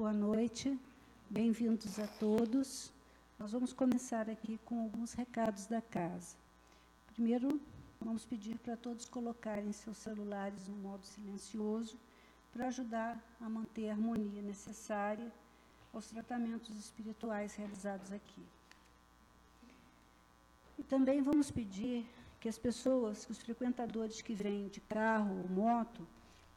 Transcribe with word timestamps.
boa 0.00 0.14
noite. 0.14 0.80
Bem-vindos 1.28 1.98
a 1.98 2.06
todos. 2.06 2.90
Nós 3.38 3.52
vamos 3.52 3.70
começar 3.70 4.30
aqui 4.30 4.58
com 4.64 4.80
alguns 4.80 5.12
recados 5.12 5.66
da 5.66 5.82
casa. 5.82 6.36
Primeiro, 7.12 7.60
vamos 8.00 8.24
pedir 8.24 8.58
para 8.60 8.78
todos 8.78 9.04
colocarem 9.04 9.70
seus 9.72 9.98
celulares 9.98 10.66
no 10.68 10.76
modo 10.76 11.04
silencioso 11.04 11.98
para 12.50 12.68
ajudar 12.68 13.22
a 13.42 13.46
manter 13.46 13.90
a 13.90 13.92
harmonia 13.92 14.40
necessária 14.40 15.30
aos 15.92 16.06
tratamentos 16.06 16.74
espirituais 16.78 17.54
realizados 17.54 18.10
aqui. 18.10 18.42
E 20.78 20.82
também 20.82 21.20
vamos 21.20 21.50
pedir 21.50 22.06
que 22.40 22.48
as 22.48 22.56
pessoas, 22.56 23.26
que 23.26 23.32
os 23.32 23.38
frequentadores 23.42 24.22
que 24.22 24.32
vêm 24.32 24.68
de 24.68 24.80
carro 24.80 25.42
ou 25.42 25.48
moto, 25.50 26.06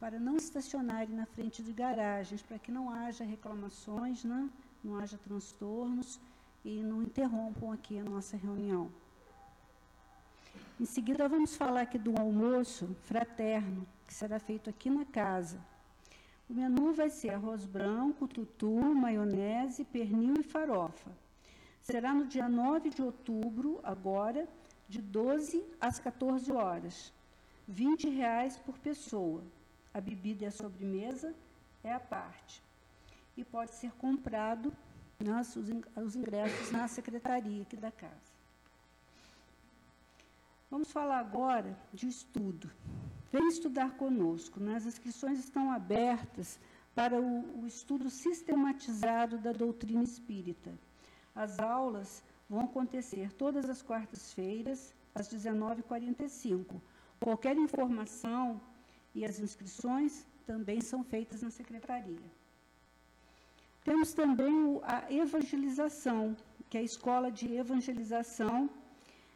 para 0.04 0.20
não 0.20 0.36
estacionarem 0.36 1.16
na 1.16 1.26
frente 1.26 1.64
de 1.64 1.72
garagens, 1.72 2.42
para 2.42 2.60
que 2.60 2.70
não 2.70 2.90
haja 2.90 3.24
reclamações, 3.24 4.26
né? 4.26 4.50
não 4.84 4.98
haja 4.98 5.18
transtornos 5.18 6.20
e 6.66 6.84
não 6.84 7.02
interrompam 7.02 7.72
aqui 7.72 7.98
a 7.98 8.04
nossa 8.04 8.36
reunião. 8.36 8.92
Em 10.78 10.84
seguida, 10.84 11.30
vamos 11.30 11.56
falar 11.56 11.84
aqui 11.84 11.98
do 11.98 12.20
almoço 12.20 12.94
fraterno, 13.04 13.88
que 14.06 14.14
será 14.14 14.40
feito 14.40 14.70
aqui 14.70 14.90
na 14.90 15.06
casa. 15.06 15.58
O 16.50 16.54
menu 16.54 16.92
vai 16.92 17.10
ser 17.10 17.30
arroz 17.30 17.66
branco, 17.66 18.28
tutu, 18.28 18.76
maionese, 18.94 19.86
pernil 19.86 20.34
e 20.38 20.44
farofa. 20.44 21.12
Será 21.82 22.14
no 22.14 22.26
dia 22.26 22.50
9 22.50 22.90
de 22.90 23.02
outubro, 23.02 23.80
agora, 23.82 24.50
de 24.90 25.02
12 25.02 25.64
às 25.80 25.98
14 25.98 26.52
horas. 26.52 27.14
20 27.70 28.10
reais 28.10 28.58
por 28.58 28.78
pessoa. 28.80 29.42
A 29.94 30.02
bebida 30.02 30.44
e 30.44 30.48
a 30.48 30.52
sobremesa 30.52 31.34
é 31.84 31.94
a 31.94 32.00
parte. 32.00 32.62
E 33.38 33.44
pode 33.44 33.72
ser 33.76 33.92
comprado 33.94 34.74
nas, 35.20 35.56
os 35.56 36.16
ingressos 36.16 36.72
na 36.72 36.88
secretaria 36.88 37.62
aqui 37.62 37.78
da 37.78 37.92
casa. 37.92 38.34
Vamos 40.70 40.92
falar 40.92 41.20
agora 41.20 41.78
de 41.94 42.08
estudo. 42.08 42.70
Vem 43.32 43.48
estudar 43.48 43.92
conosco. 43.96 44.60
Né? 44.60 44.76
As 44.76 44.86
inscrições 44.86 45.40
estão 45.40 45.72
abertas 45.72 46.60
para 46.96 47.20
o, 47.20 47.62
o 47.62 47.68
estudo 47.68 48.10
sistematizado 48.10 49.38
da 49.38 49.52
doutrina 49.52 50.04
espírita. 50.04 50.72
As 51.36 51.60
aulas 51.60 52.24
vão 52.50 52.62
acontecer 52.62 53.32
todas 53.34 53.70
as 53.70 53.82
quartas-feiras, 53.82 54.94
às 55.14 55.28
19h45. 55.30 56.82
Qualquer 57.20 57.58
informação 57.58 58.60
e 59.14 59.26
as 59.26 59.40
inscrições 59.40 60.26
também 60.46 60.82
são 60.82 61.04
feitas 61.04 61.42
na 61.42 61.50
secretaria. 61.50 62.28
Temos 63.84 64.14
também 64.14 64.80
a 64.84 65.12
evangelização, 65.12 66.36
que 66.70 66.78
é 66.78 66.82
a 66.82 66.84
escola 66.84 67.32
de 67.32 67.54
evangelização, 67.54 68.70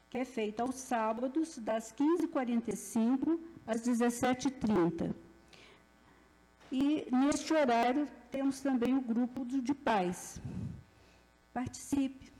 que 0.09 0.17
é 0.17 0.25
feita 0.25 0.63
aos 0.63 0.75
sábados, 0.75 1.57
das 1.57 1.93
15h45 1.93 3.39
às 3.65 3.81
17h30. 3.81 5.13
E 6.71 7.07
neste 7.11 7.53
horário 7.53 8.07
temos 8.31 8.61
também 8.61 8.95
o 8.95 9.01
grupo 9.01 9.45
de 9.45 9.73
pais. 9.73 10.41
Participe. 11.53 12.31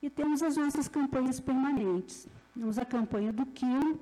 E 0.00 0.10
temos 0.10 0.42
as 0.42 0.56
nossas 0.56 0.88
campanhas 0.88 1.38
permanentes. 1.40 2.28
Temos 2.54 2.78
a 2.78 2.84
campanha 2.84 3.32
do 3.32 3.46
quilo, 3.46 4.00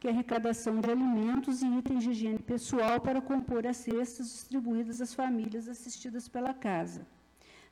que 0.00 0.08
é 0.08 0.10
arrecadação 0.10 0.80
de 0.80 0.90
alimentos 0.90 1.60
e 1.62 1.66
itens 1.66 2.02
de 2.02 2.10
higiene 2.10 2.38
pessoal 2.38 2.98
para 2.98 3.20
compor 3.20 3.66
as 3.66 3.76
cestas 3.76 4.28
distribuídas 4.32 4.98
às 5.02 5.12
famílias 5.12 5.68
assistidas 5.68 6.26
pela 6.26 6.54
casa. 6.54 7.06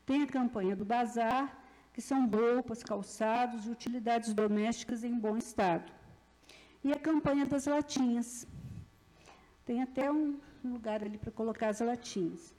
Tem 0.04 0.22
a 0.22 0.26
campanha 0.26 0.76
do 0.76 0.84
bazar, 0.84 1.58
que 1.94 2.02
são 2.02 2.28
roupas, 2.28 2.82
calçados 2.82 3.66
e 3.66 3.70
utilidades 3.70 4.34
domésticas 4.34 5.04
em 5.04 5.18
bom 5.18 5.38
estado. 5.38 5.90
E 6.84 6.92
a 6.92 6.98
campanha 7.08 7.46
das 7.46 7.64
latinhas. 7.64 8.46
Tem 9.64 9.82
até 9.82 10.12
um 10.12 10.38
lugar 10.62 11.02
ali 11.02 11.16
para 11.16 11.32
colocar 11.32 11.68
as 11.68 11.80
latinhas. 11.80 12.54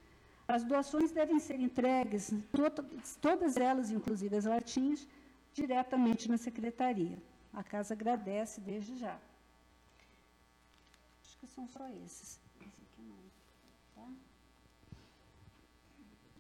As 0.48 0.64
doações 0.64 1.12
devem 1.12 1.40
ser 1.40 1.60
entregues, 1.60 2.34
todas 3.22 3.56
elas, 3.56 3.92
inclusive 3.92 4.36
as 4.36 4.46
latinhas, 4.46 5.08
diretamente 5.54 6.28
na 6.28 6.38
secretaria. 6.38 7.18
A 7.54 7.64
casa 7.64 7.94
agradece 7.94 8.60
desde 8.60 8.98
já. 8.98 9.16
Que 11.40 11.48
são 11.48 11.68
só 11.68 11.88
esses. 11.90 12.40
Esse 12.62 12.82
aqui 12.82 13.02
não. 13.02 13.18
Tá? 13.96 14.12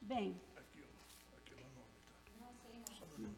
Bem. 0.01 0.39
É 0.55 1.55
o 1.55 1.75
nome, 1.75 1.95
tá? 2.05 2.15
Não 2.39 2.53
sei, 2.61 2.79
não. 2.79 2.95
Só 2.97 3.05
no 3.05 3.17
nome. 3.23 3.37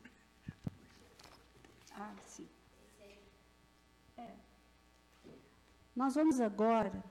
Ah, 1.94 2.16
sim. 2.24 2.48
É. 4.18 4.36
Nós 5.96 6.16
vamos 6.16 6.40
agora. 6.40 7.04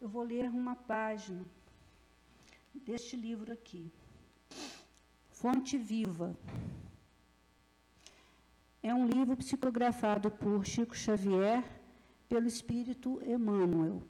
Eu 0.00 0.08
vou 0.08 0.22
ler 0.22 0.48
uma 0.48 0.76
página 0.76 1.44
deste 2.74 3.16
livro 3.16 3.52
aqui. 3.52 3.90
Fonte 5.30 5.76
Viva. 5.76 6.36
É 8.82 8.94
um 8.94 9.06
livro 9.06 9.36
psicografado 9.36 10.30
por 10.30 10.64
Chico 10.64 10.94
Xavier, 10.94 11.64
pelo 12.34 12.48
Espírito 12.48 13.20
Emmanuel. 13.24 14.02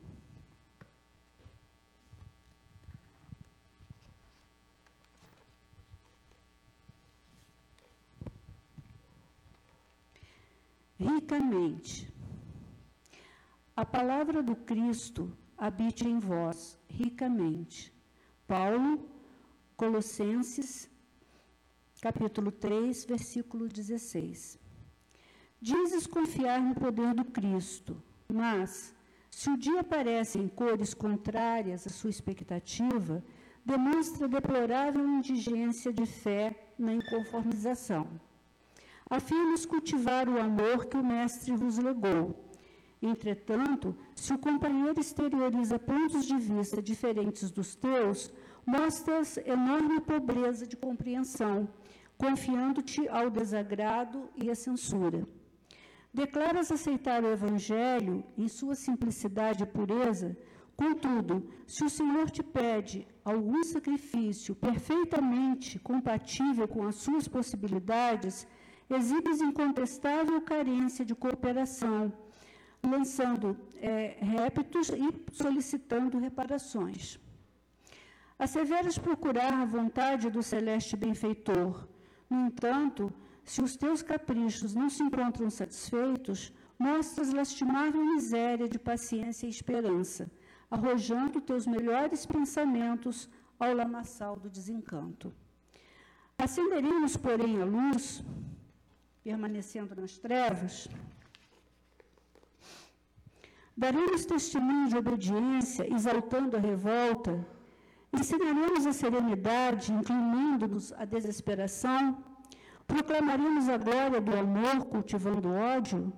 Ricamente. 10.98 12.10
A 13.76 13.84
palavra 13.84 14.42
do 14.42 14.56
Cristo 14.56 15.30
habite 15.54 16.08
em 16.08 16.18
vós 16.18 16.78
ricamente 16.88 17.92
Paulo, 18.46 19.06
Colossenses, 19.76 20.88
capítulo 22.00 22.50
3, 22.50 23.04
versículo 23.04 23.68
16. 23.68 24.58
Dizes 25.60 26.06
confiar 26.06 26.62
no 26.62 26.74
poder 26.74 27.12
do 27.12 27.26
Cristo, 27.26 28.02
mas, 28.34 28.94
se 29.30 29.48
o 29.50 29.56
dia 29.56 29.80
aparece 29.80 30.38
em 30.38 30.48
cores 30.48 30.92
contrárias 30.92 31.86
à 31.86 31.90
sua 31.90 32.10
expectativa, 32.10 33.24
demonstra 33.64 34.28
deplorável 34.28 35.06
indigência 35.06 35.92
de 35.92 36.06
fé 36.06 36.44
na 36.78 36.92
inconformização. 36.92 38.08
Afirmas 39.08 39.64
cultivar 39.64 40.28
o 40.28 40.40
amor 40.40 40.86
que 40.86 40.96
o 40.96 41.04
Mestre 41.04 41.54
vos 41.54 41.78
legou, 41.78 42.44
Entretanto, 43.04 43.94
se 44.14 44.32
o 44.32 44.38
companheiro 44.38 44.98
exterioriza 44.98 45.78
pontos 45.78 46.24
de 46.24 46.38
vista 46.38 46.80
diferentes 46.80 47.50
dos 47.50 47.74
teus, 47.74 48.32
mostras 48.64 49.36
enorme 49.36 50.00
pobreza 50.00 50.66
de 50.66 50.74
compreensão, 50.74 51.68
confiando-te 52.16 53.06
ao 53.08 53.28
desagrado 53.28 54.30
e 54.34 54.50
à 54.50 54.54
censura. 54.54 55.28
Declaras 56.14 56.70
aceitar 56.70 57.24
o 57.24 57.32
Evangelho 57.32 58.24
em 58.38 58.46
sua 58.46 58.74
simplicidade 58.76 59.64
e 59.64 59.66
pureza, 59.66 60.36
contudo, 60.76 61.50
se 61.66 61.82
o 61.84 61.90
Senhor 61.90 62.30
te 62.30 62.42
pede 62.42 63.06
algum 63.24 63.64
sacrifício 63.64 64.54
perfeitamente 64.54 65.78
compatível 65.78 66.68
com 66.68 66.86
as 66.86 66.94
suas 66.96 67.26
possibilidades, 67.26 68.46
exibes 68.88 69.40
incontestável 69.40 70.40
carência 70.40 71.04
de 71.04 71.14
cooperação 71.14 72.12
lançando 72.84 73.56
é, 73.76 74.16
e 74.22 75.34
solicitando 75.34 76.18
reparações. 76.18 77.18
Asseveras 78.38 78.98
procurar 78.98 79.52
a 79.52 79.64
vontade 79.64 80.30
do 80.30 80.42
celeste 80.42 80.96
benfeitor. 80.96 81.88
No 82.28 82.46
entanto, 82.46 83.12
se 83.44 83.60
os 83.62 83.76
teus 83.76 84.02
caprichos 84.02 84.74
não 84.74 84.88
se 84.88 85.02
encontram 85.02 85.50
satisfeitos, 85.50 86.52
mostras 86.78 87.32
lastimável 87.32 88.04
miséria 88.04 88.68
de 88.68 88.78
paciência 88.78 89.46
e 89.46 89.50
esperança, 89.50 90.30
arrojando 90.70 91.40
teus 91.40 91.66
melhores 91.66 92.26
pensamentos 92.26 93.28
ao 93.58 93.74
lamaçal 93.74 94.36
do 94.36 94.50
desencanto. 94.50 95.32
Acenderemos, 96.36 97.16
porém, 97.16 97.60
a 97.60 97.64
luz, 97.64 98.24
permanecendo 99.22 99.94
nas 99.94 100.18
trevas, 100.18 100.88
Daremos 103.76 104.24
testemunho 104.24 104.88
de 104.88 104.96
obediência, 104.96 105.92
exaltando 105.92 106.56
a 106.56 106.60
revolta. 106.60 107.44
Ensinaremos 108.12 108.86
a 108.86 108.92
serenidade, 108.92 109.92
inclinando-nos 109.92 110.92
à 110.92 111.04
desesperação. 111.04 112.22
Proclamaremos 112.86 113.68
a 113.68 113.76
glória 113.76 114.20
do 114.20 114.36
amor, 114.36 114.84
cultivando 114.86 115.52
ódio. 115.52 116.12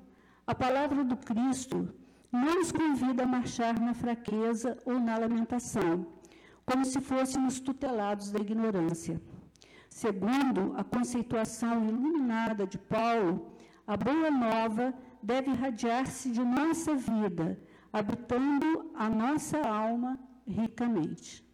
A 0.47 0.55
palavra 0.55 1.05
do 1.05 1.17
Cristo, 1.17 1.95
não 2.31 2.57
nos 2.57 2.73
convida 2.73 3.23
a 3.23 3.27
marchar 3.27 3.79
na 3.81 3.95
fraqueza 3.95 4.77
ou 4.85 4.99
na 4.99 5.17
lamentação, 5.17 6.07
como 6.65 6.85
se 6.85 7.01
fôssemos 7.01 7.61
tutelados 7.61 8.31
da 8.31 8.41
ignorância. 8.41 9.21
Segundo 9.89 10.75
a 10.77 10.85
conceituação 10.85 11.87
iluminada 11.89 12.67
de 12.67 12.79
Paulo, 12.79 13.53
a 13.87 13.97
boa 13.97 14.31
nova 14.31 14.93
deve 15.23 15.51
irradiar-se 15.51 16.31
de 16.31 16.45
nossa 16.45 16.95
vida, 16.95 17.59
habitando 17.93 18.91
a 18.95 19.09
nossa 19.09 19.59
alma 19.61 20.19
ricamente. 20.47 21.45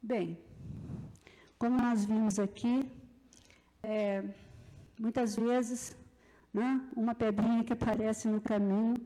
Bem, 0.00 0.38
como 1.62 1.76
nós 1.80 2.04
vimos 2.04 2.40
aqui, 2.40 2.76
é, 3.84 4.24
muitas 4.98 5.36
vezes 5.36 5.96
né, 6.52 6.68
uma 7.02 7.14
pedrinha 7.14 7.62
que 7.62 7.72
aparece 7.72 8.26
no 8.26 8.40
caminho 8.40 8.96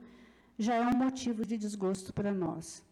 já 0.59 0.75
é 0.77 0.87
um 0.93 0.97
motivo 1.05 1.45
de 1.45 1.59
desgosto 1.59 2.15
para 2.15 2.33
nós. 2.33 2.83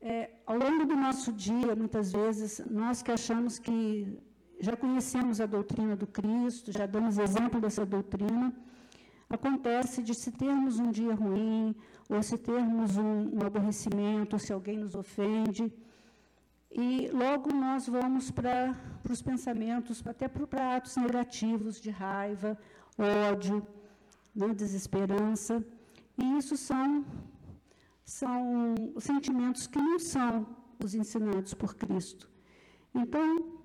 É, 0.00 0.30
ao 0.44 0.58
longo 0.58 0.84
do 0.84 0.96
nosso 0.96 1.32
dia, 1.32 1.76
muitas 1.76 2.10
vezes, 2.10 2.60
nós 2.68 3.02
que 3.04 3.12
achamos 3.12 3.60
que 3.60 4.18
já 4.58 4.74
conhecemos 4.76 5.40
a 5.40 5.46
doutrina 5.46 5.94
do 5.94 6.08
Cristo, 6.18 6.72
já 6.78 6.86
damos 6.86 7.18
exemplo 7.18 7.60
dessa 7.60 7.86
doutrina, 7.86 8.52
acontece 9.30 10.02
de 10.02 10.12
se 10.22 10.32
termos 10.32 10.80
um 10.80 10.90
dia 10.90 11.14
ruim, 11.14 11.72
ou 12.08 12.20
se 12.20 12.36
termos 12.36 12.96
um, 12.96 13.16
um 13.36 13.42
aborrecimento, 13.46 14.40
se 14.40 14.52
alguém 14.52 14.76
nos 14.76 14.96
ofende, 14.96 15.72
e 16.70 17.08
logo 17.12 17.52
nós 17.54 17.88
vamos 17.88 18.30
para 18.30 18.76
os 19.08 19.22
pensamentos, 19.22 20.02
até 20.06 20.28
para 20.28 20.76
atos 20.76 20.96
negativos 20.96 21.80
de 21.80 21.90
raiva, 21.90 22.58
ódio, 22.98 23.66
né, 24.34 24.48
desesperança. 24.54 25.64
E 26.18 26.38
isso 26.38 26.56
são, 26.56 27.04
são 28.04 28.74
sentimentos 28.98 29.66
que 29.66 29.78
não 29.78 29.98
são 29.98 30.46
os 30.82 30.94
ensinados 30.94 31.54
por 31.54 31.74
Cristo. 31.74 32.28
Então, 32.94 33.58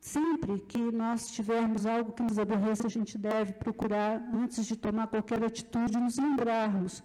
sempre 0.00 0.60
que 0.60 0.90
nós 0.90 1.30
tivermos 1.30 1.86
algo 1.86 2.12
que 2.12 2.22
nos 2.22 2.38
aborreça, 2.38 2.86
a 2.86 2.90
gente 2.90 3.16
deve 3.18 3.52
procurar, 3.52 4.22
antes 4.34 4.66
de 4.66 4.76
tomar 4.76 5.06
qualquer 5.06 5.42
atitude, 5.44 5.98
nos 5.98 6.16
lembrarmos 6.16 7.02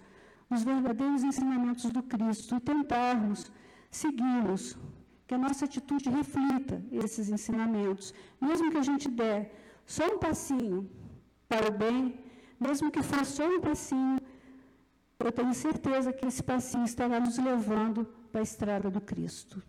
dos 0.49 0.63
verdadeiros 0.63 1.23
ensinamentos 1.23 1.89
do 1.91 2.03
Cristo 2.03 2.55
e 2.55 2.59
tentarmos 2.59 3.51
segui-los, 3.89 4.77
que 5.27 5.33
a 5.33 5.37
nossa 5.37 5.65
atitude 5.65 6.09
reflita 6.09 6.83
esses 6.91 7.29
ensinamentos. 7.29 8.13
Mesmo 8.39 8.71
que 8.71 8.77
a 8.77 8.83
gente 8.83 9.09
der 9.09 9.53
só 9.85 10.05
um 10.13 10.19
passinho 10.19 10.89
para 11.47 11.67
o 11.69 11.71
bem, 11.71 12.19
mesmo 12.59 12.91
que 12.91 13.01
for 13.01 13.25
só 13.25 13.47
um 13.47 13.59
passinho, 13.59 14.19
eu 15.19 15.31
tenho 15.31 15.53
certeza 15.53 16.13
que 16.13 16.25
esse 16.25 16.43
passinho 16.43 16.85
estará 16.85 17.19
nos 17.19 17.37
levando 17.37 18.05
para 18.31 18.41
a 18.41 18.43
estrada 18.43 18.89
do 18.89 19.01
Cristo. 19.01 19.61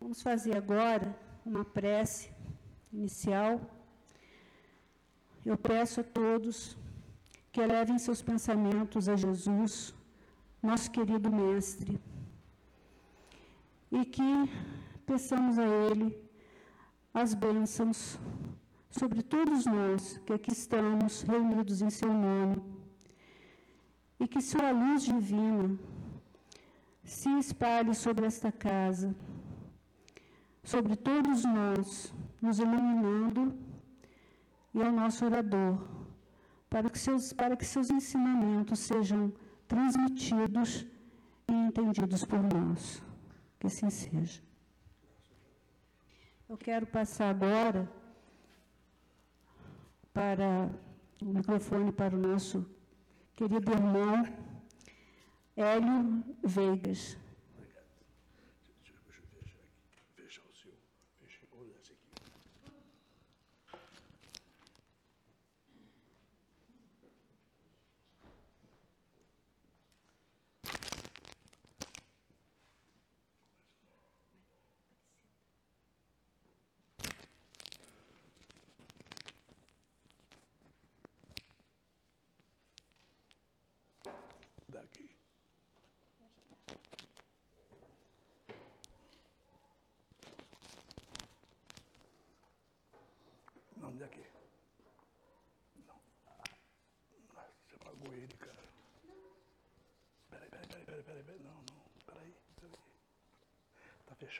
Vamos 0.00 0.20
fazer 0.20 0.56
agora 0.56 1.16
uma 1.44 1.64
prece 1.64 2.30
inicial. 2.92 3.60
Eu 5.44 5.56
peço 5.56 6.00
a 6.00 6.04
todos 6.04 6.76
que 7.52 7.60
elevem 7.60 7.98
seus 7.98 8.22
pensamentos 8.22 9.08
a 9.08 9.16
Jesus, 9.16 9.94
nosso 10.62 10.90
querido 10.90 11.30
Mestre, 11.30 12.00
e 13.90 14.04
que 14.04 14.50
peçamos 15.04 15.58
a 15.58 15.66
Ele 15.66 16.16
as 17.12 17.34
bênçãos 17.34 18.18
sobre 18.90 19.22
todos 19.22 19.66
nós 19.66 20.18
que 20.24 20.32
aqui 20.32 20.52
estamos 20.52 21.22
reunidos 21.22 21.82
em 21.82 21.90
Seu 21.90 22.12
nome, 22.12 22.62
e 24.18 24.26
que 24.26 24.40
Sua 24.40 24.70
luz 24.70 25.04
divina 25.04 25.78
se 27.04 27.28
espalhe 27.38 27.94
sobre 27.94 28.24
esta 28.26 28.50
casa 28.50 29.14
sobre 30.62 30.94
todos 30.96 31.44
nós, 31.44 32.14
nos 32.40 32.58
iluminando 32.58 33.54
e 34.74 34.82
ao 34.82 34.92
nosso 34.92 35.24
orador, 35.24 35.78
para 36.72 36.88
que 36.88 36.98
seus, 36.98 37.34
para 37.34 37.54
que 37.54 37.66
seus 37.66 37.90
ensinamentos 37.90 38.78
sejam 38.78 39.30
transmitidos 39.68 40.86
e 41.46 41.52
entendidos 41.52 42.24
por 42.24 42.42
nós. 42.42 43.02
Que 43.60 43.66
assim 43.66 43.90
seja. 43.90 44.40
Eu 46.48 46.56
quero 46.56 46.86
passar 46.86 47.28
agora 47.28 47.86
para 50.14 50.70
o 51.20 51.26
microfone 51.26 51.92
para 51.92 52.16
o 52.16 52.18
nosso 52.18 52.66
querido 53.36 53.70
irmão 53.70 54.24
Hélio 55.54 56.24
Veigas. 56.42 57.18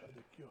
Fechado 0.02 0.18
aqui, 0.18 0.42
ó. 0.42 0.48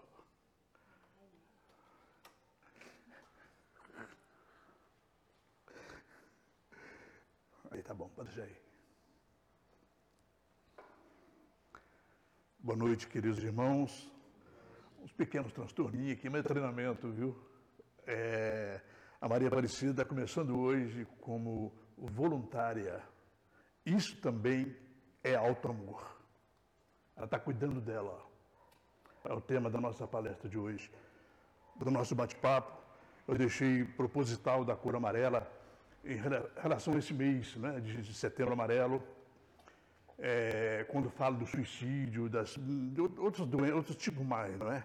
Aí 7.71 7.83
tá 7.83 7.93
bom, 7.93 8.09
pode 8.09 8.29
deixar 8.29 8.43
aí. 8.43 8.55
Boa 12.59 12.77
noite, 12.77 13.07
queridos 13.07 13.43
irmãos. 13.43 14.11
Uns 15.01 15.11
pequenos 15.13 15.51
transtorninhos 15.51 16.17
aqui, 16.17 16.29
mas 16.29 16.45
é 16.45 16.47
treinamento, 16.47 17.11
viu? 17.11 17.35
É, 18.05 18.81
a 19.19 19.27
Maria 19.27 19.47
Aparecida 19.47 19.91
está 19.91 20.05
começando 20.05 20.59
hoje 20.59 21.05
como 21.19 21.73
voluntária. 21.97 23.01
Isso 23.85 24.19
também 24.21 24.75
é 25.23 25.35
alto 25.35 25.69
amor. 25.69 26.19
Ela 27.15 27.25
está 27.25 27.39
cuidando 27.39 27.81
dela 27.81 28.30
é 29.23 29.33
o 29.33 29.41
tema 29.41 29.69
da 29.69 29.79
nossa 29.79 30.07
palestra 30.07 30.49
de 30.49 30.57
hoje. 30.57 30.91
Do 31.75 31.91
nosso 31.91 32.15
bate-papo, 32.15 32.71
eu 33.27 33.35
deixei 33.35 33.83
proposital 33.83 34.65
da 34.65 34.75
cor 34.75 34.95
amarela 34.95 35.49
em 36.03 36.17
relação 36.61 36.95
a 36.95 36.97
esse 36.97 37.13
mês 37.13 37.55
né, 37.55 37.79
de 37.79 38.13
setembro 38.13 38.53
amarelo, 38.53 39.01
é, 40.17 40.85
quando 40.89 41.09
falo 41.09 41.37
do 41.37 41.45
suicídio, 41.45 42.29
das, 42.29 42.57
de 42.57 43.01
outros, 43.01 43.47
doenças, 43.47 43.75
outros 43.75 43.95
tipos 43.97 44.25
mais, 44.25 44.57
não 44.57 44.71
é? 44.71 44.83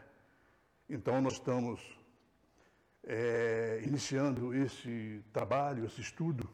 Então, 0.89 1.21
nós 1.21 1.35
estamos 1.35 1.81
é, 3.05 3.83
iniciando 3.85 4.55
esse 4.55 5.23
trabalho, 5.33 5.85
esse 5.85 6.01
estudo, 6.01 6.49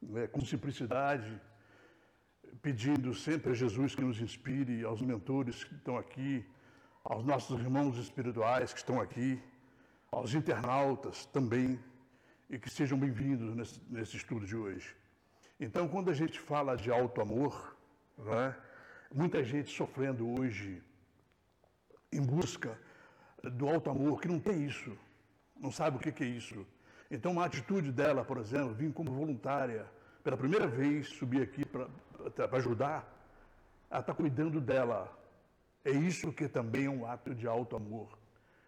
né, 0.00 0.26
com 0.26 0.40
simplicidade, 0.44 1.40
pedindo 2.60 3.14
sempre 3.14 3.52
a 3.52 3.54
Jesus 3.54 3.94
que 3.94 4.02
nos 4.02 4.20
inspire, 4.20 4.84
aos 4.84 5.00
mentores 5.02 5.64
que 5.64 5.74
estão 5.74 5.96
aqui, 5.96 6.44
aos 7.04 7.24
nossos 7.24 7.60
irmãos 7.60 7.96
espirituais 7.98 8.72
que 8.72 8.78
estão 8.78 9.00
aqui, 9.00 9.40
aos 10.10 10.34
internautas 10.34 11.26
também, 11.26 11.78
e 12.48 12.58
que 12.58 12.70
sejam 12.70 12.98
bem-vindos 12.98 13.54
nesse, 13.56 13.80
nesse, 13.88 14.16
estudo 14.16 14.46
de 14.46 14.54
hoje. 14.54 14.94
Então, 15.58 15.88
quando 15.88 16.10
a 16.10 16.14
gente 16.14 16.38
fala 16.38 16.76
de 16.76 16.90
alto 16.90 17.20
amor, 17.20 17.76
é? 18.18 18.54
muita 19.12 19.42
gente 19.42 19.74
sofrendo 19.74 20.38
hoje 20.38 20.82
em 22.12 22.20
busca 22.20 22.78
do 23.42 23.68
alto 23.68 23.90
amor, 23.90 24.20
que 24.20 24.28
não 24.28 24.38
tem 24.38 24.64
isso, 24.64 24.96
não 25.58 25.72
sabe 25.72 25.96
o 25.96 26.00
que, 26.00 26.12
que 26.12 26.22
é 26.22 26.26
isso. 26.26 26.66
Então, 27.10 27.32
uma 27.32 27.46
atitude 27.46 27.90
dela, 27.90 28.24
por 28.24 28.38
exemplo, 28.38 28.74
vir 28.74 28.92
como 28.92 29.10
voluntária, 29.10 29.86
pela 30.22 30.36
primeira 30.36 30.68
vez 30.68 31.08
subir 31.08 31.42
aqui 31.42 31.64
para 31.64 31.88
ajudar, 32.56 33.08
ela 33.90 34.00
está 34.00 34.14
cuidando 34.14 34.60
dela, 34.60 35.10
é 35.84 35.90
isso 35.90 36.32
que 36.32 36.48
também 36.48 36.86
é 36.86 36.90
um 36.90 37.06
ato 37.06 37.34
de 37.34 37.46
alto 37.46 37.76
amor. 37.76 38.18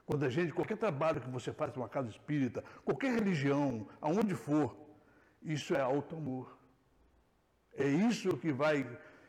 Quando 0.06 0.25
a 0.25 0.28
gente, 0.28 0.52
qualquer 0.52 0.76
trabalho 0.76 1.21
que 1.21 1.30
você 1.30 1.52
faz 1.52 1.73
numa 1.75 1.88
casa 1.88 2.09
espírita, 2.09 2.62
qualquer 2.85 3.14
religião, 3.14 3.88
aonde 4.00 4.35
for, 4.35 4.76
isso 5.42 5.75
é 5.75 5.80
alto 5.80 6.16
amor. 6.16 6.59
É 7.76 7.87
isso 7.87 8.37
que 8.37 8.52
vai 8.52 8.87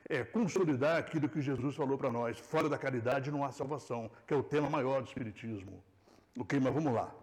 é, 0.09 0.23
consolidar 0.23 0.97
aquilo 0.97 1.29
que 1.29 1.41
Jesus 1.41 1.75
falou 1.75 1.97
para 1.97 2.11
nós. 2.11 2.37
Fora 2.37 2.67
da 2.67 2.77
caridade 2.77 3.31
não 3.31 3.43
há 3.43 3.51
salvação, 3.51 4.11
que 4.27 4.33
é 4.33 4.37
o 4.37 4.43
tema 4.43 4.69
maior 4.69 5.01
do 5.01 5.07
Espiritismo. 5.07 5.83
Ok, 6.37 6.59
mas 6.59 6.73
vamos 6.73 6.93
lá. 6.93 7.13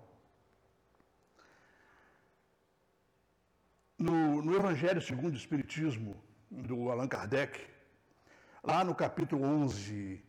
No, 3.99 4.43
no 4.43 4.57
Evangelho 4.57 5.01
segundo 5.01 5.35
o 5.35 5.37
Espiritismo, 5.37 6.17
do 6.51 6.91
Allan 6.91 7.09
Kardec, 7.09 7.61
lá 8.63 8.83
no 8.85 8.95
capítulo 8.95 9.45
11, 9.45 10.23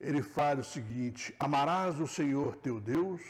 ele 0.00 0.22
fala 0.22 0.60
o 0.60 0.64
seguinte: 0.64 1.34
Amarás 1.38 1.98
o 2.00 2.06
Senhor 2.06 2.56
teu 2.56 2.80
Deus 2.80 3.20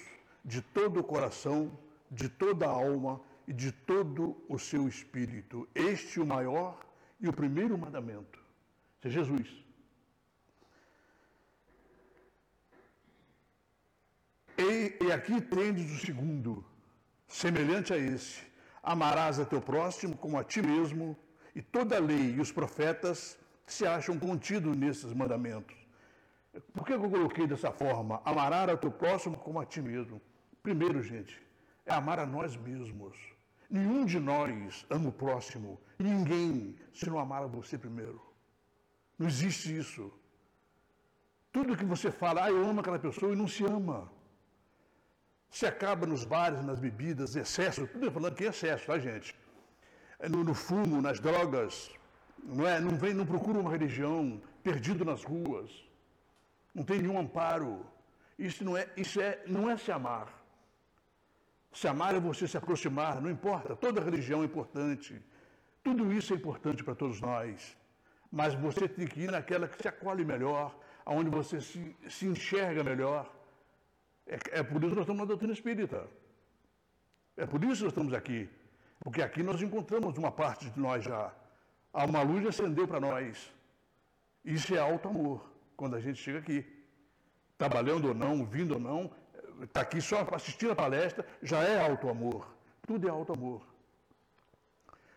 de 0.44 0.60
todo 0.60 1.00
o 1.00 1.04
coração, 1.04 1.76
de 2.10 2.28
toda 2.28 2.66
a 2.66 2.70
alma 2.70 3.20
e 3.46 3.52
de 3.52 3.72
todo 3.72 4.36
o 4.48 4.58
seu 4.58 4.88
espírito. 4.88 5.68
Este 5.74 6.18
é 6.18 6.22
o 6.22 6.26
maior 6.26 6.78
e 7.20 7.28
o 7.28 7.32
primeiro 7.32 7.76
mandamento. 7.78 8.38
Isso 8.98 9.08
é 9.08 9.10
Jesus. 9.10 9.66
E, 14.58 14.96
e 15.04 15.12
aqui 15.12 15.40
tendes 15.40 15.90
o 15.92 16.04
segundo, 16.04 16.64
semelhante 17.28 17.92
a 17.92 17.98
esse: 17.98 18.42
amarás 18.82 19.38
a 19.38 19.44
teu 19.44 19.60
próximo 19.60 20.16
como 20.16 20.38
a 20.38 20.44
ti 20.44 20.62
mesmo, 20.62 21.16
e 21.54 21.62
toda 21.62 21.96
a 21.96 22.00
lei 22.00 22.34
e 22.34 22.40
os 22.40 22.50
profetas 22.50 23.38
se 23.66 23.86
acham 23.86 24.18
contidos 24.18 24.76
nesses 24.76 25.12
mandamentos. 25.12 25.85
Por 26.72 26.86
que 26.86 26.92
eu 26.92 27.00
coloquei 27.00 27.46
dessa 27.46 27.70
forma? 27.70 28.20
Amarás 28.24 28.68
a 28.68 28.76
teu 28.76 28.90
próximo 28.90 29.36
como 29.38 29.60
a 29.60 29.66
ti 29.66 29.80
mesmo. 29.80 30.20
Primeiro, 30.62 31.02
gente, 31.02 31.40
é 31.84 31.92
amar 31.92 32.18
a 32.18 32.26
nós 32.26 32.56
mesmos. 32.56 33.16
Nenhum 33.68 34.04
de 34.04 34.18
nós 34.18 34.86
ama 34.90 35.08
o 35.08 35.12
próximo. 35.12 35.80
Ninguém 35.98 36.76
se 36.92 37.08
não 37.08 37.18
amar 37.18 37.42
a 37.42 37.46
você 37.46 37.76
primeiro. 37.76 38.20
Não 39.18 39.26
existe 39.26 39.76
isso. 39.76 40.12
Tudo 41.52 41.76
que 41.76 41.84
você 41.84 42.10
fala, 42.10 42.44
ah, 42.44 42.50
eu 42.50 42.68
amo 42.68 42.80
aquela 42.80 42.98
pessoa 42.98 43.32
e 43.32 43.36
não 43.36 43.48
se 43.48 43.64
ama. 43.64 44.10
Se 45.50 45.66
acaba 45.66 46.06
nos 46.06 46.24
bares, 46.24 46.62
nas 46.64 46.78
bebidas, 46.78 47.34
excesso, 47.34 47.86
tudo 47.86 48.10
falando 48.10 48.34
que 48.34 48.44
é 48.44 48.48
excesso, 48.48 48.86
tá, 48.86 48.98
gente? 48.98 49.34
É 50.18 50.28
no, 50.28 50.44
no, 50.44 50.54
fumo, 50.54 51.00
nas 51.00 51.18
drogas, 51.18 51.90
não 52.44 52.66
é? 52.66 52.78
Não 52.78 52.96
vem, 52.96 53.14
não 53.14 53.24
procura 53.24 53.58
uma 53.58 53.70
religião, 53.70 54.40
perdido 54.62 55.04
nas 55.04 55.24
ruas, 55.24 55.85
não 56.76 56.84
tem 56.84 57.00
nenhum 57.00 57.18
amparo. 57.18 57.86
Isso 58.38 58.62
não 58.62 58.76
é, 58.76 58.86
isso 58.98 59.18
é, 59.18 59.42
não 59.46 59.70
é 59.70 59.78
se 59.78 59.90
amar. 59.90 60.28
Se 61.72 61.88
amar 61.88 62.14
é 62.14 62.20
você 62.20 62.46
se 62.46 62.56
aproximar, 62.58 63.20
não 63.20 63.30
importa, 63.30 63.74
toda 63.74 64.04
religião 64.08 64.42
é 64.42 64.44
importante. 64.44 65.18
Tudo 65.82 66.12
isso 66.12 66.34
é 66.34 66.36
importante 66.36 66.84
para 66.84 66.94
todos 66.94 67.18
nós. 67.18 67.74
Mas 68.30 68.54
você 68.54 68.86
tem 68.86 69.06
que 69.06 69.20
ir 69.20 69.30
naquela 69.30 69.66
que 69.66 69.80
se 69.80 69.88
acolhe 69.88 70.22
melhor, 70.22 70.78
aonde 71.06 71.30
você 71.30 71.62
se, 71.62 71.96
se 72.10 72.26
enxerga 72.26 72.84
melhor. 72.84 73.32
É, 74.26 74.38
é 74.58 74.62
por 74.62 74.76
isso 74.82 74.90
que 74.90 74.96
nós 74.96 75.04
estamos 75.04 75.20
na 75.20 75.24
doutrina 75.24 75.54
espírita. 75.54 76.06
É 77.38 77.46
por 77.46 77.62
isso 77.64 77.76
que 77.78 77.84
nós 77.84 77.92
estamos 77.92 78.12
aqui. 78.12 78.50
Porque 79.00 79.22
aqui 79.22 79.42
nós 79.42 79.62
encontramos 79.62 80.18
uma 80.18 80.30
parte 80.30 80.68
de 80.68 80.78
nós 80.78 81.02
já. 81.02 81.32
Há 81.90 82.04
uma 82.04 82.20
luz 82.20 82.46
acendeu 82.46 82.86
para 82.86 83.00
nós. 83.00 83.50
Isso 84.44 84.74
é 84.74 84.78
alto 84.78 85.08
amor, 85.08 85.55
quando 85.76 85.96
a 85.96 86.00
gente 86.00 86.20
chega 86.20 86.38
aqui. 86.38 86.64
Trabalhando 87.58 88.08
ou 88.08 88.14
não, 88.14 88.44
vindo 88.44 88.74
ou 88.74 88.80
não, 88.80 89.10
está 89.62 89.80
aqui 89.80 90.00
só 90.00 90.24
para 90.24 90.36
assistir 90.36 90.70
a 90.70 90.74
palestra, 90.74 91.26
já 91.42 91.62
é 91.62 91.84
alto 91.84 92.08
amor. 92.08 92.54
Tudo 92.86 93.06
é 93.06 93.10
alto 93.10 93.32
amor. 93.32 93.62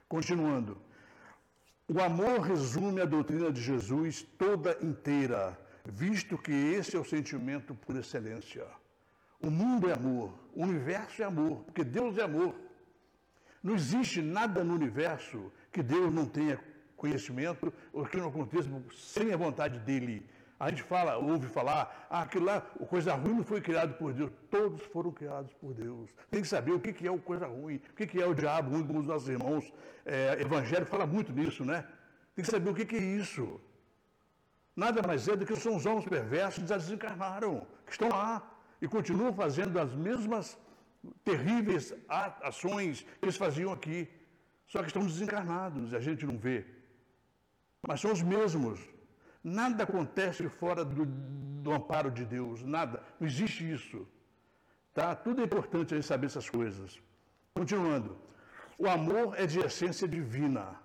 Continuando. 0.08 0.78
O 1.88 2.00
amor 2.02 2.42
resume 2.42 3.02
a 3.02 3.06
doutrina 3.06 3.52
de 3.52 3.62
Jesus 3.62 4.22
toda 4.38 4.78
inteira, 4.82 5.60
visto 5.86 6.38
que 6.38 6.52
esse 6.52 6.96
é 6.96 7.00
o 7.00 7.06
sentimento 7.06 7.74
por 7.74 7.96
excelência. 7.96 8.66
O 9.42 9.50
mundo 9.50 9.90
é 9.90 9.94
amor, 9.94 10.34
o 10.54 10.64
universo 10.64 11.22
é 11.22 11.26
amor, 11.26 11.64
porque 11.64 11.84
Deus 11.84 12.18
é 12.18 12.24
amor. 12.24 12.54
Não 13.64 13.76
existe 13.76 14.22
nada 14.22 14.64
no 14.64 14.76
universo 14.76 15.52
que 15.72 15.82
Deus 15.82 16.14
não 16.14 16.26
tenha 16.26 16.60
conhecimento 16.96 17.74
ou 17.94 18.06
que 18.06 18.18
não 18.18 18.28
aconteça 18.28 18.70
sem 18.94 19.34
a 19.34 19.38
vontade 19.38 19.80
dele. 19.80 20.26
A 20.60 20.70
gente 20.70 20.84
fala, 20.84 21.18
ouve 21.18 21.48
falar, 21.48 22.08
ah, 22.10 22.24
aquilo 22.24 22.46
lá, 22.46 22.60
coisa 22.90 23.14
ruim 23.14 23.36
não 23.36 23.44
foi 23.46 23.62
criado 23.62 23.94
por 23.94 24.12
Deus. 24.12 24.30
Todos 24.52 24.82
foram 24.88 25.10
criados 25.10 25.54
por 25.54 25.74
Deus. 25.74 26.10
Tem 26.30 26.42
que 26.42 26.48
saber 26.50 26.74
o 26.74 26.80
que, 26.82 27.08
é 27.08 27.12
o 27.12 27.18
coisa 27.18 27.48
ruim, 27.48 27.78
o 27.78 27.94
que, 27.96 28.22
é 28.22 28.26
o 28.26 28.34
diabo, 28.34 28.76
um 28.76 28.82
dos 28.82 29.06
nossos 29.06 29.30
irmãos 29.30 29.72
é, 30.06 30.42
evangélicos 30.42 30.90
fala 30.90 31.08
muito 31.08 31.32
nisso, 31.32 31.64
né? 31.64 31.88
Tem 32.36 32.44
que 32.44 32.52
saber 32.52 32.70
o 32.70 32.76
que 32.76 32.94
é 32.94 33.00
isso. 33.00 33.60
Nada 34.76 35.02
mais 35.02 35.28
é 35.30 35.36
do 35.38 35.46
que 35.46 35.56
são 35.56 35.78
os 35.78 35.86
homens 35.86 36.06
perversos 36.06 36.64
que 36.64 36.70
já 36.70 36.78
desencarnaram, 36.78 37.66
que 37.86 37.94
estão 37.94 38.10
lá 38.10 38.46
e 38.82 38.88
continuam 38.88 39.34
fazendo 39.34 39.80
as 39.80 39.94
mesmas 39.94 40.58
terríveis 41.24 41.94
ações 42.42 43.04
que 43.04 43.26
eles 43.26 43.38
faziam 43.38 43.72
aqui. 43.72 44.10
Só 44.68 44.82
que 44.82 44.88
estão 44.88 45.06
desencarnados 45.06 45.94
e 45.94 45.96
a 45.96 46.02
gente 46.02 46.26
não 46.26 46.38
vê. 46.38 46.66
Mas 47.88 48.02
são 48.02 48.12
os 48.12 48.22
mesmos 48.22 48.80
Nada 49.50 49.84
acontece 49.84 50.48
fora 50.48 50.86
do, 50.86 51.06
do, 51.06 51.72
amparo 51.72 52.12
de 52.12 52.24
Deus, 52.24 52.62
nada. 52.64 53.02
Não 53.20 53.28
existe 53.28 53.70
isso. 53.70 54.08
Tá? 54.94 55.16
Tudo 55.16 55.42
é 55.42 55.46
importante 55.46 55.94
a 55.94 55.98
gente 55.98 56.06
saber 56.06 56.28
essas 56.28 56.48
coisas. 56.48 57.02
Continuando. 57.54 58.16
O 58.78 58.88
amor 58.88 59.34
é 59.38 59.48
de 59.48 59.60
essência 59.60 60.08
divina. 60.08 60.76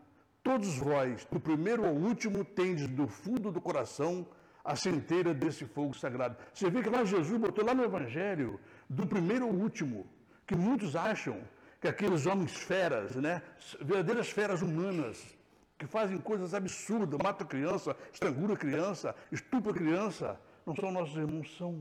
Todos 0.43 0.79
vós, 0.79 1.27
do 1.31 1.39
primeiro 1.39 1.85
ao 1.85 1.95
último, 1.95 2.43
tendes 2.45 2.89
do 2.89 3.07
fundo 3.07 3.53
do 3.53 3.61
coração 3.61 4.27
a 4.65 4.75
centelha 4.75 5.35
desse 5.35 5.67
fogo 5.67 5.95
sagrado. 5.95 6.37
Você 6.55 6.71
vê 6.71 6.83
que 6.83 6.89
lá 6.89 7.05
Jesus 7.05 7.39
botou 7.39 7.65
lá 7.65 7.75
no 7.75 7.85
Evangelho, 7.85 8.59
do 8.89 9.07
primeiro 9.07 9.45
ao 9.45 9.51
último, 9.51 10.07
que 10.47 10.57
muitos 10.57 10.97
acham 10.97 11.39
que 11.81 11.87
aqueles 11.87 12.25
homens 12.25 12.55
feras, 12.57 13.15
né, 13.15 13.43
verdadeiras 13.81 14.31
feras 14.31 14.63
humanas, 14.63 15.37
que 15.79 15.87
fazem 15.87 16.19
coisas 16.19 16.55
absurdas, 16.55 17.19
matam 17.23 17.47
criança, 17.47 17.97
estrangula 18.13 18.57
criança, 18.57 19.15
estupra 19.33 19.73
criança, 19.73 20.41
não 20.65 20.75
são 20.75 20.93
nossos 20.93 21.17
irmãos, 21.17 21.57
são. 21.57 21.79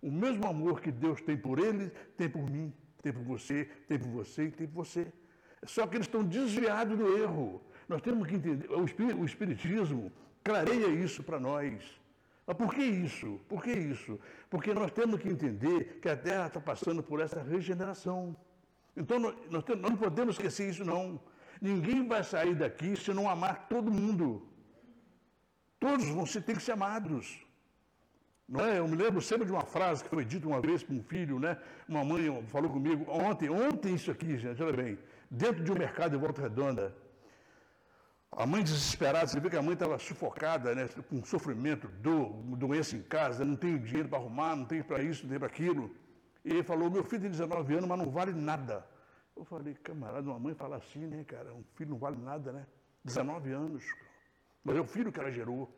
O 0.00 0.10
mesmo 0.10 0.46
amor 0.46 0.80
que 0.80 0.92
Deus 0.92 1.20
tem 1.20 1.36
por 1.36 1.58
eles, 1.58 1.90
tem 2.16 2.28
por 2.28 2.48
mim, 2.48 2.72
tem 3.02 3.12
por 3.12 3.22
você, 3.22 3.64
tem 3.88 3.98
por 3.98 4.08
você 4.08 4.44
e 4.44 4.50
tem 4.50 4.66
por 4.66 4.84
você. 4.84 5.12
Só 5.64 5.86
que 5.86 5.96
eles 5.96 6.06
estão 6.06 6.22
desviados 6.22 6.96
do 6.96 7.16
erro. 7.16 7.62
Nós 7.88 8.00
temos 8.02 8.26
que 8.28 8.34
entender, 8.34 8.68
o 8.70 9.24
Espiritismo 9.24 10.12
clareia 10.42 10.88
isso 10.88 11.22
para 11.22 11.40
nós. 11.40 11.82
Mas 12.46 12.56
por 12.56 12.74
que 12.74 12.82
isso? 12.82 13.40
Por 13.48 13.62
que 13.62 13.72
isso? 13.72 14.20
Porque 14.50 14.74
nós 14.74 14.90
temos 14.90 15.20
que 15.20 15.28
entender 15.28 15.98
que 16.00 16.08
a 16.08 16.16
Terra 16.16 16.46
está 16.46 16.60
passando 16.60 17.02
por 17.02 17.20
essa 17.20 17.42
regeneração. 17.42 18.36
Então, 18.96 19.18
nós, 19.18 19.34
nós, 19.50 19.64
temos, 19.64 19.82
nós 19.82 19.90
não 19.90 19.98
podemos 19.98 20.36
esquecer 20.36 20.68
isso, 20.68 20.84
não. 20.84 21.18
Ninguém 21.60 22.06
vai 22.06 22.22
sair 22.22 22.54
daqui 22.54 22.96
se 22.96 23.12
não 23.12 23.28
amar 23.28 23.68
todo 23.68 23.90
mundo. 23.90 24.46
Todos 25.78 26.06
vão 26.08 26.26
ser, 26.26 26.42
ter 26.42 26.56
que 26.56 26.62
ser 26.62 26.72
amados. 26.72 27.38
Não 28.48 28.64
é? 28.64 28.78
Eu 28.78 28.86
me 28.86 28.96
lembro 28.96 29.20
sempre 29.22 29.46
de 29.46 29.52
uma 29.52 29.64
frase 29.64 30.02
que 30.02 30.10
foi 30.10 30.24
dita 30.24 30.46
uma 30.46 30.60
vez 30.60 30.82
para 30.82 30.94
um 30.94 31.02
filho, 31.02 31.38
né? 31.38 31.58
Uma 31.88 32.04
mãe 32.04 32.42
falou 32.46 32.70
comigo 32.70 33.04
ontem, 33.10 33.48
ontem 33.48 33.94
isso 33.94 34.10
aqui, 34.10 34.36
gente, 34.38 34.62
olha 34.62 34.76
bem, 34.76 34.98
dentro 35.30 35.64
de 35.64 35.72
um 35.72 35.74
mercado 35.74 36.14
em 36.14 36.18
Volta 36.18 36.42
Redonda. 36.42 36.94
A 38.36 38.46
mãe 38.46 38.62
desesperada, 38.62 39.26
você 39.28 39.38
vê 39.38 39.48
que 39.48 39.56
a 39.56 39.62
mãe 39.62 39.74
estava 39.74 39.96
sufocada, 39.98 40.74
né? 40.74 40.88
Com 41.08 41.24
sofrimento, 41.24 41.88
dor, 41.88 42.32
doença 42.56 42.96
em 42.96 43.02
casa, 43.02 43.44
não 43.44 43.56
tenho 43.56 43.78
dinheiro 43.78 44.08
para 44.08 44.18
arrumar, 44.18 44.56
não 44.56 44.64
tenho 44.64 44.84
para 44.84 45.02
isso, 45.02 45.22
não 45.22 45.28
tenho 45.28 45.40
para 45.40 45.48
aquilo. 45.48 45.90
E 46.44 46.50
ele 46.50 46.62
falou, 46.62 46.90
meu 46.90 47.04
filho 47.04 47.22
tem 47.22 47.30
19 47.30 47.74
anos, 47.74 47.88
mas 47.88 47.98
não 47.98 48.10
vale 48.10 48.32
nada. 48.32 48.84
Eu 49.36 49.44
falei, 49.44 49.74
camarada, 49.74 50.28
uma 50.30 50.38
mãe 50.38 50.54
fala 50.54 50.76
assim, 50.76 51.06
né, 51.06 51.24
cara? 51.24 51.52
Um 51.52 51.64
filho 51.74 51.90
não 51.90 51.98
vale 51.98 52.16
nada, 52.16 52.52
né? 52.52 52.66
19 53.04 53.52
anos. 53.52 53.84
Mas 54.62 54.76
é 54.76 54.80
o 54.80 54.86
filho 54.86 55.12
que 55.12 55.20
ela 55.20 55.30
gerou. 55.30 55.70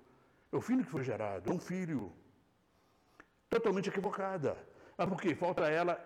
É 0.53 0.57
o 0.57 0.61
filho 0.61 0.85
que 0.85 0.91
foi 0.91 1.03
gerado. 1.03 1.51
É 1.51 1.53
um 1.53 1.59
filho. 1.59 2.13
Totalmente 3.49 3.89
equivocada. 3.89 4.57
Mas 4.97 5.09
por 5.09 5.21
quê? 5.21 5.35
Falta 5.35 5.63
ela 5.69 5.99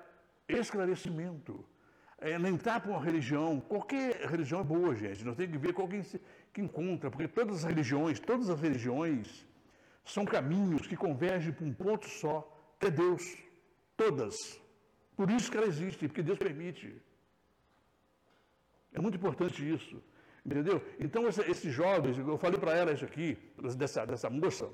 esclarecimento. 0.49 1.65
É, 2.19 2.39
não 2.39 2.49
entrar 2.49 2.81
para 2.81 2.91
uma 2.91 3.01
religião. 3.01 3.61
Qualquer 3.61 4.27
religião 4.27 4.61
é 4.61 4.65
boa, 4.65 4.95
gente. 4.95 5.25
Nós 5.25 5.37
temos 5.37 5.53
que 5.53 5.59
ver 5.59 5.73
qual 5.73 5.89
que, 5.89 6.03
que 6.53 6.61
encontra. 6.61 7.11
Porque 7.11 7.29
todas 7.29 7.59
as 7.59 7.65
religiões, 7.65 8.21
todas 8.21 8.49
as 8.49 8.61
religiões 8.61 9.47
são 10.05 10.25
caminhos 10.25 10.87
que 10.87 10.97
convergem 10.97 11.53
para 11.53 11.65
um 11.65 11.73
ponto 11.73 12.09
só, 12.09 12.47
que 12.79 12.87
é 12.87 12.91
Deus. 12.91 13.37
Todas. 13.97 14.35
Por 15.17 15.31
isso 15.31 15.51
que 15.51 15.57
ela 15.57 15.67
existe, 15.67 16.09
porque 16.09 16.23
Deus 16.23 16.39
permite. 16.39 17.01
É 18.93 19.01
muito 19.01 19.17
importante 19.17 19.69
isso. 19.69 20.03
Entendeu? 20.45 20.83
Então, 20.99 21.29
esses 21.29 21.73
jovens, 21.73 22.19
eu 22.19 22.39
falei 22.39 22.59
para 22.59 22.75
ela 22.75 22.93
isso 22.93 23.05
aqui, 23.05 23.37
dessa, 23.77 24.07
dessa 24.07 24.31
moça, 24.31 24.69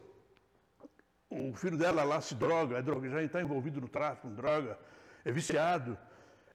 o 1.29 1.53
filho 1.55 1.77
dela 1.77 2.05
lá 2.05 2.21
se 2.21 2.35
droga, 2.35 2.79
é 2.79 2.83
droga 2.83 3.09
já 3.09 3.23
está 3.23 3.43
envolvido 3.43 3.81
no 3.81 3.89
tráfico, 3.89 4.29
droga, 4.29 4.79
é 5.25 5.33
viciado. 5.33 5.99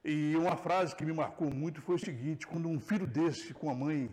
E 0.04 0.34
uma 0.34 0.56
frase 0.56 0.96
que 0.96 1.04
me 1.04 1.12
marcou 1.12 1.50
muito 1.50 1.80
foi 1.82 1.96
o 1.96 1.98
seguinte: 1.98 2.46
quando 2.46 2.68
um 2.68 2.80
filho 2.80 3.06
desse 3.06 3.52
com 3.52 3.70
a 3.70 3.74
mãe, 3.74 4.10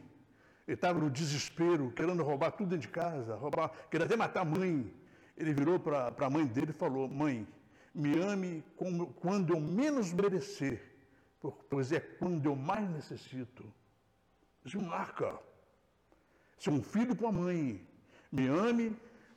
ele 0.68 0.75
estava 0.75 1.00
no 1.00 1.10
desespero, 1.10 1.91
querendo 1.91 2.22
roubar 2.22 2.51
tudo 2.51 2.70
dentro 2.70 2.88
de 2.88 2.94
casa, 2.94 3.36
roubar, 3.36 3.72
querendo 3.89 4.08
até 4.08 4.15
matar 4.15 4.41
a 4.41 4.46
mãe, 4.46 4.94
ele 5.36 5.53
virou 5.53 5.79
para 5.79 6.13
a 6.20 6.29
mãe 6.29 6.46
dele 6.46 6.72
e 6.72 6.74
falou: 6.74 7.08
Mãe, 7.08 7.48
me 7.96 8.20
ame 8.20 8.63
como, 8.75 9.08
quando 9.13 9.53
eu 9.53 9.60
menos 9.60 10.12
merecer, 10.13 10.88
pois 11.69 11.91
é 11.91 12.00
quando 12.00 12.46
eu 12.46 12.55
mais 12.55 12.89
necessito. 12.89 13.63
Isso 14.65 14.81
marca. 14.81 15.39
Se 16.58 16.69
um 16.69 16.84
filho 16.84 17.15
com 17.15 17.27
a 17.27 17.31
mãe, 17.31 17.88
me 18.31 18.48
ame 18.48 18.96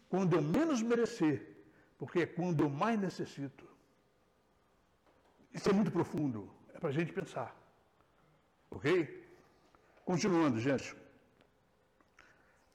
quando 0.08 0.34
eu 0.34 0.42
menos 0.42 0.82
merecer, 0.82 1.56
porque 1.96 2.20
é 2.20 2.26
quando 2.26 2.64
eu 2.64 2.68
mais 2.68 2.98
necessito. 2.98 3.66
Isso 5.54 5.68
é 5.68 5.72
muito 5.72 5.90
profundo, 5.90 6.50
é 6.74 6.78
para 6.78 6.88
a 6.88 6.92
gente 6.92 7.12
pensar. 7.12 7.56
Ok? 8.70 9.22
Continuando, 10.04 10.58
gente. 10.58 10.96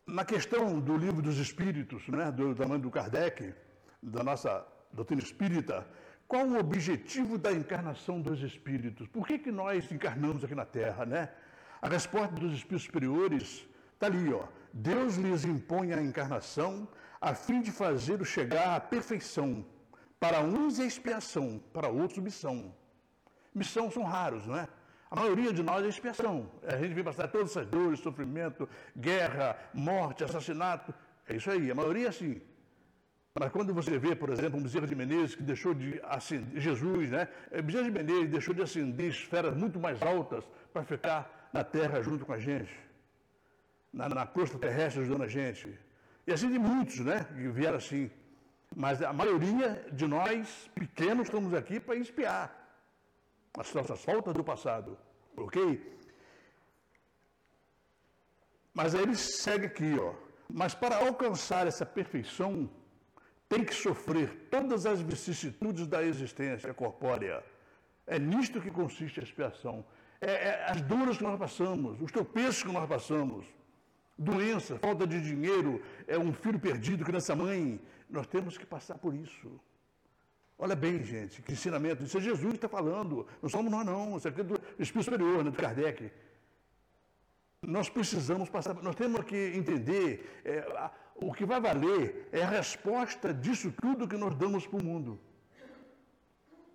Na 0.05 0.23
questão 0.23 0.79
do 0.79 0.95
livro 0.95 1.21
dos 1.21 1.37
Espíritos, 1.37 2.07
né, 2.07 2.31
do 2.31 2.55
tamanho 2.55 2.81
do 2.81 2.89
Kardec, 2.89 3.53
da 4.01 4.23
nossa 4.23 4.65
doutrina 4.93 5.21
espírita, 5.21 5.85
qual 6.27 6.45
o 6.45 6.59
objetivo 6.59 7.37
da 7.37 7.53
encarnação 7.53 8.21
dos 8.21 8.41
espíritos? 8.41 9.07
Por 9.07 9.25
que, 9.25 9.39
que 9.39 9.51
nós 9.51 9.89
encarnamos 9.91 10.43
aqui 10.43 10.53
na 10.53 10.65
Terra, 10.65 11.05
né? 11.05 11.29
A 11.81 11.87
resposta 11.87 12.35
dos 12.35 12.53
espíritos 12.53 12.83
superiores 12.83 13.67
está 13.93 14.07
ali, 14.07 14.33
ó. 14.33 14.43
Deus 14.73 15.15
lhes 15.15 15.45
impõe 15.45 15.93
a 15.93 16.01
encarnação 16.01 16.87
a 17.21 17.33
fim 17.33 17.61
de 17.61 17.71
fazê-lo 17.71 18.25
chegar 18.25 18.75
à 18.75 18.79
perfeição. 18.79 19.65
Para 20.19 20.41
uns 20.41 20.79
é 20.79 20.85
expiação, 20.85 21.61
para 21.71 21.87
outros 21.87 22.19
missão. 22.19 22.75
Missão 23.53 23.89
são 23.89 24.03
raros, 24.03 24.45
não 24.45 24.57
é? 24.57 24.67
A 25.09 25.15
maioria 25.15 25.53
de 25.53 25.63
nós 25.63 25.85
é 25.85 25.87
expiação. 25.87 26.51
A 26.63 26.75
gente 26.75 26.93
vem 26.93 27.03
passar 27.03 27.29
todas 27.29 27.51
essas 27.51 27.65
dores, 27.67 27.99
sofrimento, 27.99 28.67
guerra, 28.95 29.57
morte, 29.73 30.23
assassinato. 30.23 30.93
É 31.27 31.35
isso 31.37 31.49
aí, 31.49 31.71
a 31.71 31.75
maioria 31.75 32.07
é 32.07 32.09
assim. 32.09 32.41
Mas 33.39 33.51
quando 33.51 33.71
você 33.73 33.99
vê, 33.99 34.15
por 34.15 34.29
exemplo, 34.29 34.59
um 34.59 34.63
Bezerra 34.63 34.87
de 34.87 34.95
Menezes 34.95 35.35
que 35.35 35.43
deixou 35.43 35.73
de 35.73 36.01
ascender, 36.03 36.59
Jesus, 36.59 37.11
né? 37.11 37.27
É, 37.51 37.61
Bezerra 37.61 37.85
de 37.85 37.91
Menezes 37.91 38.29
deixou 38.29 38.53
de 38.53 38.63
ascender 38.63 39.09
esferas 39.11 39.55
muito 39.55 39.79
mais 39.79 40.01
altas 40.01 40.43
para 40.73 40.83
ficar 40.83 41.49
na 41.53 41.63
terra 41.63 42.01
junto 42.01 42.25
com 42.25 42.33
a 42.33 42.39
gente, 42.39 42.75
na, 43.93 44.09
na 44.09 44.25
crosta 44.25 44.57
terrestre 44.57 45.01
ajudando 45.01 45.23
a 45.23 45.27
gente. 45.27 45.77
E 46.25 46.33
assim 46.33 46.51
de 46.51 46.57
muitos, 46.57 46.99
né? 46.99 47.25
Que 47.25 47.47
vieram 47.49 47.77
assim. 47.77 48.09
Mas 48.75 49.01
a 49.03 49.13
maioria 49.13 49.85
de 49.91 50.07
nós, 50.07 50.69
pequenos, 50.73 51.27
estamos 51.27 51.53
aqui 51.53 51.79
para 51.79 51.95
espiar 51.95 52.45
as 53.55 53.71
nossas 53.73 54.03
faltas 54.03 54.33
do 54.33 54.43
passado. 54.43 54.97
Ok? 55.35 55.95
Mas 58.73 58.95
aí 58.95 59.03
ele 59.03 59.15
segue 59.15 59.67
aqui, 59.67 59.95
ó. 59.99 60.13
Mas 60.49 60.73
para 60.73 60.97
alcançar 60.97 61.67
essa 61.67 61.85
perfeição, 61.85 62.69
tem 63.49 63.63
que 63.63 63.73
sofrer 63.73 64.47
todas 64.51 64.85
as 64.85 65.01
vicissitudes 65.01 65.87
da 65.87 66.03
existência 66.03 66.73
corpórea. 66.73 67.43
É 68.05 68.19
nisto 68.19 68.61
que 68.61 68.69
consiste 68.69 69.19
a 69.19 69.23
expiação. 69.23 69.85
É, 70.19 70.31
é 70.31 70.65
as 70.69 70.81
dores 70.81 71.17
que 71.17 71.23
nós 71.23 71.37
passamos, 71.37 72.01
os 72.01 72.11
tropeços 72.11 72.63
que 72.63 72.71
nós 72.71 72.87
passamos, 72.87 73.45
doença, 74.17 74.77
falta 74.79 75.05
de 75.05 75.21
dinheiro, 75.21 75.81
é 76.07 76.17
um 76.17 76.33
filho 76.33 76.59
perdido, 76.59 77.05
criança 77.05 77.35
mãe. 77.35 77.79
Nós 78.09 78.25
temos 78.25 78.57
que 78.57 78.65
passar 78.65 78.97
por 78.97 79.13
isso. 79.13 79.59
Olha 80.57 80.75
bem, 80.75 81.03
gente, 81.03 81.41
que 81.41 81.53
ensinamento. 81.53 82.03
Isso 82.03 82.17
é 82.17 82.21
Jesus 82.21 82.49
que 82.51 82.57
está 82.57 82.69
falando. 82.69 83.27
Não 83.41 83.49
somos 83.49 83.71
nós, 83.71 83.85
não. 83.85 84.17
Isso 84.17 84.27
aqui 84.27 84.41
é 84.41 84.43
do 84.43 84.59
Espírito 84.79 85.03
Superior, 85.03 85.43
né, 85.43 85.51
do 85.51 85.57
Kardec. 85.57 86.11
Nós 87.61 87.89
precisamos 87.89 88.49
passar, 88.49 88.73
nós 88.75 88.95
temos 88.95 89.23
que 89.23 89.53
entender, 89.55 90.41
é, 90.43 90.59
a, 90.77 90.91
o 91.19 91.33
que 91.33 91.45
vai 91.45 91.59
valer 91.59 92.29
é 92.31 92.43
a 92.43 92.49
resposta 92.49 93.33
disso 93.33 93.71
tudo 93.81 94.07
que 94.07 94.17
nós 94.17 94.35
damos 94.35 94.65
para 94.67 94.79
o 94.79 94.83
mundo. 94.83 95.19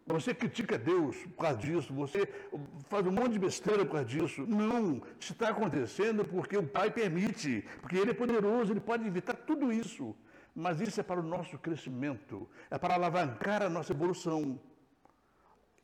Você 0.04 0.34
critica 0.34 0.76
Deus 0.76 1.16
por 1.26 1.42
causa 1.42 1.58
disso, 1.58 1.94
você 1.94 2.28
faz 2.88 3.06
um 3.06 3.12
monte 3.12 3.32
de 3.34 3.38
besteira 3.38 3.84
por 3.84 3.92
causa 3.92 4.04
disso. 4.04 4.44
Não, 4.46 4.96
isso 5.18 5.32
está 5.32 5.50
acontecendo 5.50 6.24
porque 6.24 6.56
o 6.56 6.66
Pai 6.66 6.90
permite, 6.90 7.64
porque 7.80 7.96
Ele 7.96 8.10
é 8.10 8.14
poderoso, 8.14 8.72
Ele 8.72 8.80
pode 8.80 9.06
evitar 9.06 9.34
tudo 9.34 9.72
isso. 9.72 10.14
Mas 10.54 10.80
isso 10.80 11.00
é 11.00 11.02
para 11.02 11.20
o 11.20 11.22
nosso 11.22 11.56
crescimento, 11.56 12.48
é 12.70 12.76
para 12.76 12.94
alavancar 12.94 13.62
a 13.62 13.70
nossa 13.70 13.92
evolução. 13.92 14.60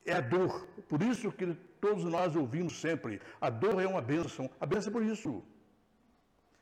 É 0.05 0.15
a 0.15 0.21
dor. 0.21 0.67
Por 0.89 1.01
isso 1.03 1.31
que 1.31 1.55
todos 1.81 2.05
nós 2.05 2.35
ouvimos 2.35 2.81
sempre: 2.81 3.21
a 3.41 3.49
dor 3.51 3.81
é 3.81 3.87
uma 3.87 4.03
bênção. 4.03 4.51
A 4.61 4.67
bênção 4.67 4.91
é 4.91 4.93
por 4.93 5.03
isso. 5.03 5.43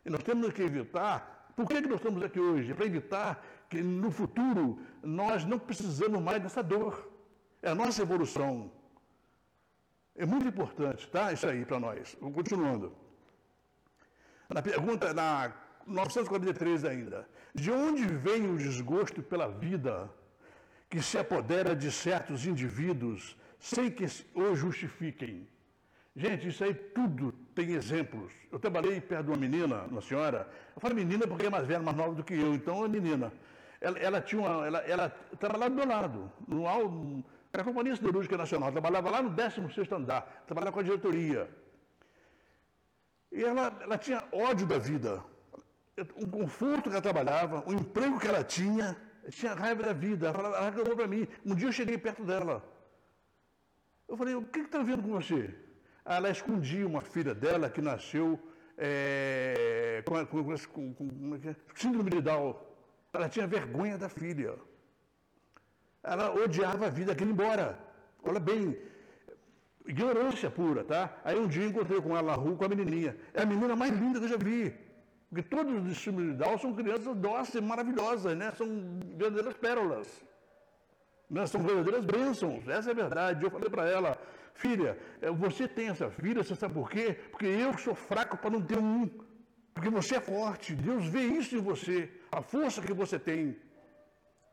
E 0.04 0.10
nós 0.10 0.22
temos 0.22 0.52
que 0.52 0.62
evitar. 0.62 1.35
Por 1.56 1.66
que, 1.66 1.80
que 1.80 1.88
nós 1.88 1.96
estamos 1.96 2.22
aqui 2.22 2.38
hoje? 2.38 2.70
É 2.70 2.74
para 2.74 2.84
evitar 2.84 3.42
que 3.70 3.82
no 3.82 4.10
futuro 4.10 4.78
nós 5.02 5.44
não 5.46 5.58
precisamos 5.58 6.22
mais 6.22 6.42
dessa 6.42 6.62
dor. 6.62 7.10
É 7.62 7.70
a 7.70 7.74
nossa 7.74 8.02
evolução. 8.02 8.70
É 10.14 10.26
muito 10.26 10.46
importante, 10.46 11.08
tá? 11.08 11.32
Isso 11.32 11.46
aí 11.46 11.64
para 11.64 11.80
nós. 11.80 12.14
Continuando. 12.20 12.94
Na 14.50 14.60
pergunta, 14.60 15.14
na 15.14 15.52
943 15.86 16.84
ainda. 16.84 17.26
De 17.54 17.70
onde 17.70 18.04
vem 18.04 18.50
o 18.50 18.58
desgosto 18.58 19.22
pela 19.22 19.48
vida 19.48 20.12
que 20.90 21.00
se 21.00 21.16
apodera 21.16 21.74
de 21.74 21.90
certos 21.90 22.46
indivíduos 22.46 23.34
sem 23.58 23.90
que 23.90 24.04
o 24.34 24.54
justifiquem? 24.54 25.48
Gente, 26.16 26.48
isso 26.48 26.64
aí 26.64 26.72
tudo 26.72 27.30
tem 27.54 27.72
exemplos. 27.72 28.32
Eu 28.50 28.58
trabalhei 28.58 28.98
perto 29.02 29.24
de 29.24 29.30
uma 29.32 29.36
menina, 29.36 29.82
uma 29.82 30.00
senhora. 30.00 30.48
Eu 30.74 30.80
falo 30.80 30.94
menina 30.94 31.26
porque 31.26 31.44
é 31.44 31.50
mais 31.50 31.66
velha, 31.66 31.80
mais 31.80 31.94
nova 31.94 32.14
do 32.14 32.24
que 32.24 32.32
eu, 32.32 32.54
então 32.54 32.82
é 32.82 32.88
menina. 32.88 33.30
Ela, 33.82 33.98
ela 33.98 34.20
tinha 34.22 34.40
uma, 34.40 34.66
ela, 34.66 34.78
ela 34.78 35.10
trabalhava 35.38 35.70
do 35.70 35.76
meu 35.76 35.86
lado, 35.86 36.32
no, 36.48 36.66
era 37.52 37.62
a 37.62 37.64
Companhia 37.64 37.94
Siderúrgica 37.94 38.38
Nacional, 38.38 38.72
trabalhava 38.72 39.10
lá 39.10 39.20
no 39.20 39.28
16 39.28 39.92
andar, 39.92 40.44
trabalhava 40.46 40.72
com 40.72 40.80
a 40.80 40.82
diretoria. 40.82 41.50
E 43.30 43.44
ela, 43.44 43.76
ela 43.82 43.98
tinha 43.98 44.24
ódio 44.32 44.66
da 44.66 44.78
vida. 44.78 45.22
O 46.16 46.26
conforto 46.26 46.84
que 46.84 46.96
ela 46.96 47.02
trabalhava, 47.02 47.62
o 47.66 47.74
emprego 47.74 48.18
que 48.18 48.26
ela 48.26 48.42
tinha, 48.42 48.96
tinha 49.28 49.52
raiva 49.52 49.82
da 49.82 49.92
vida. 49.92 50.28
Ela, 50.28 50.70
reclamou 50.70 50.96
para 50.96 51.06
mim. 51.06 51.28
Um 51.44 51.54
dia 51.54 51.68
eu 51.68 51.72
cheguei 51.72 51.98
perto 51.98 52.24
dela. 52.24 52.64
Eu 54.08 54.16
falei, 54.16 54.34
o 54.34 54.42
que 54.42 54.60
está 54.60 54.82
vendo 54.82 55.02
com 55.02 55.10
você? 55.10 55.65
Ela 56.06 56.30
escondia 56.30 56.86
uma 56.86 57.00
filha 57.00 57.34
dela 57.34 57.68
que 57.68 57.80
nasceu 57.80 58.38
é, 58.78 60.02
com, 60.06 60.24
com, 60.26 60.44
com, 60.72 60.94
com, 60.94 61.34
é 61.34 61.56
síndrome 61.74 62.10
de 62.10 62.20
Down. 62.20 62.54
Ela 63.12 63.28
tinha 63.28 63.46
vergonha 63.46 63.98
da 63.98 64.08
filha. 64.08 64.54
Ela 66.02 66.32
odiava 66.32 66.86
a 66.86 66.90
vida, 66.90 67.14
queria 67.14 67.30
ir 67.30 67.34
embora. 67.34 67.78
Olha 68.22 68.38
bem, 68.38 68.78
ignorância 69.84 70.50
pura, 70.50 70.84
tá? 70.84 71.16
Aí 71.24 71.38
um 71.38 71.48
dia 71.48 71.66
encontrei 71.66 72.00
com 72.00 72.16
ela 72.16 72.30
na 72.30 72.34
rua, 72.34 72.56
com 72.56 72.64
a 72.64 72.68
menininha. 72.68 73.16
É 73.34 73.42
a 73.42 73.46
menina 73.46 73.74
mais 73.74 73.92
linda 73.92 74.20
que 74.20 74.26
eu 74.26 74.30
já 74.30 74.36
vi. 74.36 74.72
Porque 75.28 75.42
todos 75.42 75.74
os 75.74 75.84
discípulos 75.88 76.28
de 76.28 76.34
Down 76.34 76.58
são 76.58 76.72
crianças 76.72 77.16
dóceis, 77.16 77.64
maravilhosas, 77.64 78.36
né? 78.36 78.52
São 78.52 78.66
verdadeiras 79.16 79.54
pérolas. 79.54 80.24
Né? 81.28 81.46
São 81.46 81.62
verdadeiras 81.62 82.04
bênçãos, 82.04 82.66
essa 82.68 82.90
é 82.90 82.92
a 82.92 82.94
verdade. 82.94 83.44
Eu 83.44 83.50
falei 83.50 83.68
para 83.68 83.88
ela, 83.88 84.18
filha, 84.54 84.98
eh, 85.20 85.30
você 85.30 85.66
tem 85.66 85.88
essa 85.88 86.10
filha, 86.10 86.42
você 86.42 86.54
sabe 86.54 86.74
por 86.74 86.88
quê? 86.88 87.18
Porque 87.30 87.46
eu 87.46 87.76
sou 87.78 87.94
fraco 87.94 88.36
para 88.36 88.50
não 88.50 88.62
ter 88.62 88.78
um. 88.78 89.08
Porque 89.74 89.90
você 89.90 90.16
é 90.16 90.20
forte, 90.20 90.74
Deus 90.74 91.06
vê 91.06 91.22
isso 91.22 91.56
em 91.56 91.60
você, 91.60 92.10
a 92.32 92.40
força 92.40 92.80
que 92.80 92.94
você 92.94 93.18
tem. 93.18 93.56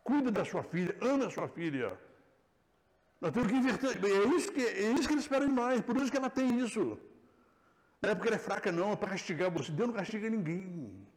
Cuida 0.03 0.29
da 0.29 0.43
sua 0.43 0.63
filha, 0.63 0.95
ama 0.99 1.27
a 1.27 1.29
sua 1.29 1.47
filha. 1.47 1.97
Nós 3.21 3.31
temos 3.31 3.49
que 3.49 3.55
inverter. 3.55 4.03
É 4.03 4.36
isso 4.36 4.51
que, 4.51 4.62
é 4.62 4.91
isso 4.91 5.07
que 5.07 5.13
ele 5.13 5.21
espera 5.21 5.47
de 5.47 5.53
nós, 5.53 5.79
por 5.81 5.95
isso 5.95 6.12
que 6.12 6.17
ela 6.17 6.29
tem 6.29 6.59
isso. 6.59 6.99
Não 8.01 8.09
é 8.09 8.15
porque 8.15 8.27
ela 8.27 8.36
é 8.36 8.39
fraca, 8.39 8.69
não, 8.69 8.91
é 8.91 8.95
para 8.97 9.12
castigar 9.12 9.49
você. 9.49 9.71
Deus 9.71 9.88
não 9.88 9.95
castiga 9.95 10.29
ninguém. 10.29 11.07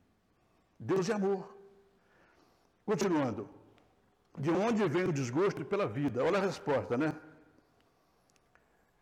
Deus 0.78 1.10
é 1.10 1.14
amor. 1.14 1.58
Continuando. 2.84 3.55
De 4.38 4.50
onde 4.50 4.86
vem 4.88 5.04
o 5.04 5.12
desgosto 5.12 5.64
pela 5.64 5.86
vida? 5.86 6.22
Olha 6.22 6.38
a 6.38 6.42
resposta, 6.42 6.96
né? 6.96 7.14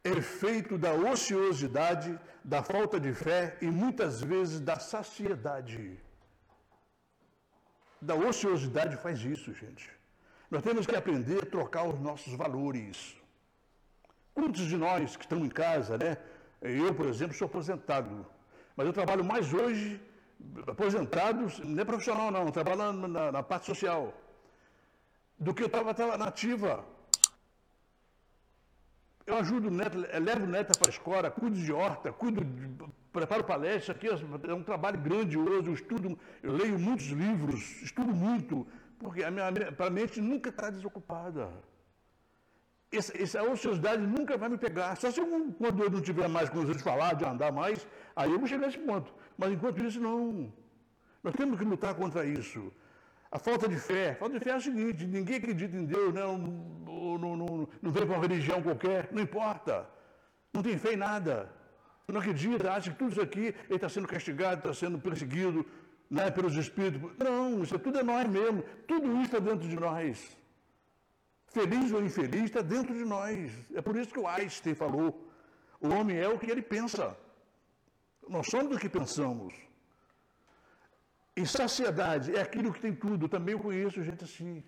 Efeito 0.05 0.77
da 0.77 0.93
ociosidade, 0.93 2.19
da 2.45 2.63
falta 2.63 3.01
de 3.01 3.13
fé 3.13 3.57
e 3.61 3.67
muitas 3.67 4.23
vezes 4.23 4.61
da 4.61 4.79
saciedade 4.79 5.99
da 8.05 8.15
ociosidade 8.15 8.97
faz 8.97 9.21
isso, 9.25 9.53
gente. 9.55 9.91
Nós 10.51 10.63
temos 10.63 10.87
que 10.87 10.95
aprender 10.95 11.43
a 11.43 11.47
trocar 11.47 11.85
os 11.89 11.99
nossos 11.99 12.35
valores. 12.35 13.17
Quantos 14.35 14.63
de 14.67 14.77
nós 14.77 15.17
que 15.17 15.25
estão 15.25 15.39
em 15.39 15.49
casa, 15.49 15.97
né? 15.97 16.19
Eu, 16.61 16.95
por 16.95 17.07
exemplo, 17.07 17.35
sou 17.35 17.47
aposentado, 17.47 18.27
mas 18.77 18.87
eu 18.87 18.93
trabalho 18.93 19.25
mais 19.25 19.53
hoje, 19.53 20.01
aposentado, 20.67 21.47
não 21.65 21.81
é 21.81 21.85
profissional 21.85 22.31
não, 22.31 22.51
trabalho 22.51 22.79
na, 22.79 23.09
na, 23.09 23.33
na 23.33 23.43
parte 23.43 23.67
social. 23.67 24.13
Do 25.39 25.53
que 25.55 25.63
eu 25.63 25.67
estava 25.67 26.17
nativa. 26.17 26.85
Eu 29.27 29.39
ajudo 29.39 29.69
o 29.69 29.71
neto, 29.71 29.97
levo 29.99 30.45
o 30.45 30.49
neto 30.49 30.79
para 30.79 30.89
a 30.89 30.93
escola, 30.93 31.31
cuido 31.31 31.57
de 31.57 31.73
horta, 31.73 32.13
cuido 32.13 32.45
de, 32.45 32.69
preparo 33.11 33.45
palestra, 33.45 33.95
aqui 33.95 34.09
é 34.09 34.55
um 34.55 34.63
trabalho 34.63 35.01
grandioso, 35.01 35.71
eu 35.71 35.75
estudo, 35.75 36.19
eu 36.43 36.53
leio 36.53 36.79
muitos 36.79 37.07
livros, 37.07 37.83
estudo 37.83 38.13
muito, 38.13 38.67
porque 38.99 39.23
a 39.23 39.31
minha, 39.31 39.47
a 39.47 39.91
mente 39.91 40.21
nunca 40.21 40.51
está 40.51 40.69
desocupada. 40.69 41.51
Essa, 42.93 43.21
essa 43.21 43.43
ociosidade 43.43 44.03
nunca 44.03 44.37
vai 44.37 44.49
me 44.49 44.59
pegar. 44.59 44.95
Só 44.97 45.11
se 45.11 45.21
eu, 45.21 45.27
quando 45.59 45.83
eu 45.83 45.91
não 45.91 46.01
tiver 46.01 46.29
mais 46.29 46.49
condições 46.49 46.77
de 46.77 46.83
falar, 46.83 47.15
de 47.15 47.25
andar 47.25 47.51
mais, 47.51 47.87
aí 48.15 48.31
eu 48.31 48.39
vou 48.39 48.47
chegar 48.47 48.67
a 48.67 48.69
esse 48.69 48.79
ponto. 48.79 49.13
Mas 49.37 49.53
enquanto 49.53 49.83
isso, 49.83 50.01
não. 50.01 50.53
Nós 51.23 51.35
temos 51.35 51.59
que 51.59 51.65
lutar 51.65 51.95
contra 51.95 52.25
isso. 52.25 52.73
A 53.35 53.39
falta 53.41 53.67
de 53.69 53.77
fé. 53.77 54.11
A 54.11 54.15
falta 54.15 54.39
de 54.39 54.45
fé 54.45 54.51
é 54.53 54.57
o 54.57 54.61
seguinte: 54.61 55.05
ninguém 55.05 55.39
acredita 55.39 55.77
em 55.77 55.85
Deus, 55.85 56.15
né? 56.15 56.21
não, 56.21 56.39
não, 57.19 57.37
não, 57.37 57.69
não 57.83 57.91
vem 57.91 58.07
para 58.07 58.15
uma 58.15 58.23
religião 58.27 58.63
qualquer, 58.63 59.09
não 59.11 59.21
importa. 59.21 59.91
Não 60.53 60.63
tem 60.63 60.79
fé 60.79 60.93
em 60.93 60.97
nada. 60.97 61.51
Não 62.07 62.21
acredita, 62.21 62.71
acha 62.71 62.93
que 62.93 62.99
tudo 62.99 63.11
isso 63.11 63.21
aqui 63.21 63.53
está 63.69 63.89
sendo 63.89 64.07
castigado, 64.07 64.59
está 64.59 64.73
sendo 64.73 65.01
perseguido 65.01 65.67
né, 66.09 66.31
pelos 66.31 66.55
espíritos. 66.55 67.11
Não, 67.19 67.65
isso 67.65 67.77
tudo 67.77 67.99
é 67.99 68.05
nós 68.05 68.29
mesmo. 68.29 68.63
Tudo 68.87 69.13
isso 69.15 69.25
está 69.25 69.41
dentro 69.41 69.69
de 69.69 69.75
nós. 69.75 70.37
Feliz 71.49 71.91
ou 71.93 72.05
infeliz 72.05 72.45
está 72.45 72.63
dentro 72.63 72.95
de 72.95 73.05
nós. 73.05 73.51
É 73.75 73.83
por 73.83 73.97
isso 73.97 74.13
que 74.13 74.21
o 74.21 74.29
Einstein 74.29 74.77
falou: 74.77 75.29
o 75.81 75.89
homem 75.89 76.19
é 76.19 76.29
o 76.29 76.39
que 76.39 76.49
ele 76.49 76.63
pensa. 76.63 77.17
Nós 78.29 78.47
somos 78.49 78.77
o 78.77 78.79
que 78.79 78.89
pensamos. 78.89 79.53
E 81.37 81.47
saciedade 81.47 82.35
é 82.37 82.41
aquilo 82.41 82.73
que 82.73 82.81
tem 82.81 82.95
tudo. 82.95 83.29
Também 83.29 83.55
eu 83.55 83.61
conheço 83.61 84.03
gente 84.03 84.25
assim. 84.25 84.63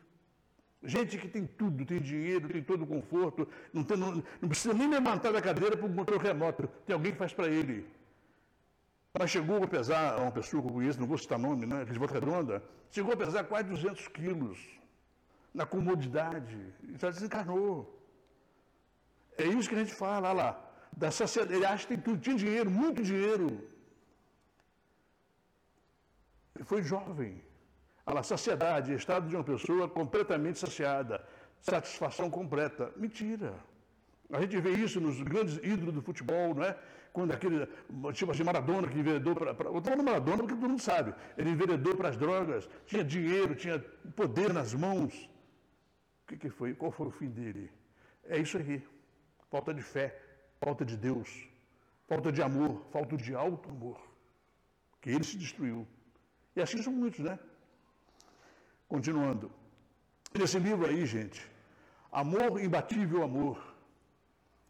Gente 0.83 1.19
que 1.19 1.29
tem 1.29 1.47
tudo, 1.47 1.85
tem 1.85 2.01
dinheiro, 2.01 2.49
tem 2.49 2.63
todo 2.63 2.85
o 2.85 2.87
conforto, 2.87 3.49
não, 3.73 3.83
tem, 3.83 3.97
não, 3.97 4.23
não 4.41 4.49
precisa 4.49 4.75
nem 4.75 4.89
levantar 4.89 5.33
da 5.33 5.43
cadeira 5.43 5.77
para 5.77 5.87
um 5.87 5.95
controle 5.95 6.23
remoto. 6.23 6.69
Tem 6.87 6.95
alguém 6.95 7.13
que 7.13 7.19
faz 7.19 7.33
para 7.33 7.49
ele. 7.49 7.87
Mas 9.19 9.31
chegou 9.31 9.63
a 9.63 9.67
pesar, 9.67 10.19
uma 10.21 10.31
pessoa 10.31 10.63
que 10.63 10.69
eu 10.69 10.73
conheço, 10.73 11.01
não 11.01 11.07
vou 11.07 11.19
citar 11.19 11.39
nome, 11.39 11.65
né, 11.67 11.85
de 11.85 11.99
Redonda, 11.99 12.63
chegou 12.91 13.15
a 13.15 13.17
pesar 13.17 13.45
quase 13.45 13.69
200 13.69 14.09
quilos 14.09 14.59
na 15.55 15.65
comodidade. 15.65 16.59
E 16.83 16.99
já 16.99 17.11
desencarnou. 17.11 17.99
É 19.39 19.45
isso 19.45 19.69
que 19.69 19.75
a 19.75 19.79
gente 19.79 19.95
fala, 19.95 20.33
lá. 20.33 20.63
Da 20.97 21.11
saciedade. 21.11 21.55
Ele 21.55 21.67
acha 21.67 21.87
que 21.87 21.95
tem 21.95 21.99
tudo, 21.99 22.21
tinha 22.21 22.37
dinheiro, 22.37 22.71
muito 22.71 23.03
dinheiro. 23.03 23.47
Ele 26.57 26.65
foi 26.65 26.83
jovem. 26.83 27.43
A 28.05 28.23
saciedade, 28.23 28.95
estado 28.95 29.29
de 29.29 29.37
uma 29.37 29.45
pessoa 29.45 29.89
completamente 29.89 30.59
saciada, 30.59 31.23
satisfação 31.61 32.31
completa. 32.31 32.93
Mentira. 32.97 33.53
A 34.31 34.41
gente 34.41 34.59
vê 34.59 34.71
isso 34.71 35.01
nos 35.01 35.21
grandes 35.23 35.57
ídolos 35.63 35.95
do 35.95 36.03
futebol, 36.03 36.55
não 36.55 36.65
é? 36.65 36.77
Quando 37.13 37.33
aquele, 37.33 37.67
tipo 38.13 38.31
assim, 38.31 38.43
Maradona 38.43 38.89
que 38.89 38.99
enveredou 38.99 39.35
para. 39.35 39.51
Eu 39.51 39.79
estou 39.79 39.83
falando 39.83 40.05
Maradona 40.05 40.39
porque 40.39 40.55
todo 40.55 40.69
mundo 40.69 40.83
sabe. 40.83 41.15
Ele 41.37 41.51
enveredou 41.51 41.95
para 41.97 42.09
as 42.09 42.17
drogas, 42.17 42.69
tinha 42.87 43.05
dinheiro, 43.05 43.55
tinha 43.55 43.79
poder 44.15 44.53
nas 44.53 44.73
mãos. 44.73 45.29
O 46.23 46.27
que, 46.29 46.37
que 46.37 46.51
foi? 46.51 46.75
Qual 46.75 46.91
foi 46.91 47.07
o 47.09 47.11
fim 47.11 47.29
dele? 47.29 47.71
É 48.25 48.39
isso 48.39 48.57
aí. 48.59 48.83
Falta 49.51 49.73
de 49.73 49.83
fé, 49.83 50.19
falta 50.61 50.85
de 50.85 50.97
Deus, 50.97 51.49
falta 52.09 52.33
de 52.33 52.43
amor, 52.43 52.85
falta 52.91 53.17
de 53.17 53.35
alto 53.35 53.69
amor. 53.69 54.01
Que 55.01 55.11
ele 55.11 55.25
se 55.25 55.37
destruiu. 55.37 55.87
E 56.57 56.63
assim 56.63 56.83
são 56.83 56.93
muitos, 56.93 57.21
né? 57.21 57.39
Continuando. 58.89 59.53
Nesse 60.33 60.59
livro 60.59 60.87
aí, 60.87 61.05
gente, 61.05 61.41
Amor, 62.11 62.61
Imbatível 62.67 63.23
Amor. 63.23 63.59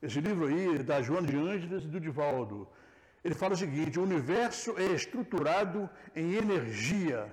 Esse 0.02 0.20
livro 0.20 0.46
aí, 0.48 0.82
da 0.82 1.00
Joana 1.00 1.28
de 1.28 1.36
Ângeles 1.36 1.84
e 1.84 1.88
do 1.88 2.00
Divaldo. 2.00 2.68
Ele 3.24 3.34
fala 3.34 3.54
o 3.54 3.56
seguinte: 3.56 3.98
o 3.98 4.02
universo 4.02 4.76
é 4.76 4.86
estruturado 5.00 5.88
em 6.14 6.34
energia 6.34 7.32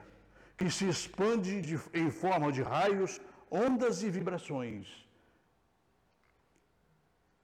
que 0.55 0.69
se 0.69 0.87
expande 0.87 1.59
de, 1.61 1.79
em 1.93 2.11
forma 2.11 2.51
de 2.51 2.61
raios, 2.61 3.19
ondas 3.49 4.03
e 4.03 4.09
vibrações. 4.09 4.87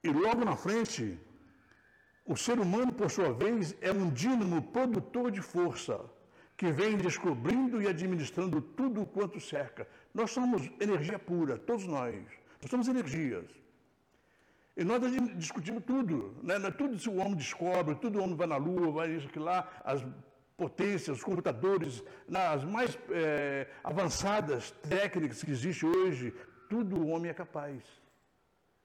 E 0.03 0.09
logo 0.09 0.45
na 0.45 0.55
frente, 0.55 1.19
o 2.23 2.37
ser 2.37 2.59
humano, 2.59 2.93
por 2.93 3.09
sua 3.09 3.33
vez, 3.33 3.75
é 3.81 3.91
um 3.91 4.09
dínamo 4.09 4.61
produtor 4.61 5.31
de 5.31 5.41
força 5.41 5.99
que 6.59 6.73
vem 6.73 6.97
descobrindo 6.97 7.81
e 7.81 7.87
administrando 7.87 8.59
tudo 8.61 9.05
quanto 9.05 9.39
cerca. 9.39 9.87
Nós 10.13 10.31
somos 10.31 10.69
energia 10.77 11.17
pura, 11.17 11.57
todos 11.57 11.87
nós. 11.87 12.13
Nós 12.61 12.69
somos 12.69 12.89
energias. 12.89 13.45
E 14.75 14.83
nós 14.83 15.01
discutimos 15.37 15.85
tudo. 15.85 16.35
Né? 16.43 16.55
É 16.55 16.71
tudo 16.71 16.99
se 16.99 17.07
o 17.07 17.15
homem 17.15 17.35
descobre, 17.35 17.95
tudo 17.95 18.19
o 18.19 18.23
homem 18.23 18.35
vai 18.35 18.45
na 18.45 18.57
Lua, 18.57 18.91
vai 18.91 19.09
isso, 19.09 19.27
aqui 19.29 19.39
lá, 19.39 19.71
as 19.85 20.05
potências, 20.57 21.19
os 21.19 21.23
computadores, 21.23 22.03
nas 22.27 22.65
mais 22.65 22.99
é, 23.09 23.65
avançadas 23.81 24.71
técnicas 24.89 25.41
que 25.41 25.51
existem 25.51 25.89
hoje, 25.89 26.33
tudo 26.69 26.99
o 26.99 27.07
homem 27.07 27.31
é 27.31 27.33
capaz. 27.33 27.81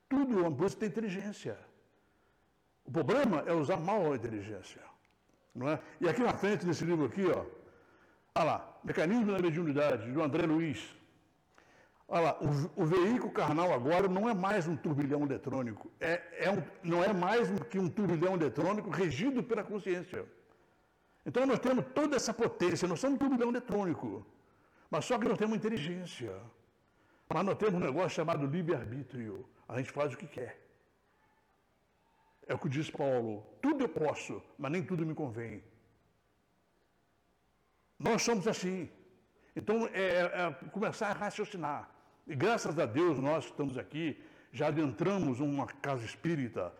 Tudo 0.07 0.37
o 0.37 0.45
homem, 0.45 0.55
por 0.55 0.67
isso 0.67 0.77
tem 0.77 0.87
inteligência. 0.87 1.59
O 2.85 2.91
problema 2.91 3.43
é 3.45 3.51
usar 3.51 3.81
mal 3.81 4.13
a 4.13 4.15
inteligência. 4.15 4.81
Não 5.53 5.67
é? 5.67 5.79
E 5.99 6.07
aqui 6.07 6.21
na 6.21 6.33
frente, 6.33 6.65
nesse 6.65 6.85
livro 6.85 7.05
aqui, 7.05 7.25
ó, 7.27 7.43
Olha 8.37 8.45
lá, 8.45 8.79
Mecanismo 8.83 9.31
da 9.31 9.39
Mediunidade, 9.39 10.11
do 10.11 10.21
André 10.21 10.45
Luiz. 10.45 10.93
Olha 12.05 12.21
lá, 12.21 12.37
o, 12.41 12.83
o, 12.83 12.85
veículo 12.85 13.31
carnal 13.31 13.71
agora 13.73 14.09
não 14.09 14.29
é 14.29 14.33
mais 14.33 14.67
um 14.67 14.75
turbilhão 14.75 15.23
eletrônico, 15.23 15.89
é, 16.01 16.21
é 16.45 16.51
um, 16.51 16.61
não 16.83 17.01
é 17.01 17.13
mais 17.13 17.49
que 17.69 17.79
um 17.79 17.89
turbilhão 17.89 18.35
eletrônico 18.35 18.89
regido 18.89 19.41
pela 19.41 19.63
consciência. 19.63 20.25
Então 21.25 21.45
nós 21.45 21.59
temos 21.59 21.85
toda 21.95 22.17
essa 22.17 22.33
potência, 22.33 22.87
nós 22.87 22.99
somos 22.99 23.15
um 23.15 23.17
turbilhão 23.17 23.49
eletrônico, 23.49 24.25
mas 24.91 25.05
só 25.05 25.17
que 25.17 25.29
nós 25.29 25.37
temos 25.37 25.55
inteligência. 25.55 26.35
Mas 27.29 27.43
nós 27.43 27.57
temos 27.57 27.75
um 27.75 27.85
negócio 27.85 28.09
chamado 28.09 28.45
livre-arbítrio. 28.45 29.47
A 29.67 29.77
gente 29.77 29.91
faz 29.91 30.13
o 30.13 30.17
que 30.17 30.27
quer. 30.27 30.61
É 32.45 32.53
o 32.53 32.59
que 32.59 32.67
diz 32.69 32.89
Paulo: 32.91 33.43
tudo 33.61 33.85
eu 33.85 33.89
posso, 33.89 34.43
mas 34.59 34.71
nem 34.71 34.83
tudo 34.83 35.05
me 35.05 35.15
convém. 35.15 35.63
Nós 37.99 38.21
somos 38.21 38.47
assim. 38.47 38.89
Então, 39.55 39.87
é, 39.93 40.01
é, 40.01 40.21
é, 40.23 40.69
começar 40.69 41.07
a 41.07 41.13
raciocinar. 41.13 41.89
E 42.27 42.35
graças 42.35 42.77
a 42.77 42.85
Deus, 42.85 43.19
nós 43.19 43.45
estamos 43.45 43.77
aqui, 43.77 44.21
já 44.51 44.67
adentramos 44.67 45.39
uma 45.39 45.65
casa 45.67 46.03
espírita, 46.03 46.73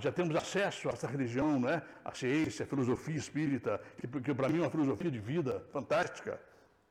já 0.00 0.10
temos 0.10 0.34
acesso 0.34 0.88
a 0.88 0.92
essa 0.92 1.06
religião, 1.06 1.60
né? 1.60 1.82
a 2.04 2.14
ciência, 2.14 2.64
a 2.64 2.66
filosofia 2.66 3.16
espírita, 3.16 3.80
que, 3.98 4.06
que 4.06 4.32
para 4.32 4.48
mim 4.48 4.58
é 4.58 4.62
uma 4.62 4.70
filosofia 4.70 5.10
de 5.10 5.18
vida 5.18 5.66
fantástica. 5.72 6.40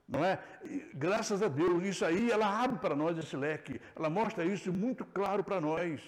Não 0.07 0.23
é? 0.23 0.37
E, 0.63 0.85
graças 0.93 1.41
a 1.41 1.47
Deus, 1.47 1.83
isso 1.83 2.05
aí, 2.05 2.29
ela 2.29 2.63
abre 2.63 2.77
para 2.77 2.95
nós 2.95 3.17
esse 3.17 3.35
leque, 3.35 3.81
ela 3.95 4.09
mostra 4.09 4.45
isso 4.45 4.71
muito 4.71 5.03
claro 5.03 5.43
para 5.43 5.59
nós, 5.59 6.01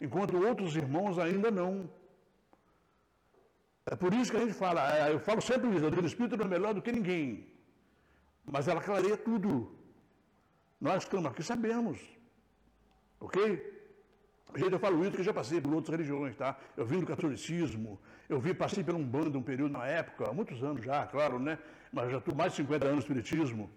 enquanto 0.00 0.36
outros 0.36 0.74
irmãos 0.74 1.18
ainda 1.18 1.50
não. 1.50 1.88
É 3.86 3.94
por 3.94 4.14
isso 4.14 4.30
que 4.30 4.38
a 4.38 4.40
gente 4.40 4.54
fala, 4.54 4.80
é, 4.96 5.12
eu 5.12 5.20
falo 5.20 5.40
sempre 5.42 5.68
isso, 5.68 5.78
a 5.78 5.82
doutrina 5.82 6.06
espírita 6.06 6.36
não 6.36 6.46
é 6.46 6.48
melhor 6.48 6.72
do 6.72 6.80
que 6.80 6.90
ninguém. 6.90 7.46
Mas 8.44 8.66
ela 8.68 8.80
clareia 8.80 9.16
tudo. 9.16 9.74
Nós 10.80 11.02
estamos 11.02 11.26
aqui 11.26 11.42
sabemos. 11.42 11.98
Ok? 13.20 13.72
Gente, 14.56 14.72
eu 14.72 14.78
falo 14.78 15.00
isso 15.02 15.10
porque 15.10 15.22
já 15.22 15.34
passei 15.34 15.60
por 15.60 15.74
outras 15.74 15.96
religiões, 15.96 16.36
tá? 16.36 16.56
Eu 16.76 16.86
vim 16.86 17.00
do 17.00 17.06
catolicismo, 17.06 17.98
eu 18.28 18.38
vi, 18.38 18.54
passei 18.54 18.84
por 18.84 18.94
um 18.94 19.04
bando, 19.04 19.38
um 19.38 19.42
período 19.42 19.72
na 19.72 19.86
época, 19.86 20.30
há 20.30 20.32
muitos 20.32 20.62
anos 20.62 20.84
já, 20.84 21.06
claro, 21.06 21.38
né? 21.38 21.58
Mas 21.92 22.10
já 22.10 22.18
estou 22.18 22.34
mais 22.34 22.52
de 22.52 22.58
50 22.58 22.84
anos 22.84 22.96
no 22.96 23.00
espiritismo. 23.00 23.70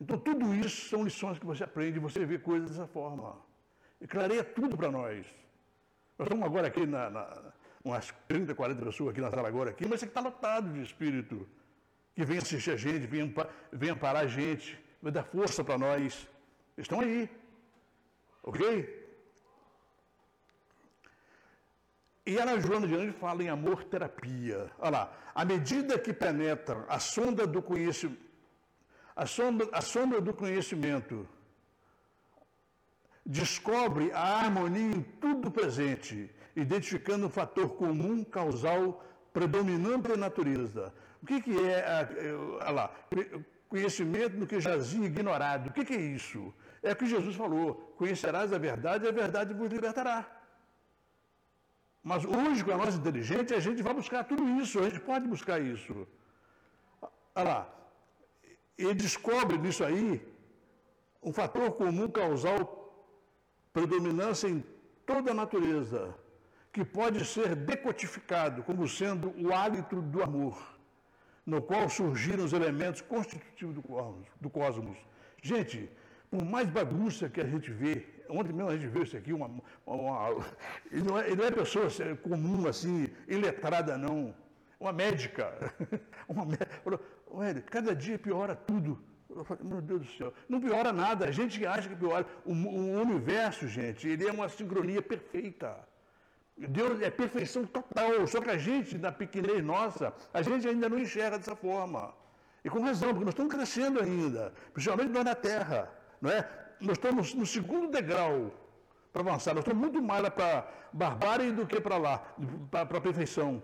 Então, 0.00 0.18
tudo 0.18 0.54
isso 0.54 0.88
são 0.88 1.04
lições 1.04 1.38
que 1.38 1.44
você 1.44 1.64
aprende, 1.64 1.98
você 1.98 2.24
vê 2.24 2.38
coisas 2.38 2.70
dessa 2.70 2.86
forma. 2.86 3.36
E 4.00 4.06
clareia 4.06 4.42
tudo 4.42 4.76
para 4.76 4.90
nós. 4.90 5.26
Nós 6.18 6.26
estamos 6.26 6.46
agora 6.46 6.68
aqui 6.68 6.86
na, 6.86 7.10
na 7.10 7.52
umas 7.84 8.12
30, 8.28 8.54
40 8.54 8.84
pessoas 8.84 9.10
aqui 9.10 9.20
na 9.20 9.30
sala 9.30 9.48
agora, 9.48 9.70
aqui, 9.70 9.84
mas 9.86 9.96
isso 9.96 10.04
aqui 10.04 10.10
está 10.10 10.20
lotado 10.20 10.72
de 10.72 10.82
espírito 10.82 11.48
que 12.14 12.24
vem 12.24 12.38
assistir 12.38 12.72
a 12.72 12.76
gente, 12.76 13.06
vem, 13.06 13.34
vem 13.72 13.90
amparar 13.90 14.24
a 14.24 14.26
gente, 14.26 14.78
vai 15.02 15.10
dar 15.10 15.24
força 15.24 15.64
para 15.64 15.78
nós. 15.78 16.28
Estão 16.76 17.00
aí. 17.00 17.28
Ok? 18.42 19.00
E 22.26 22.36
Ana 22.36 22.60
Joana 22.60 22.86
de 22.86 22.94
Anjos 22.94 23.16
fala 23.16 23.42
em 23.42 23.48
amor 23.48 23.84
terapia. 23.84 24.70
Olha 24.78 24.90
lá, 24.90 25.12
à 25.34 25.44
medida 25.44 25.98
que 25.98 26.12
penetra 26.12 26.84
a 26.88 26.98
sonda 26.98 27.46
do 27.46 27.62
conhecimento, 27.62 28.20
a 29.16 29.26
sombra, 29.26 29.68
a 29.72 29.80
sombra 29.80 30.20
do 30.20 30.32
conhecimento 30.32 31.28
descobre 33.24 34.12
a 34.12 34.40
harmonia 34.40 34.96
em 34.96 35.02
tudo 35.02 35.50
presente 35.50 36.30
identificando 36.56 37.26
um 37.26 37.30
fator 37.30 37.70
comum 37.70 38.24
causal 38.24 39.04
predominante 39.32 40.08
da 40.08 40.16
natureza. 40.16 40.92
O 41.22 41.26
que, 41.26 41.40
que 41.40 41.56
é, 41.58 42.08
olha 42.60 42.70
lá, 42.70 42.94
conhecimento 43.68 44.36
do 44.36 44.46
que 44.46 44.60
jazia 44.60 45.06
ignorado? 45.06 45.68
O 45.68 45.72
que, 45.72 45.84
que 45.84 45.94
é 45.94 46.00
isso? 46.00 46.52
É 46.82 46.92
o 46.92 46.96
que 46.96 47.06
Jesus 47.06 47.36
falou: 47.36 47.94
conhecerás 47.96 48.52
a 48.52 48.58
verdade 48.58 49.04
e 49.04 49.08
a 49.08 49.12
verdade 49.12 49.54
vos 49.54 49.70
libertará. 49.70 50.26
Mas 52.02 52.24
hoje, 52.24 52.64
com 52.64 52.72
a 52.72 52.78
nossa 52.78 52.96
inteligência, 52.96 53.56
a 53.56 53.60
gente 53.60 53.82
vai 53.82 53.92
buscar 53.92 54.24
tudo 54.24 54.42
isso, 54.60 54.80
a 54.80 54.88
gente 54.88 55.00
pode 55.00 55.28
buscar 55.28 55.60
isso. 55.60 55.94
Olha 57.34 57.48
lá, 57.48 57.74
ele 58.76 58.94
descobre 58.94 59.58
nisso 59.58 59.84
aí 59.84 60.26
um 61.22 61.32
fator 61.32 61.70
comum 61.72 62.08
causal 62.08 62.60
predominância 63.72 64.48
em 64.48 64.64
toda 65.04 65.30
a 65.32 65.34
natureza, 65.34 66.14
que 66.72 66.84
pode 66.84 67.24
ser 67.24 67.54
decodificado 67.56 68.62
como 68.62 68.86
sendo 68.86 69.34
o 69.36 69.52
hálito 69.52 70.00
do 70.00 70.22
amor, 70.22 70.56
no 71.44 71.60
qual 71.60 71.88
surgiram 71.88 72.44
os 72.44 72.52
elementos 72.52 73.00
constitutivos 73.00 73.74
do 73.74 73.82
cosmos. 73.82 74.28
Do 74.40 74.48
cosmos. 74.48 74.96
Gente, 75.42 75.90
por 76.30 76.44
mais 76.44 76.68
bagunça 76.68 77.28
que 77.28 77.40
a 77.40 77.46
gente 77.46 77.72
vê, 77.72 78.06
ontem 78.28 78.52
mesmo 78.52 78.70
a 78.70 78.76
gente 78.76 78.88
viu 78.88 79.02
isso 79.02 79.16
aqui, 79.16 79.32
uma, 79.32 79.50
uma, 79.84 80.46
ele, 80.92 81.02
não 81.02 81.18
é, 81.18 81.26
ele 81.26 81.36
não 81.36 81.44
é 81.44 81.50
pessoa 81.50 81.88
comum, 82.22 82.68
assim, 82.68 83.08
iletrada, 83.26 83.98
não. 83.98 84.34
Uma 84.78 84.92
médica. 84.92 85.74
Uma 86.26 86.46
médica. 86.46 87.70
cada 87.70 87.94
dia 87.94 88.18
piora 88.18 88.54
tudo. 88.54 88.98
Meu 89.62 89.80
Deus 89.80 90.00
do 90.00 90.12
céu, 90.12 90.32
não 90.48 90.60
piora 90.60 90.92
nada. 90.92 91.26
A 91.26 91.30
gente 91.30 91.64
acha 91.66 91.88
que 91.88 91.96
piora. 91.96 92.26
O, 92.44 92.52
o 92.52 93.00
universo, 93.02 93.68
gente, 93.68 94.08
ele 94.08 94.26
é 94.26 94.32
uma 94.32 94.48
sincronia 94.48 95.02
perfeita. 95.02 95.76
Deus 96.68 97.00
é 97.00 97.10
perfeição 97.10 97.64
total. 97.64 98.26
Só 98.26 98.40
que 98.40 98.50
a 98.50 98.58
gente, 98.58 98.98
na 98.98 99.10
pequenez 99.10 99.64
nossa, 99.64 100.12
a 100.32 100.42
gente 100.42 100.68
ainda 100.68 100.88
não 100.88 100.98
enxerga 100.98 101.38
dessa 101.38 101.56
forma. 101.56 102.14
E 102.64 102.68
com 102.68 102.80
razão, 102.80 103.10
porque 103.10 103.24
nós 103.24 103.32
estamos 103.32 103.54
crescendo 103.54 104.02
ainda, 104.02 104.52
principalmente 104.72 105.10
nós 105.10 105.24
na 105.24 105.34
Terra. 105.34 105.90
Não 106.20 106.30
é? 106.30 106.48
Nós 106.80 106.98
estamos 106.98 107.34
no 107.34 107.46
segundo 107.46 107.88
degrau 107.88 108.52
para 109.12 109.22
avançar. 109.22 109.54
Nós 109.54 109.64
estamos 109.64 109.80
muito 109.80 110.02
mais 110.02 110.28
para 110.28 110.68
barbárie 110.92 111.52
do 111.52 111.66
que 111.66 111.80
para 111.80 111.96
lá, 111.96 112.18
para 112.70 112.98
a 112.98 113.00
perfeição. 113.00 113.62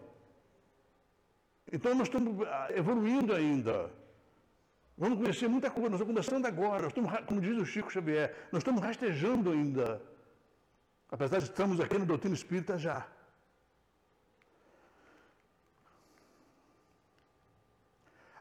Então 1.70 1.94
nós 1.94 2.08
estamos 2.08 2.46
ah, 2.46 2.68
evoluindo 2.70 3.34
ainda. 3.34 3.90
Vamos 4.96 5.18
conhecer 5.18 5.46
muita 5.48 5.70
coisa, 5.70 5.90
nós 5.90 6.00
estamos 6.00 6.14
começando 6.14 6.46
agora, 6.46 6.84
nós 6.84 6.92
estamos, 6.92 7.12
como 7.26 7.38
diz 7.38 7.58
o 7.58 7.66
Chico 7.66 7.92
Xavier, 7.92 8.34
nós 8.50 8.60
estamos 8.60 8.80
rastejando 8.80 9.50
ainda. 9.50 10.00
Apesar 11.16 11.38
de 11.38 11.44
estarmos 11.44 11.80
aqui 11.80 11.96
no 11.96 12.04
doutrina 12.04 12.34
espírita 12.34 12.76
já. 12.76 13.06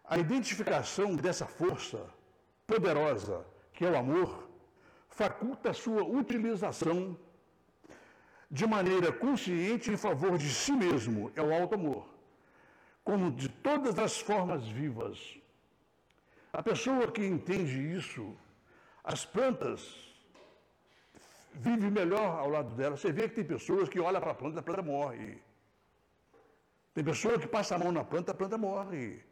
A 0.03 0.17
identificação 0.17 1.15
dessa 1.15 1.45
força 1.45 2.05
poderosa, 2.67 3.45
que 3.71 3.85
é 3.85 3.89
o 3.89 3.97
amor, 3.97 4.49
faculta 5.07 5.69
a 5.69 5.73
sua 5.73 6.03
utilização 6.03 7.17
de 8.51 8.67
maneira 8.67 9.09
consciente 9.09 9.89
em 9.89 9.95
favor 9.95 10.37
de 10.37 10.49
si 10.49 10.73
mesmo, 10.73 11.31
é 11.33 11.41
o 11.41 11.53
alto 11.53 11.75
amor, 11.75 12.05
como 13.05 13.31
de 13.31 13.47
todas 13.47 13.97
as 13.97 14.19
formas 14.19 14.67
vivas, 14.67 15.39
a 16.51 16.61
pessoa 16.61 17.09
que 17.09 17.25
entende 17.25 17.77
isso, 17.95 18.35
as 19.01 19.23
plantas 19.23 20.04
vivem 21.59 21.91
melhor 21.91 22.39
ao 22.39 22.49
lado 22.49 22.75
dela. 22.75 22.95
Você 22.97 23.11
vê 23.11 23.27
que 23.29 23.35
tem 23.35 23.43
pessoas 23.43 23.89
que 23.89 23.99
olham 23.99 24.21
para 24.21 24.31
a 24.31 24.35
planta, 24.35 24.59
a 24.59 24.63
planta 24.63 24.81
morre. 24.81 25.37
Tem 26.93 27.03
pessoa 27.03 27.39
que 27.39 27.47
passa 27.47 27.75
a 27.75 27.79
mão 27.79 27.91
na 27.91 28.03
planta, 28.03 28.31
a 28.31 28.35
planta 28.35 28.57
morre. 28.57 29.23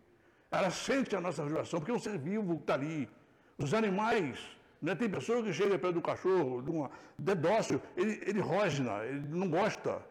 Ela 0.51 0.69
sente 0.69 1.15
a 1.15 1.21
nossa 1.21 1.43
vibração, 1.43 1.79
porque 1.79 1.91
é 1.91 1.95
um 1.95 1.99
ser 1.99 2.17
vivo 2.17 2.55
que 2.57 2.63
está 2.63 2.73
ali. 2.75 3.09
Os 3.57 3.73
animais, 3.73 4.39
né? 4.81 4.93
tem 4.95 5.09
pessoa 5.09 5.41
que 5.41 5.53
chega 5.53 5.79
perto 5.79 5.95
do 5.95 6.01
cachorro, 6.01 6.61
de, 6.61 6.69
uma, 6.69 6.91
de 7.17 7.35
dócil, 7.35 7.81
ele, 7.95 8.21
ele 8.25 8.39
rosna, 8.39 9.03
ele 9.05 9.27
não 9.29 9.49
gosta. 9.49 10.01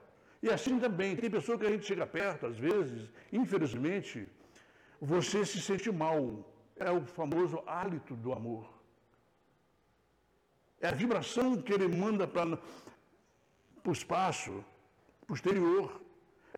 E 0.42 0.48
assim 0.50 0.78
também, 0.78 1.14
tem 1.14 1.30
pessoa 1.30 1.58
que 1.58 1.66
a 1.66 1.70
gente 1.70 1.84
chega 1.84 2.06
perto, 2.06 2.46
às 2.46 2.58
vezes, 2.58 3.08
infelizmente, 3.32 4.28
você 5.00 5.44
se 5.44 5.60
sente 5.60 5.90
mal 5.92 6.44
é 6.76 6.90
o 6.90 7.04
famoso 7.04 7.62
hálito 7.66 8.16
do 8.16 8.32
amor. 8.32 8.71
É 10.82 10.88
a 10.88 10.90
vibração 10.90 11.62
que 11.62 11.72
ele 11.72 11.86
manda 11.86 12.26
para 12.26 12.58
o 13.84 13.92
espaço, 13.92 14.64
para 15.24 15.32
o 15.32 15.36
exterior. 15.36 16.02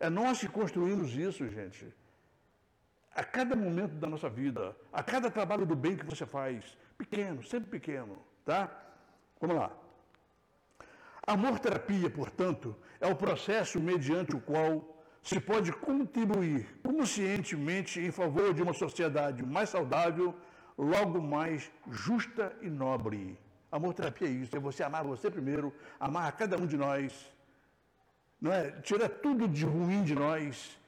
É 0.00 0.08
nós 0.08 0.38
que 0.40 0.48
construímos 0.48 1.14
isso, 1.14 1.46
gente. 1.50 1.92
A 3.14 3.22
cada 3.22 3.54
momento 3.54 3.94
da 3.96 4.08
nossa 4.08 4.30
vida, 4.30 4.74
a 4.90 5.02
cada 5.02 5.30
trabalho 5.30 5.66
do 5.66 5.76
bem 5.76 5.94
que 5.94 6.06
você 6.06 6.24
faz, 6.24 6.76
pequeno, 6.96 7.44
sempre 7.44 7.68
pequeno, 7.68 8.16
tá? 8.46 8.70
Vamos 9.38 9.56
lá. 9.56 9.70
Amor 11.26 11.58
terapia, 11.58 12.08
portanto, 12.08 12.74
é 12.98 13.06
o 13.06 13.14
processo 13.14 13.78
mediante 13.78 14.34
o 14.34 14.40
qual 14.40 15.04
se 15.22 15.38
pode 15.38 15.70
contribuir 15.70 16.80
conscientemente 16.82 18.00
em 18.00 18.10
favor 18.10 18.54
de 18.54 18.62
uma 18.62 18.72
sociedade 18.72 19.44
mais 19.44 19.68
saudável, 19.68 20.34
logo 20.78 21.20
mais 21.20 21.70
justa 21.90 22.56
e 22.62 22.70
nobre. 22.70 23.38
Amor 23.76 23.92
terapia 23.92 24.28
é 24.28 24.30
isso, 24.30 24.54
é 24.54 24.60
você 24.60 24.84
amar 24.84 25.02
você 25.02 25.28
primeiro, 25.28 25.74
amar 25.98 26.28
a 26.28 26.32
cada 26.40 26.56
um 26.56 26.64
de 26.64 26.76
nós, 26.76 27.12
não 28.40 28.52
é? 28.52 28.70
Tirar 28.88 29.08
tudo 29.08 29.48
de 29.48 29.64
ruim 29.64 30.04
de 30.04 30.14
nós, 30.14 30.78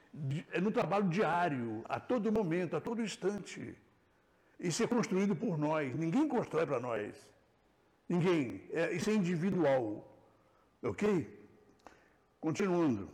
é 0.53 0.61
no 0.61 0.71
trabalho 0.71 1.09
diário, 1.09 1.85
a 1.89 1.99
todo 1.99 2.31
momento, 2.31 2.77
a 2.77 2.81
todo 2.81 3.03
instante. 3.03 3.77
E 4.61 4.71
ser 4.71 4.87
construído 4.87 5.35
por 5.35 5.59
nós. 5.59 5.97
Ninguém 5.97 6.29
constrói 6.29 6.65
para 6.65 6.79
nós. 6.79 7.17
Ninguém. 8.09 8.63
É, 8.71 8.93
isso 8.93 9.11
é 9.11 9.15
individual. 9.15 9.85
Ok? 10.81 11.05
Continuando. 12.41 13.11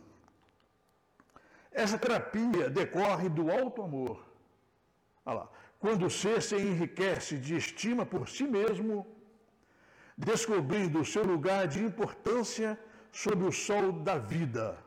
Essa 1.71 1.97
terapia 1.97 2.69
decorre 2.69 3.27
do 3.27 3.49
alto 3.49 3.81
amor. 3.81 4.23
Olha 5.25 5.39
lá. 5.39 5.49
Quando 5.79 6.05
o 6.05 6.11
ser 6.11 6.43
se 6.43 6.55
enriquece 6.55 7.39
de 7.39 7.55
estima 7.55 8.05
por 8.05 8.29
si 8.29 8.43
mesmo, 8.43 9.07
descobrindo 10.17 10.99
o 11.01 11.05
seu 11.05 11.23
lugar 11.23 11.67
de 11.67 11.83
importância 11.83 12.79
sob 13.11 13.43
o 13.43 13.51
sol 13.51 13.91
da 13.91 14.17
vida. 14.17 14.77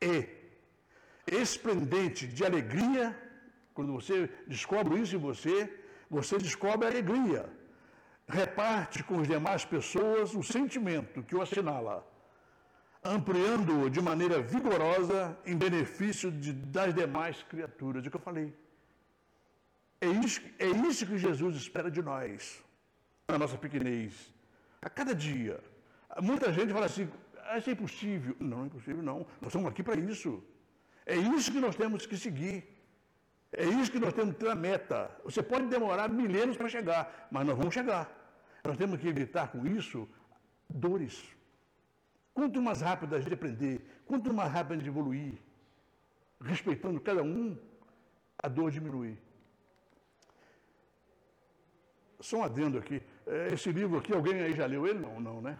E, 0.00 0.28
esplendente 1.26 2.26
de 2.26 2.44
alegria, 2.44 3.16
quando 3.74 3.92
você 3.92 4.28
descobre 4.46 5.00
isso 5.00 5.16
em 5.16 5.18
você, 5.18 5.72
você 6.10 6.38
descobre 6.38 6.86
a 6.86 6.90
alegria. 6.90 7.48
Reparte 8.28 9.02
com 9.02 9.20
as 9.20 9.28
demais 9.28 9.64
pessoas 9.64 10.34
o 10.34 10.42
sentimento 10.42 11.22
que 11.22 11.34
o 11.34 11.42
assinala 11.42 12.06
ampliando-o 13.02 13.90
de 13.90 14.00
maneira 14.00 14.40
vigorosa 14.40 15.36
em 15.44 15.56
benefício 15.56 16.30
de, 16.30 16.52
das 16.52 16.94
demais 16.94 17.42
criaturas. 17.42 18.04
É 18.04 18.08
o 18.08 18.10
que 18.10 18.16
eu 18.16 18.20
falei. 18.20 18.54
É 20.00 20.06
isso, 20.06 20.40
é 20.58 20.66
isso 20.66 21.06
que 21.06 21.18
Jesus 21.18 21.56
espera 21.56 21.90
de 21.90 22.02
nós, 22.02 22.62
na 23.28 23.38
nossa 23.38 23.56
pequenez. 23.56 24.32
A 24.80 24.90
cada 24.90 25.14
dia. 25.14 25.60
Muita 26.20 26.52
gente 26.52 26.72
fala 26.72 26.86
assim, 26.86 27.08
ah, 27.44 27.58
isso 27.58 27.70
é 27.70 27.72
impossível. 27.72 28.36
Não, 28.38 28.62
é 28.64 28.66
impossível, 28.66 29.02
não. 29.02 29.18
Nós 29.40 29.48
estamos 29.48 29.68
aqui 29.70 29.82
para 29.82 29.98
isso. 30.00 30.42
É 31.06 31.16
isso 31.16 31.50
que 31.52 31.60
nós 31.60 31.76
temos 31.76 32.06
que 32.06 32.16
seguir. 32.16 32.64
É 33.52 33.64
isso 33.64 33.92
que 33.92 33.98
nós 33.98 34.12
temos 34.14 34.34
que 34.34 34.40
ter 34.40 34.50
a 34.50 34.54
meta. 34.54 35.10
Você 35.24 35.42
pode 35.42 35.66
demorar 35.66 36.08
milênios 36.08 36.56
para 36.56 36.68
chegar, 36.68 37.28
mas 37.30 37.46
nós 37.46 37.56
vamos 37.56 37.74
chegar. 37.74 38.10
Nós 38.64 38.76
temos 38.76 38.98
que 39.00 39.08
evitar 39.08 39.50
com 39.52 39.66
isso 39.66 40.08
dores. 40.68 41.22
Quanto 42.32 42.62
mais 42.62 42.80
rápido 42.80 43.14
a 43.14 43.20
gente 43.20 43.34
aprender, 43.34 44.02
quanto 44.06 44.32
mais 44.32 44.50
rápido 44.50 44.72
a 44.72 44.76
gente 44.76 44.88
evoluir, 44.88 45.34
respeitando 46.40 46.98
cada 47.00 47.22
um, 47.22 47.58
a 48.38 48.48
dor 48.48 48.70
diminui. 48.70 49.18
Só 52.20 52.38
um 52.38 52.44
adendo 52.44 52.78
aqui. 52.78 53.02
É, 53.26 53.54
esse 53.54 53.70
livro 53.70 53.98
aqui, 53.98 54.12
alguém 54.12 54.40
aí 54.40 54.52
já 54.52 54.66
leu 54.66 54.86
ele? 54.86 54.98
Não, 54.98 55.20
não, 55.20 55.40
né? 55.40 55.58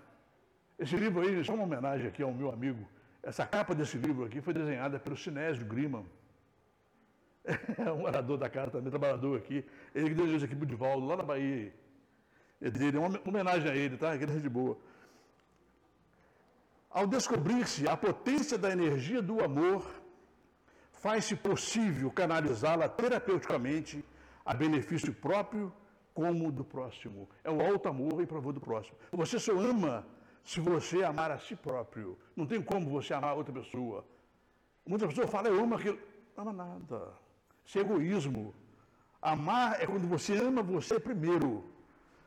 Esse 0.79 0.97
livro 0.97 1.21
aí, 1.23 1.45
só 1.45 1.55
uma 1.55 1.65
homenagem 1.65 2.07
aqui 2.09 2.23
ao 2.23 2.33
meu 2.33 2.51
amigo. 2.51 2.87
Essa 3.23 3.47
capa 3.47 3.75
desse 3.75 3.97
livro 3.97 4.25
aqui 4.25 4.41
foi 4.41 4.53
desenhada 4.53 4.99
pelo 4.99 5.17
Sinésio 5.17 5.65
Grima. 5.65 6.05
É 7.79 7.91
um 7.91 7.99
morador 7.99 8.39
da 8.39 8.49
casa 8.49 8.71
também, 8.71 8.91
trabalhador 8.91 9.37
aqui. 9.37 9.65
Ele 9.95 10.11
que 10.11 10.15
desenhou 10.15 10.37
isso 10.37 10.45
aqui, 10.45 10.55
Budivaldo, 10.55 11.07
lá 11.07 11.17
na 11.17 11.25
Bahia. 11.25 11.73
É 12.61 12.71
dele, 12.71 12.97
é 12.97 13.01
uma 13.01 13.21
homenagem 13.27 13.69
a 13.71 13.75
ele, 13.75 13.97
tá? 13.97 14.13
Aquele 14.13 14.41
de 14.41 14.49
boa. 14.49 14.79
Ao 16.89 17.07
descobrir-se 17.07 17.89
a 17.89 17.97
potência 17.97 18.57
da 18.57 18.71
energia 18.71 19.21
do 19.21 19.43
amor, 19.43 19.85
faz-se 20.93 21.35
possível 21.35 22.11
canalizá-la 22.11 22.89
terapeuticamente 22.89 24.05
a 24.45 24.55
benefício 24.55 25.13
próprio 25.13 25.73
como 26.15 26.51
do 26.53 26.65
próximo. 26.65 27.29
É 27.43 27.51
o 27.51 27.61
alto 27.61 27.89
amor 27.89 28.21
em 28.21 28.27
favor 28.27 28.53
do 28.53 28.61
próximo. 28.61 28.97
Você 29.13 29.39
só 29.39 29.53
ama 29.53 30.07
se 30.45 30.61
você 30.61 31.03
amar 31.03 31.31
a 31.31 31.39
si 31.39 31.55
próprio. 31.57 32.19
Não 32.37 32.47
tem 32.47 32.61
como 32.61 32.91
você 32.91 33.15
amar 33.15 33.37
outra 33.37 33.53
pessoa. 33.53 34.05
Muitas 34.87 35.09
pessoas 35.09 35.31
falam, 35.31 35.53
eu 35.53 35.63
amo 35.63 35.75
aquilo. 35.75 35.99
Não 36.37 36.49
ama 36.49 36.53
nada. 36.53 37.13
Isso 37.65 37.79
é 37.79 37.81
egoísmo. 37.81 38.55
Amar 39.21 39.81
é 39.81 39.87
quando 39.87 40.09
você 40.09 40.37
ama 40.37 40.63
você 40.63 40.99
primeiro. 40.99 41.65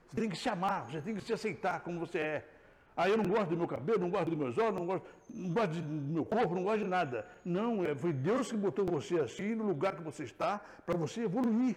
Você 0.08 0.22
tem 0.22 0.30
que 0.30 0.38
se 0.38 0.48
amar, 0.48 0.86
você 0.86 1.02
tem 1.02 1.16
que 1.16 1.22
se 1.22 1.34
aceitar 1.34 1.82
como 1.82 2.00
você 2.00 2.20
é. 2.20 2.50
Ah, 2.96 3.10
eu 3.10 3.18
não 3.18 3.26
gosto 3.26 3.50
do 3.50 3.58
meu 3.58 3.68
cabelo, 3.68 4.00
não 4.00 4.10
gosto 4.10 4.30
dos 4.30 4.38
meus 4.38 4.58
olhos, 4.58 4.76
não 4.76 4.86
gosto, 4.86 5.06
não 5.30 5.50
gosto 5.54 5.82
do 5.82 6.14
meu 6.14 6.26
corpo, 6.26 6.56
não 6.56 6.64
gosto 6.64 6.80
de 6.80 6.90
nada. 6.90 7.28
Não, 7.44 7.84
é, 7.84 7.94
foi 7.94 8.14
Deus 8.14 8.50
que 8.50 8.56
botou 8.56 8.86
você 8.86 9.20
assim, 9.20 9.54
no 9.54 9.66
lugar 9.66 9.98
que 9.98 10.02
você 10.02 10.24
está, 10.24 10.62
para 10.86 10.96
você 10.96 11.24
evoluir. 11.24 11.76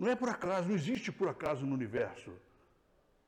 Não 0.00 0.08
é 0.08 0.16
por 0.16 0.30
acaso, 0.30 0.66
não 0.66 0.74
existe 0.74 1.12
por 1.12 1.28
acaso 1.28 1.66
no 1.66 1.74
universo. 1.74 2.32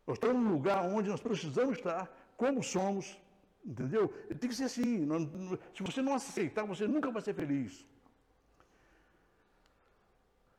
Nós 0.06 0.16
estamos 0.16 0.42
num 0.42 0.52
lugar 0.52 0.82
onde 0.86 1.10
nós 1.10 1.20
precisamos 1.20 1.76
estar, 1.76 2.10
como 2.34 2.62
somos, 2.62 3.20
entendeu? 3.62 4.08
Tem 4.40 4.48
que 4.48 4.56
ser 4.56 4.64
assim. 4.64 5.06
Se 5.74 5.82
você 5.82 6.00
não 6.00 6.14
aceitar, 6.14 6.64
você 6.64 6.88
nunca 6.88 7.10
vai 7.10 7.20
ser 7.20 7.34
feliz. 7.34 7.86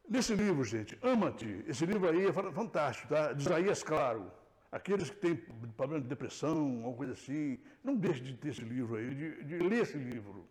Nesse 0.07 0.35
livro, 0.35 0.63
gente, 0.63 0.99
Ama-te, 1.01 1.65
esse 1.67 1.83
livro 1.83 2.07
aí 2.07 2.27
é 2.27 2.31
fantástico, 2.31 3.07
tá? 3.07 3.33
De 3.33 3.41
Isaías 3.41 3.81
Claro. 3.81 4.31
Aqueles 4.71 5.09
que 5.09 5.15
têm 5.15 5.35
problema 5.35 6.01
de 6.01 6.07
depressão, 6.07 6.57
alguma 6.57 6.93
coisa 6.93 7.13
assim, 7.13 7.59
não 7.83 7.95
deixe 7.95 8.21
de 8.21 8.35
ter 8.35 8.49
esse 8.49 8.61
livro 8.61 8.97
aí, 8.97 9.15
de, 9.15 9.43
de 9.45 9.57
ler 9.57 9.81
esse 9.81 9.97
livro. 9.97 10.47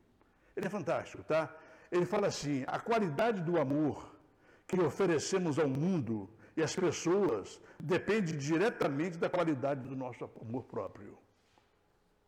Ele 0.56 0.66
é 0.66 0.70
fantástico, 0.70 1.22
tá? 1.22 1.54
Ele 1.90 2.04
fala 2.04 2.26
assim: 2.26 2.64
a 2.66 2.80
qualidade 2.80 3.42
do 3.42 3.60
amor 3.60 4.11
que 4.66 4.80
oferecemos 4.80 5.58
ao 5.58 5.68
mundo 5.68 6.28
e 6.56 6.62
às 6.62 6.74
pessoas 6.74 7.60
depende 7.82 8.36
diretamente 8.36 9.16
da 9.18 9.28
qualidade 9.28 9.88
do 9.88 9.96
nosso 9.96 10.28
amor 10.40 10.64
próprio. 10.64 11.18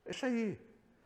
É 0.05 0.11
isso 0.11 0.27
aí. 0.27 0.59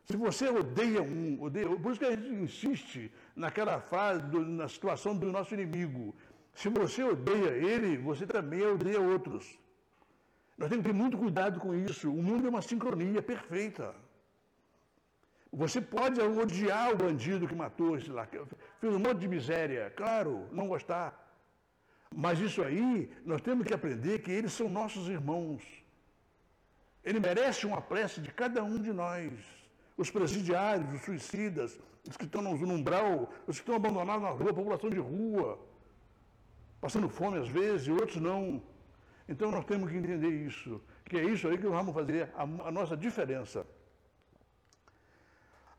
Se 0.05 0.17
você 0.17 0.49
odeia 0.49 1.01
um, 1.01 1.41
odeia, 1.41 1.67
por 1.67 1.91
isso 1.91 1.99
que 1.99 2.05
a 2.05 2.15
gente 2.15 2.29
insiste 2.29 3.11
naquela 3.35 3.79
fase, 3.79 4.23
do, 4.23 4.39
na 4.39 4.67
situação 4.67 5.15
do 5.15 5.31
nosso 5.31 5.53
inimigo. 5.53 6.15
Se 6.53 6.67
você 6.67 7.03
odeia 7.03 7.51
ele, 7.51 7.97
você 7.97 8.25
também 8.25 8.65
odeia 8.65 8.99
outros. 8.99 9.57
Nós 10.57 10.67
temos 10.67 10.83
que 10.83 10.91
ter 10.91 10.97
muito 10.97 11.17
cuidado 11.17 11.59
com 11.59 11.73
isso. 11.75 12.09
O 12.09 12.23
mundo 12.23 12.47
é 12.47 12.49
uma 12.49 12.61
sincronia 12.61 13.21
perfeita. 13.21 13.95
Você 15.51 15.81
pode 15.81 16.21
odiar 16.21 16.93
o 16.93 16.97
bandido 16.97 17.47
que 17.47 17.55
matou 17.55 17.97
esse 17.97 18.11
lá, 18.11 18.27
fez 18.79 18.93
um 18.93 18.99
monte 18.99 19.19
de 19.19 19.27
miséria, 19.27 19.91
claro, 19.95 20.47
não 20.51 20.67
gostar. 20.67 21.27
Mas 22.15 22.39
isso 22.39 22.61
aí, 22.63 23.11
nós 23.25 23.41
temos 23.41 23.65
que 23.65 23.73
aprender 23.73 24.19
que 24.19 24.31
eles 24.31 24.53
são 24.53 24.69
nossos 24.69 25.07
irmãos. 25.07 25.63
Ele 27.03 27.19
merece 27.19 27.65
uma 27.65 27.81
prece 27.81 28.21
de 28.21 28.31
cada 28.31 28.63
um 28.63 28.79
de 28.79 28.93
nós. 28.93 29.33
Os 29.97 30.09
presidiários, 30.11 30.93
os 30.93 31.01
suicidas, 31.01 31.79
os 32.07 32.15
que 32.15 32.25
estão 32.25 32.41
no 32.41 32.51
umbral, 32.51 33.29
os 33.47 33.57
que 33.57 33.61
estão 33.61 33.75
abandonados 33.75 34.23
na 34.23 34.29
rua, 34.29 34.53
população 34.53 34.89
de 34.89 34.99
rua, 34.99 35.59
passando 36.79 37.09
fome 37.09 37.37
às 37.37 37.47
vezes, 37.47 37.87
e 37.87 37.91
outros 37.91 38.17
não. 38.17 38.61
Então 39.27 39.51
nós 39.51 39.65
temos 39.65 39.91
que 39.91 39.97
entender 39.97 40.29
isso, 40.29 40.81
que 41.05 41.17
é 41.17 41.23
isso 41.23 41.47
aí 41.47 41.57
que 41.57 41.67
vamos 41.67 41.93
fazer 41.93 42.31
a, 42.35 42.43
a 42.43 42.71
nossa 42.71 42.95
diferença. 42.95 43.65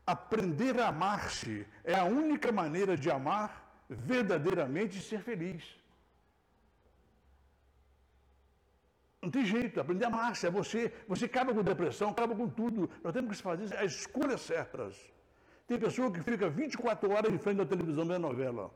Aprender 0.05 0.79
a 0.79 0.87
amar-se 0.87 1.65
é 1.83 1.95
a 1.95 2.03
única 2.03 2.51
maneira 2.51 2.97
de 2.97 3.09
amar 3.09 3.83
verdadeiramente 3.89 4.97
e 4.97 5.01
ser 5.01 5.21
feliz. 5.21 5.63
Não 9.21 9.29
tem 9.29 9.45
jeito, 9.45 9.79
aprender 9.79 10.05
a 10.05 10.07
amar-se 10.07 10.47
é 10.47 10.49
você, 10.49 10.91
você 11.07 11.25
acaba 11.25 11.53
com 11.53 11.61
depressão, 11.61 12.09
acaba 12.09 12.35
com 12.35 12.49
tudo. 12.49 12.89
Nós 13.03 13.13
temos 13.13 13.37
que 13.37 13.43
fazer 13.43 13.75
as 13.77 13.91
escolhas 13.91 14.41
certas. 14.41 14.95
Tem 15.67 15.77
pessoa 15.77 16.11
que 16.11 16.21
fica 16.21 16.49
24 16.49 17.11
horas 17.11 17.31
em 17.31 17.37
frente 17.37 17.57
da 17.57 17.65
televisão 17.65 18.05
da 18.05 18.17
novela. 18.17 18.71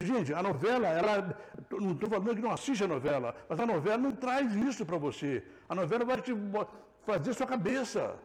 Gente, 0.00 0.32
a 0.34 0.42
novela, 0.42 0.88
ela, 0.88 1.38
não 1.70 1.92
estou 1.92 2.08
falando 2.10 2.34
que 2.34 2.42
não 2.42 2.50
assiste 2.50 2.84
a 2.84 2.86
novela, 2.86 3.34
mas 3.48 3.58
a 3.58 3.66
novela 3.66 3.96
não 3.96 4.12
traz 4.12 4.54
isso 4.54 4.84
para 4.84 4.98
você. 4.98 5.42
A 5.68 5.74
novela 5.74 6.04
vai 6.04 6.20
te 6.20 6.32
fazer 7.04 7.32
sua 7.34 7.46
cabeça. 7.46 8.18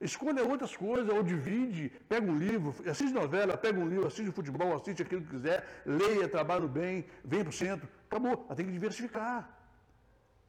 Escolha 0.00 0.44
outras 0.44 0.76
coisas, 0.76 1.12
ou 1.12 1.24
divide, 1.24 1.88
pega 2.08 2.24
um 2.30 2.38
livro, 2.38 2.72
assiste 2.88 3.12
novela, 3.12 3.56
pega 3.56 3.80
um 3.80 3.88
livro, 3.88 4.06
assiste 4.06 4.30
futebol, 4.30 4.76
assiste 4.76 5.02
aquilo 5.02 5.22
que 5.22 5.30
quiser, 5.30 5.82
leia, 5.84 6.28
trabalha 6.28 6.68
bem, 6.68 7.04
vem 7.24 7.40
para 7.40 7.50
o 7.50 7.52
centro. 7.52 7.88
Acabou, 8.06 8.36
tem 8.54 8.66
que 8.66 8.72
diversificar. 8.72 9.58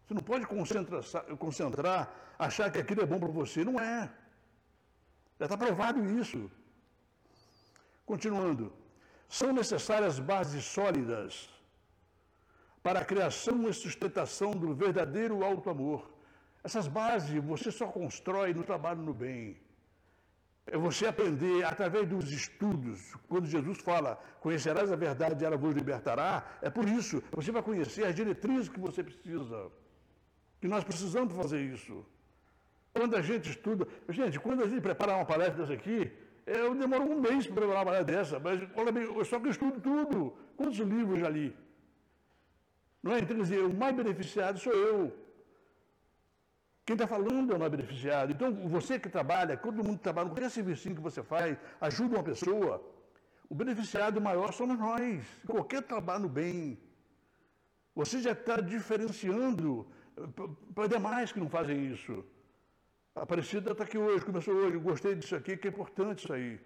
Você 0.06 0.14
não 0.14 0.22
pode 0.22 0.46
concentrar, 0.46 1.04
concentrar, 1.38 2.14
achar 2.38 2.72
que 2.72 2.78
aquilo 2.78 3.02
é 3.02 3.08
bom 3.08 3.20
para 3.20 3.30
você. 3.30 3.66
Não 3.66 3.80
é. 3.80 4.10
Já 5.40 5.46
está 5.46 5.58
provado 5.58 6.04
isso. 6.20 6.50
Continuando. 8.06 8.72
São 9.28 9.52
necessárias 9.52 10.20
bases 10.20 10.64
sólidas 10.64 11.50
para 12.84 13.00
a 13.00 13.06
criação 13.06 13.68
e 13.68 13.74
sustentação 13.74 14.52
do 14.52 14.76
verdadeiro 14.76 15.44
alto 15.44 15.70
amor 15.70 16.19
essas 16.64 16.88
bases 16.88 17.44
você 17.44 17.72
só 17.72 17.88
constrói 17.88 18.54
no 18.54 18.64
trabalho 18.64 19.02
no 19.02 19.14
bem. 19.14 19.58
É 20.66 20.78
você 20.78 21.08
aprender 21.08 21.64
através 21.66 22.08
dos 22.08 22.32
estudos. 22.32 23.16
Quando 23.28 23.48
Jesus 23.48 23.80
fala, 23.80 24.22
conhecerás 24.40 24.92
a 24.92 24.96
verdade 24.96 25.44
e 25.44 25.46
ela 25.46 25.58
vos 25.58 25.74
libertará, 25.74 26.46
é 26.62 26.70
por 26.70 26.88
isso. 26.88 27.24
Você 27.32 27.52
vai 27.52 27.64
conhecer 27.64 28.06
as 28.06 28.14
diretrizes 28.14 28.70
que 28.70 28.80
você 28.80 29.04
precisa. 29.04 29.72
Que 30.62 30.68
nós 30.68 30.84
precisamos 30.84 31.34
fazer 31.34 31.62
isso. 31.62 32.06
Quando 32.94 33.16
a 33.16 33.22
gente 33.22 33.50
estuda. 33.50 33.88
Gente, 34.10 34.40
quando 34.40 34.64
a 34.64 34.68
gente 34.68 34.82
prepara 34.82 35.16
uma 35.16 35.26
palestra 35.26 35.58
dessa 35.62 35.74
aqui, 35.74 36.12
eu 36.46 36.76
demoro 36.76 37.04
um 37.04 37.20
mês 37.20 37.46
para 37.46 37.56
preparar 37.56 37.80
uma 37.80 37.86
palestra 37.86 38.16
dessa, 38.16 38.40
mas 38.40 38.60
bem, 38.94 39.24
só 39.24 39.40
que 39.40 39.48
eu 39.48 39.52
estudo 39.52 39.80
tudo. 39.80 40.38
Quantos 40.58 40.78
livros 40.78 41.20
já 41.20 41.30
li? 41.30 41.56
Não 43.02 43.14
é? 43.14 43.20
Então, 43.20 43.38
quer 43.38 43.44
dizer, 43.44 43.64
o 43.64 43.74
mais 43.74 43.96
beneficiado 43.96 44.60
sou 44.60 44.74
eu. 44.74 45.29
Quem 46.90 46.96
está 46.96 47.06
falando 47.06 47.54
é 47.54 47.56
o 47.56 47.70
beneficiado. 47.70 48.32
Então, 48.32 48.52
você 48.68 49.00
que 49.00 49.10
trabalha, 49.10 49.56
todo 49.56 49.84
mundo 49.84 49.98
que 50.00 50.06
trabalha, 50.06 50.28
qualquer 50.28 50.50
serviço 50.50 50.90
que 50.90 51.00
você 51.00 51.22
faz, 51.22 51.56
ajuda 51.80 52.16
uma 52.16 52.24
pessoa, 52.24 52.84
o 53.48 53.54
beneficiado 53.54 54.20
maior 54.20 54.52
somos 54.52 54.76
nós. 54.80 55.24
Qualquer 55.46 55.84
trabalho 55.84 56.28
bem. 56.28 56.80
Você 57.94 58.20
já 58.20 58.32
está 58.32 58.60
diferenciando 58.60 59.86
para 60.74 60.88
demais 60.88 61.32
que 61.32 61.40
não 61.40 61.48
fazem 61.48 61.94
isso. 61.94 62.26
A 63.16 63.22
Aparecida 63.22 63.72
está 63.72 63.84
aqui 63.84 64.00
hoje, 64.00 64.26
começou 64.26 64.56
hoje, 64.56 64.80
gostei 64.80 65.14
disso 65.14 65.36
aqui, 65.36 65.58
que 65.58 65.68
é 65.68 65.70
importante 65.70 66.24
isso 66.24 66.34
aí. 66.34 66.60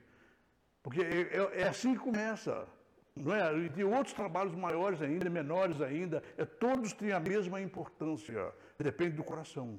Porque 0.82 1.02
é, 1.02 1.38
é, 1.38 1.62
é 1.64 1.68
assim 1.68 1.96
que 1.96 2.00
começa. 2.00 2.66
Não 3.14 3.36
é? 3.36 3.58
E 3.58 3.70
tem 3.70 3.84
outros 3.84 4.14
trabalhos 4.14 4.56
maiores 4.56 5.02
ainda, 5.02 5.30
menores 5.30 5.82
ainda, 5.82 6.24
é, 6.38 6.46
todos 6.46 6.94
têm 6.94 7.12
a 7.12 7.20
mesma 7.20 7.60
importância. 7.60 8.54
Depende 8.80 9.18
do 9.18 9.24
coração. 9.26 9.78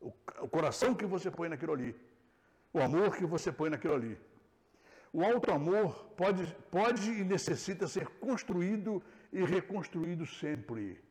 O, 0.00 0.12
coração 0.48 0.94
que 0.94 1.04
você 1.04 1.30
põe 1.30 1.48
naquilo 1.48 1.72
ali. 1.72 1.94
O 2.72 2.80
amor 2.80 3.16
que 3.16 3.26
você 3.26 3.50
põe 3.50 3.70
naquilo 3.70 3.94
ali. 3.94 4.18
O 5.12 5.24
alto 5.24 5.50
amor 5.50 6.04
pode, 6.16 6.46
pode 6.70 7.10
e 7.10 7.24
necessita 7.24 7.88
ser 7.88 8.06
construído 8.20 9.02
e 9.32 9.42
reconstruído 9.42 10.26
sempre. 10.26 11.02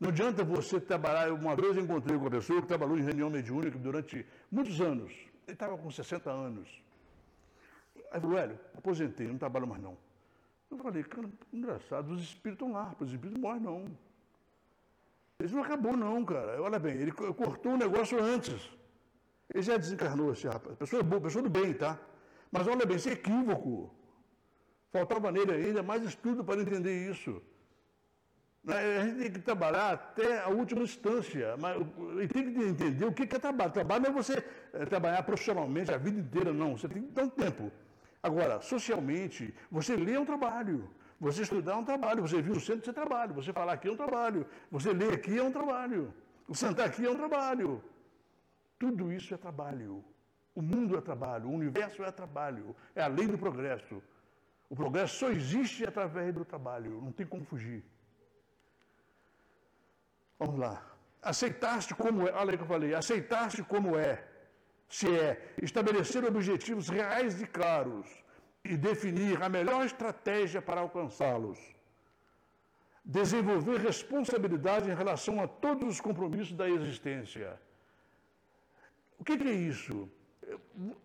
Não 0.00 0.08
adianta 0.08 0.42
você 0.42 0.80
trabalhar. 0.80 1.32
Uma 1.32 1.54
vez 1.54 1.76
eu 1.76 1.84
encontrei 1.84 2.16
com 2.16 2.24
uma 2.24 2.30
pessoa 2.30 2.60
que 2.60 2.68
trabalhou 2.68 2.98
em 2.98 3.02
reunião 3.02 3.30
mediúnica 3.30 3.78
durante 3.78 4.26
muitos 4.50 4.80
anos. 4.80 5.12
Ele 5.46 5.52
estava 5.52 5.76
com 5.76 5.90
60 5.90 6.30
anos. 6.30 6.82
Aí 8.10 8.20
falou, 8.20 8.36
velho, 8.36 8.58
aposentei, 8.76 9.26
não 9.26 9.38
trabalho 9.38 9.66
mais 9.66 9.82
não. 9.82 9.96
Eu 10.70 10.78
falei, 10.78 11.04
cara, 11.04 11.28
engraçado, 11.52 12.12
os 12.12 12.22
espíritos 12.22 12.66
estão 12.66 12.72
lá, 12.72 12.94
os 12.98 13.10
espíritos 13.10 13.40
morrem 13.40 13.60
não. 13.60 13.84
Isso 15.42 15.54
não 15.54 15.64
acabou, 15.64 15.96
não, 15.96 16.24
cara. 16.24 16.62
Olha 16.62 16.78
bem, 16.78 16.96
ele 16.96 17.12
cortou 17.12 17.72
o 17.72 17.76
negócio 17.76 18.22
antes. 18.22 18.70
Ele 19.52 19.62
já 19.62 19.76
desencarnou 19.76 20.32
esse 20.32 20.46
rapaz. 20.46 20.76
Pessoa 20.76 21.02
boa, 21.02 21.20
pessoa 21.20 21.42
do 21.42 21.50
bem, 21.50 21.74
tá? 21.74 21.98
Mas 22.50 22.66
olha 22.66 22.86
bem, 22.86 22.96
é 22.96 23.12
equívoco. 23.12 23.94
Faltava 24.92 25.32
nele 25.32 25.52
ainda 25.52 25.82
mais 25.82 26.02
estudo 26.04 26.44
para 26.44 26.60
entender 26.60 27.10
isso. 27.10 27.42
Né, 28.62 28.98
a 28.98 29.04
gente 29.04 29.18
tem 29.18 29.32
que 29.32 29.38
trabalhar 29.40 29.92
até 29.92 30.40
a 30.40 30.48
última 30.48 30.82
instância, 30.82 31.56
mas 31.58 31.76
e 32.22 32.28
tem 32.28 32.54
que 32.54 32.60
entender 32.60 33.04
o 33.04 33.12
que 33.12 33.24
é 33.24 33.38
trabalho. 33.38 33.72
Trabalho 33.72 34.04
não 34.04 34.10
é 34.10 34.12
você 34.12 34.42
é, 34.72 34.86
trabalhar 34.86 35.22
profissionalmente 35.24 35.92
a 35.92 35.98
vida 35.98 36.18
inteira, 36.18 36.52
não. 36.52 36.78
Você 36.78 36.88
tem 36.88 37.02
que 37.02 37.10
dar 37.10 37.24
um 37.24 37.28
tempo. 37.28 37.70
Agora, 38.22 38.60
socialmente, 38.62 39.52
você 39.70 39.96
lê 39.96 40.16
um 40.16 40.24
trabalho. 40.24 40.88
Você 41.24 41.40
estudar 41.40 41.72
é 41.72 41.76
um 41.76 41.84
trabalho, 41.84 42.20
você 42.20 42.42
vir 42.42 42.54
no 42.54 42.60
centro, 42.60 42.90
é 42.90 42.92
trabalho, 42.92 43.32
você 43.32 43.50
falar 43.50 43.72
aqui 43.72 43.88
é 43.88 43.92
um 43.92 43.96
trabalho, 43.96 44.46
você 44.70 44.92
ler 44.92 45.14
aqui 45.14 45.38
é 45.38 45.42
um 45.42 45.50
trabalho, 45.50 46.12
sentar 46.52 46.86
aqui 46.88 47.06
é 47.06 47.10
um 47.10 47.16
trabalho. 47.16 47.82
Tudo 48.78 49.10
isso 49.10 49.32
é 49.32 49.38
trabalho. 49.38 50.04
O 50.54 50.60
mundo 50.60 50.98
é 50.98 51.00
trabalho, 51.00 51.48
o 51.48 51.54
universo 51.60 52.04
é 52.04 52.12
trabalho, 52.12 52.76
é 52.94 53.02
a 53.02 53.06
lei 53.06 53.26
do 53.26 53.38
progresso. 53.38 54.02
O 54.68 54.76
progresso 54.76 55.16
só 55.16 55.30
existe 55.30 55.86
através 55.86 56.34
do 56.34 56.44
trabalho, 56.44 57.00
não 57.00 57.10
tem 57.10 57.26
como 57.26 57.42
fugir. 57.46 57.82
Vamos 60.38 60.60
lá. 60.60 60.84
Aceitar-se 61.22 61.94
como 61.94 62.28
é, 62.28 62.32
olha 62.34 62.50
aí 62.50 62.58
que 62.58 62.64
eu 62.64 62.68
falei, 62.68 62.94
aceitar-se 62.94 63.62
como 63.62 63.96
é, 63.96 64.22
se 64.90 65.08
é, 65.08 65.54
estabelecer 65.62 66.22
objetivos 66.22 66.90
reais 66.90 67.40
e 67.40 67.46
claros, 67.46 68.23
e 68.64 68.76
definir 68.76 69.42
a 69.42 69.48
melhor 69.48 69.84
estratégia 69.84 70.60
para 70.62 70.80
alcançá-los. 70.80 71.58
desenvolver 73.06 73.78
responsabilidade 73.80 74.90
em 74.90 74.94
relação 74.94 75.34
a 75.42 75.46
todos 75.46 75.86
os 75.94 76.00
compromissos 76.00 76.54
da 76.60 76.66
existência. 76.76 77.60
O 79.18 79.22
que, 79.24 79.32
é 79.32 79.52
isso? 79.52 80.08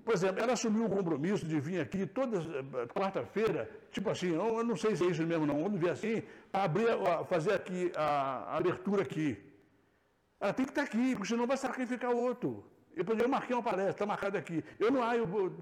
Por 0.05 0.13
exemplo, 0.13 0.41
ela 0.41 0.53
assumiu 0.53 0.85
o 0.85 0.89
compromisso 0.89 1.45
de 1.45 1.59
vir 1.59 1.79
aqui 1.81 2.05
toda 2.05 2.37
eh, 2.37 2.87
quarta-feira, 2.87 3.69
tipo 3.91 4.09
assim, 4.09 4.33
eu 4.33 4.63
não 4.63 4.77
sei 4.77 4.95
se 4.95 5.03
é 5.05 5.07
isso 5.07 5.25
mesmo 5.31 5.45
não, 5.45 5.61
vamos 5.61 5.79
ver 5.79 5.91
assim, 5.91 6.23
abrir, 6.51 6.87
fazer 7.27 7.53
aqui 7.53 7.91
a, 7.95 8.07
a 8.51 8.57
abertura 8.57 9.01
aqui. 9.03 9.37
Ela 10.39 10.53
tem 10.53 10.65
que 10.65 10.71
estar 10.71 10.83
aqui, 10.83 11.15
porque 11.15 11.27
senão 11.27 11.45
vai 11.45 11.57
sacrificar 11.57 12.11
o 12.11 12.21
outro. 12.29 12.63
Eu, 12.99 13.17
eu 13.17 13.29
marquei 13.29 13.55
uma 13.55 13.63
palestra, 13.63 13.91
está 13.91 14.05
marcada 14.05 14.37
aqui. 14.37 14.63
Eu 14.77 14.91
não, 14.91 15.01
ah, 15.01 15.13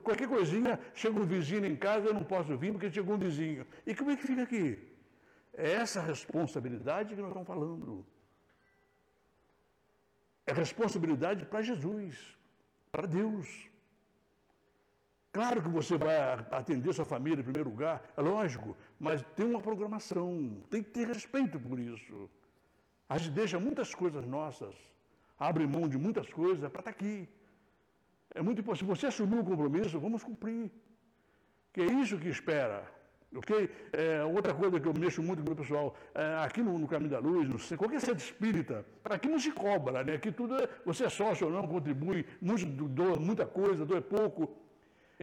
qualquer 0.04 0.28
coisinha, 0.28 0.80
chega 0.94 1.20
um 1.20 1.26
vizinho 1.26 1.66
em 1.66 1.76
casa, 1.76 2.08
eu 2.08 2.14
não 2.14 2.24
posso 2.24 2.58
vir 2.58 2.72
porque 2.72 2.90
chegou 2.90 3.16
um 3.16 3.20
vizinho. 3.20 3.66
E 3.86 3.94
como 3.94 4.10
é 4.12 4.16
que 4.16 4.26
fica 4.26 4.44
aqui? 4.44 4.68
É 5.54 5.74
essa 5.74 6.02
responsabilidade 6.02 7.14
que 7.14 7.22
nós 7.22 7.30
estamos 7.30 7.48
falando. 7.48 8.06
É 10.48 10.54
responsabilidade 10.54 11.46
para 11.46 11.62
Jesus, 11.62 12.38
para 12.92 13.06
Deus. 13.06 13.70
Claro 15.32 15.62
que 15.62 15.70
você 15.70 15.96
vai 15.98 16.18
atender 16.52 16.92
sua 16.94 17.06
família 17.06 17.42
em 17.42 17.44
primeiro 17.44 17.70
lugar, 17.70 18.02
é 18.18 18.22
lógico, 18.22 18.76
mas 19.00 19.22
tem 19.36 19.46
uma 19.46 19.62
programação, 19.62 20.64
tem 20.72 20.82
que 20.82 20.90
ter 20.90 21.06
respeito 21.06 21.60
por 21.60 21.78
isso. 21.78 22.28
A 23.08 23.20
gente 23.20 23.32
deixa 23.32 23.60
muitas 23.60 23.94
coisas 23.94 24.26
nossas, 24.26 24.74
abre 25.40 25.66
mão 25.68 25.88
de 25.88 25.98
muitas 25.98 26.28
coisas 26.30 26.70
para 26.70 26.82
estar 26.82 26.92
aqui. 26.92 27.28
É 28.34 28.42
muito 28.42 28.62
importante. 28.62 28.86
Se 28.86 28.90
você 28.94 29.08
assumir 29.08 29.40
o 29.40 29.44
compromisso, 29.44 30.00
vamos 30.00 30.24
cumprir. 30.24 30.72
Que 31.74 31.82
é 31.82 31.86
isso 31.86 32.18
que 32.18 32.30
espera. 32.30 32.80
Ok? 33.36 33.70
É, 33.92 34.24
outra 34.24 34.54
coisa 34.54 34.80
que 34.80 34.88
eu 34.88 34.94
mexo 34.94 35.22
muito 35.22 35.44
com 35.44 35.52
o 35.52 35.56
pessoal, 35.56 35.96
é, 36.16 36.38
aqui 36.46 36.62
no, 36.62 36.80
no, 36.80 36.88
Caminho 36.88 37.12
da 37.12 37.20
Luz, 37.20 37.48
no, 37.48 37.78
qualquer 37.78 38.00
centro 38.00 38.24
espírita, 38.24 38.86
aqui 39.04 39.28
não 39.28 39.38
se 39.38 39.52
cobra, 39.52 40.04
né? 40.04 40.14
Aqui 40.14 40.32
tudo 40.32 40.56
é, 40.56 40.68
você 40.86 41.04
é 41.06 41.10
sócio 41.10 41.48
ou 41.48 41.54
não, 41.54 41.68
contribui, 41.68 42.26
muito, 42.42 42.66
doa 42.66 43.18
muita 43.20 43.46
coisa, 43.46 43.86
doa 43.86 44.02
pouco. 44.02 44.56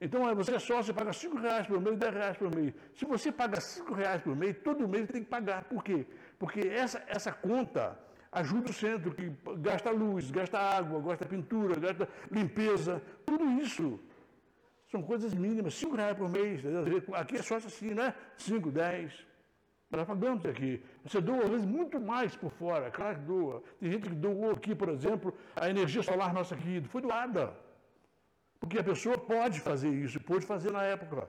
Então, 0.00 0.28
é, 0.28 0.34
você 0.34 0.56
é 0.56 0.58
sócio, 0.58 0.84
você 0.84 0.92
paga 0.92 1.12
5 1.12 1.36
reais 1.38 1.66
por 1.66 1.80
mês, 1.80 1.96
10 1.96 2.14
reais 2.14 2.36
por 2.36 2.54
mês. 2.54 2.74
Se 2.94 3.04
você 3.04 3.32
paga 3.32 3.60
5 3.60 3.94
reais 3.94 4.20
por 4.20 4.36
mês, 4.36 4.56
todo 4.62 4.88
mês 4.88 5.08
tem 5.08 5.22
que 5.22 5.30
pagar. 5.30 5.64
Por 5.64 5.82
quê? 5.82 6.06
Porque 6.38 6.60
essa, 6.60 7.02
essa 7.06 7.32
conta 7.32 7.98
ajuda 8.35 8.70
o 8.70 8.72
centro, 8.72 9.14
que 9.14 9.32
gasta 9.59 9.91
luz, 9.91 10.30
gasta 10.30 10.59
água, 10.59 11.01
gasta 11.01 11.24
pintura, 11.24 11.78
gasta 11.78 12.09
limpeza, 12.30 13.01
tudo 13.24 13.45
isso. 13.62 14.01
São 14.91 15.03
coisas 15.03 15.32
mínimas, 15.35 15.74
5 15.74 15.97
reais 15.97 16.16
por 16.16 16.28
mês. 16.28 16.61
Aqui 17.14 17.37
é 17.37 17.43
só 17.43 17.57
assim, 17.57 17.95
né? 17.95 18.14
5, 18.37 18.70
10. 18.70 19.26
Nós 19.91 20.07
pagamos 20.07 20.45
aqui. 20.47 20.82
Você 21.05 21.20
doa, 21.20 21.45
às 21.45 21.51
vezes, 21.51 21.66
muito 21.66 22.01
mais 22.01 22.37
por 22.37 22.51
fora. 22.51 22.91
Claro 22.91 23.16
que 23.18 23.22
doa. 23.22 23.62
Tem 23.80 23.91
gente 23.93 24.09
que 24.09 24.14
doou 24.14 24.51
aqui, 24.51 24.74
por 24.74 24.89
exemplo, 24.89 25.32
a 25.55 25.70
energia 25.70 26.03
solar 26.03 26.32
nossa 26.35 26.55
aqui. 26.55 26.82
Foi 26.89 27.01
doada. 27.01 27.55
Porque 28.59 28.78
a 28.78 28.85
pessoa 28.85 29.16
pode 29.18 29.61
fazer 29.61 29.91
isso, 29.91 30.20
pôde 30.20 30.45
fazer 30.47 30.72
na 30.72 30.82
época. 30.82 31.28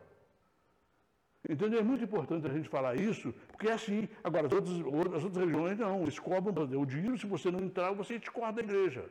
Entendeu? 1.47 1.79
É 1.79 1.83
muito 1.83 2.03
importante 2.03 2.47
a 2.47 2.49
gente 2.49 2.67
falar 2.67 2.95
isso, 2.95 3.33
porque 3.49 3.67
é 3.67 3.73
assim. 3.73 4.09
Agora, 4.23 4.47
as 4.47 4.53
outras, 4.53 4.75
as 5.15 5.23
outras 5.23 5.37
religiões 5.37 5.77
não, 5.77 6.01
eles 6.01 6.17
cobram 6.17 6.63
o 6.79 6.85
dinheiro, 6.85 7.17
se 7.17 7.27
você 7.27 7.51
não 7.51 7.59
entrar, 7.59 7.91
você 7.93 8.17
discorda 8.17 8.61
da 8.61 8.67
igreja. 8.67 9.07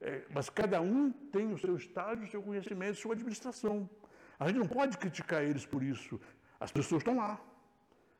É, 0.00 0.22
mas 0.30 0.48
cada 0.48 0.80
um 0.80 1.10
tem 1.10 1.52
o 1.52 1.58
seu 1.58 1.76
estágio, 1.76 2.24
o 2.24 2.30
seu 2.30 2.42
conhecimento, 2.42 2.96
sua 2.96 3.14
administração. 3.14 3.88
A 4.38 4.48
gente 4.48 4.58
não 4.58 4.66
pode 4.66 4.96
criticar 4.98 5.42
eles 5.42 5.64
por 5.66 5.82
isso. 5.82 6.20
As 6.58 6.70
pessoas 6.70 7.00
estão 7.00 7.16
lá. 7.16 7.40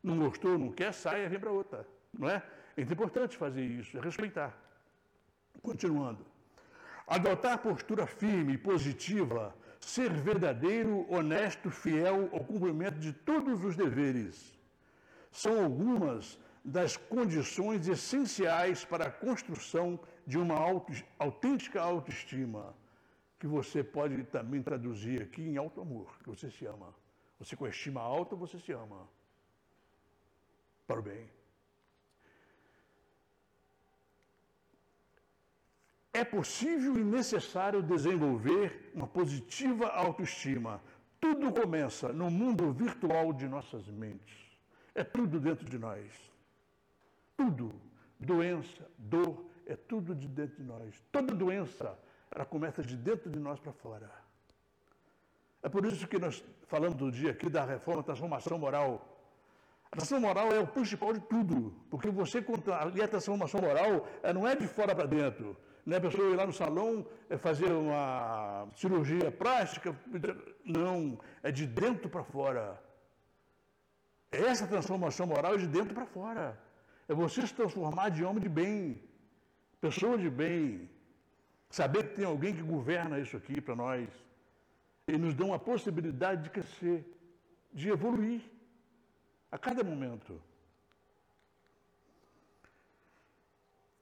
Não 0.02 0.18
gostou, 0.18 0.58
não 0.58 0.72
quer, 0.72 0.92
sai 0.92 1.24
e 1.24 1.28
vem 1.28 1.38
para 1.38 1.50
outra. 1.50 1.86
Não 2.18 2.28
é? 2.28 2.42
É 2.76 2.82
importante 2.82 3.36
fazer 3.36 3.62
isso, 3.62 3.98
é 3.98 4.00
respeitar. 4.00 4.56
Continuando. 5.62 6.24
Adotar 7.06 7.58
postura 7.58 8.06
firme 8.06 8.54
e 8.54 8.58
positiva 8.58 9.54
ser 9.80 10.12
verdadeiro, 10.12 11.06
honesto, 11.12 11.70
fiel 11.70 12.28
ao 12.32 12.44
cumprimento 12.44 12.98
de 12.98 13.12
todos 13.12 13.64
os 13.64 13.76
deveres. 13.76 14.58
São 15.32 15.64
algumas 15.64 16.38
das 16.64 16.96
condições 16.96 17.88
essenciais 17.88 18.84
para 18.84 19.06
a 19.06 19.10
construção 19.10 19.98
de 20.26 20.38
uma 20.38 20.54
auto, 20.54 20.92
autêntica 21.18 21.80
autoestima, 21.80 22.74
que 23.38 23.46
você 23.46 23.82
pode 23.82 24.22
também 24.24 24.62
traduzir 24.62 25.22
aqui 25.22 25.42
em 25.42 25.56
alto 25.56 25.80
amor, 25.80 26.18
que 26.22 26.28
você 26.28 26.50
se 26.50 26.66
ama. 26.66 26.94
Você 27.38 27.56
com 27.56 27.66
estima 27.66 28.02
alta, 28.02 28.36
você 28.36 28.58
se 28.58 28.70
ama. 28.70 29.08
Para 30.86 31.00
o 31.00 31.02
bem. 31.02 31.39
É 36.12 36.24
possível 36.24 36.98
e 36.98 37.04
necessário 37.04 37.82
desenvolver 37.82 38.90
uma 38.94 39.06
positiva 39.06 39.88
autoestima. 39.88 40.80
Tudo 41.20 41.52
começa 41.52 42.12
no 42.12 42.30
mundo 42.30 42.72
virtual 42.72 43.32
de 43.32 43.46
nossas 43.46 43.86
mentes. 43.88 44.36
É 44.94 45.04
tudo 45.04 45.38
dentro 45.38 45.68
de 45.68 45.78
nós. 45.78 46.12
Tudo. 47.36 47.72
Doença, 48.18 48.86
dor, 48.98 49.46
é 49.66 49.76
tudo 49.76 50.14
de 50.14 50.26
dentro 50.26 50.56
de 50.56 50.64
nós. 50.64 51.02
Toda 51.12 51.34
doença, 51.34 51.96
ela 52.30 52.44
começa 52.44 52.82
de 52.82 52.96
dentro 52.96 53.30
de 53.30 53.38
nós 53.38 53.60
para 53.60 53.72
fora. 53.72 54.10
É 55.62 55.68
por 55.68 55.84
isso 55.84 56.06
que 56.08 56.18
nós 56.18 56.42
falamos 56.66 56.96
do 56.96 57.10
dia 57.10 57.30
aqui 57.30 57.48
da 57.48 57.64
reforma, 57.64 58.02
transformação 58.02 58.58
moral. 58.58 59.06
A 59.92 59.96
transformação 59.96 60.20
moral 60.20 60.52
é 60.52 60.58
o 60.58 60.66
principal 60.66 61.12
de 61.12 61.20
tudo, 61.20 61.74
porque 61.90 62.10
você, 62.10 62.44
ali 62.78 63.02
a 63.02 63.08
transformação 63.08 63.60
moral, 63.60 64.06
não 64.34 64.46
é 64.46 64.56
de 64.56 64.66
fora 64.66 64.94
para 64.94 65.06
dentro, 65.06 65.56
né, 65.90 65.96
a 65.96 66.00
pessoa 66.00 66.30
ir 66.30 66.36
lá 66.36 66.46
no 66.46 66.52
salão 66.52 67.04
é 67.28 67.36
fazer 67.36 67.72
uma 67.72 68.68
cirurgia 68.76 69.28
plástica. 69.32 69.88
Não, 70.64 71.18
é 71.42 71.50
de 71.50 71.66
dentro 71.66 72.08
para 72.08 72.22
fora. 72.22 72.80
Essa 74.30 74.68
transformação 74.68 75.26
moral 75.26 75.54
é 75.54 75.58
de 75.58 75.66
dentro 75.66 75.92
para 75.92 76.06
fora. 76.06 76.56
É 77.08 77.12
você 77.12 77.44
se 77.44 77.52
transformar 77.52 78.10
de 78.10 78.22
homem 78.22 78.40
de 78.40 78.48
bem, 78.48 79.02
pessoa 79.80 80.16
de 80.16 80.30
bem. 80.30 80.88
Saber 81.68 82.08
que 82.08 82.14
tem 82.18 82.24
alguém 82.24 82.54
que 82.54 82.62
governa 82.62 83.18
isso 83.18 83.36
aqui 83.36 83.60
para 83.60 83.74
nós. 83.74 84.08
E 85.08 85.18
nos 85.18 85.34
dá 85.34 85.44
uma 85.44 85.58
possibilidade 85.58 86.44
de 86.44 86.50
crescer, 86.50 87.04
de 87.72 87.88
evoluir 87.88 88.42
a 89.50 89.58
cada 89.58 89.82
momento. 89.82 90.40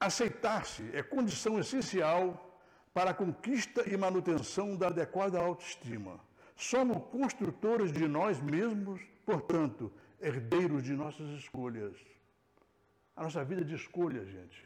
Aceitar-se 0.00 0.88
é 0.92 1.02
condição 1.02 1.58
essencial 1.58 2.60
para 2.94 3.10
a 3.10 3.14
conquista 3.14 3.82
e 3.88 3.96
manutenção 3.96 4.76
da 4.76 4.86
adequada 4.86 5.40
autoestima. 5.40 6.20
Somos 6.54 7.02
construtores 7.10 7.92
de 7.92 8.06
nós 8.06 8.40
mesmos, 8.40 9.00
portanto, 9.26 9.92
herdeiros 10.20 10.84
de 10.84 10.92
nossas 10.92 11.28
escolhas. 11.30 11.96
A 13.16 13.24
nossa 13.24 13.42
vida 13.44 13.62
é 13.62 13.64
de 13.64 13.74
escolha, 13.74 14.24
gente. 14.24 14.64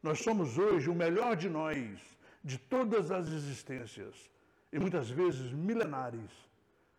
Nós 0.00 0.20
somos 0.20 0.56
hoje 0.56 0.88
o 0.88 0.94
melhor 0.94 1.34
de 1.34 1.48
nós, 1.48 1.98
de 2.42 2.56
todas 2.56 3.10
as 3.10 3.26
existências, 3.28 4.30
e 4.72 4.78
muitas 4.78 5.10
vezes 5.10 5.52
milenares, 5.52 6.30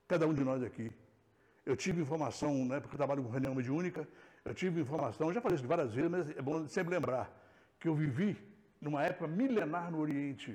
cada 0.07 0.27
um 0.27 0.33
de 0.33 0.43
nós 0.43 0.61
aqui. 0.61 0.91
Eu 1.65 1.77
tive 1.77 2.01
informação, 2.01 2.65
né, 2.65 2.79
porque 2.79 2.95
eu 2.95 2.97
trabalho 2.97 3.23
com 3.23 3.29
reunião 3.29 3.55
mediúnica, 3.55 4.07
eu 4.43 4.53
tive 4.53 4.81
informação, 4.81 5.33
já 5.33 5.39
falei 5.39 5.55
isso 5.55 5.67
várias 5.67 5.93
vezes, 5.93 6.11
mas 6.11 6.29
é 6.29 6.41
bom 6.41 6.67
sempre 6.67 6.93
lembrar 6.93 7.44
que 7.85 7.89
eu 7.93 7.93
vivi 7.93 8.35
numa 8.81 9.01
época 9.03 9.27
milenar 9.27 9.91
no 9.91 9.99
Oriente. 9.99 10.51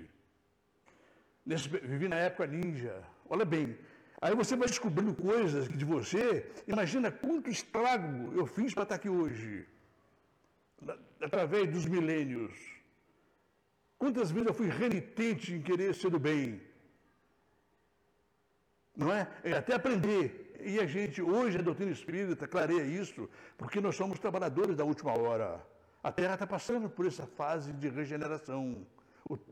Nesse, 1.46 1.68
vivi 1.68 2.08
na 2.08 2.16
época 2.16 2.44
ninja. 2.44 2.94
Olha 3.34 3.44
bem, 3.44 3.78
aí 4.20 4.34
você 4.40 4.56
vai 4.56 4.66
descobrindo 4.66 5.14
coisas 5.14 5.68
de 5.68 5.84
você. 5.84 6.24
Imagina 6.66 7.12
quanto 7.12 7.48
estrago 7.48 8.34
eu 8.40 8.46
fiz 8.56 8.74
para 8.74 8.82
estar 8.82 8.96
aqui 8.96 9.08
hoje, 9.08 9.64
através 11.28 11.70
dos 11.70 11.86
milênios. 11.86 12.52
Quantas 13.96 14.32
vezes 14.32 14.48
eu 14.48 14.54
fui 14.60 14.68
renitente 14.68 15.54
em 15.54 15.62
querer 15.62 15.94
ser 15.94 16.10
do 16.10 16.18
bem. 16.18 16.60
Não 18.96 19.12
é? 19.12 19.22
é 19.44 19.52
até 19.52 19.74
aprender. 19.74 20.24
E 20.72 20.80
a 20.80 20.86
gente, 20.94 21.22
hoje, 21.22 21.58
a 21.58 21.62
doutrina 21.62 21.92
espírita 21.92 22.48
clareia 22.48 22.82
isso, 22.82 23.30
porque 23.56 23.80
nós 23.80 23.94
somos 23.94 24.18
trabalhadores 24.18 24.76
da 24.76 24.84
última 24.84 25.16
hora. 25.16 25.64
A 26.02 26.10
Terra 26.10 26.34
está 26.34 26.46
passando 26.46 26.88
por 26.88 27.06
essa 27.06 27.26
fase 27.26 27.72
de 27.74 27.88
regeneração. 27.88 28.86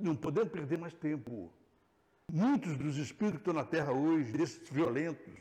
Não 0.00 0.16
podemos 0.16 0.50
perder 0.50 0.78
mais 0.78 0.94
tempo. 0.94 1.52
Muitos 2.30 2.76
dos 2.76 2.96
espíritos 2.96 3.42
que 3.42 3.48
estão 3.48 3.54
na 3.54 3.64
Terra 3.64 3.92
hoje, 3.92 4.32
desses 4.32 4.68
violentos, 4.68 5.34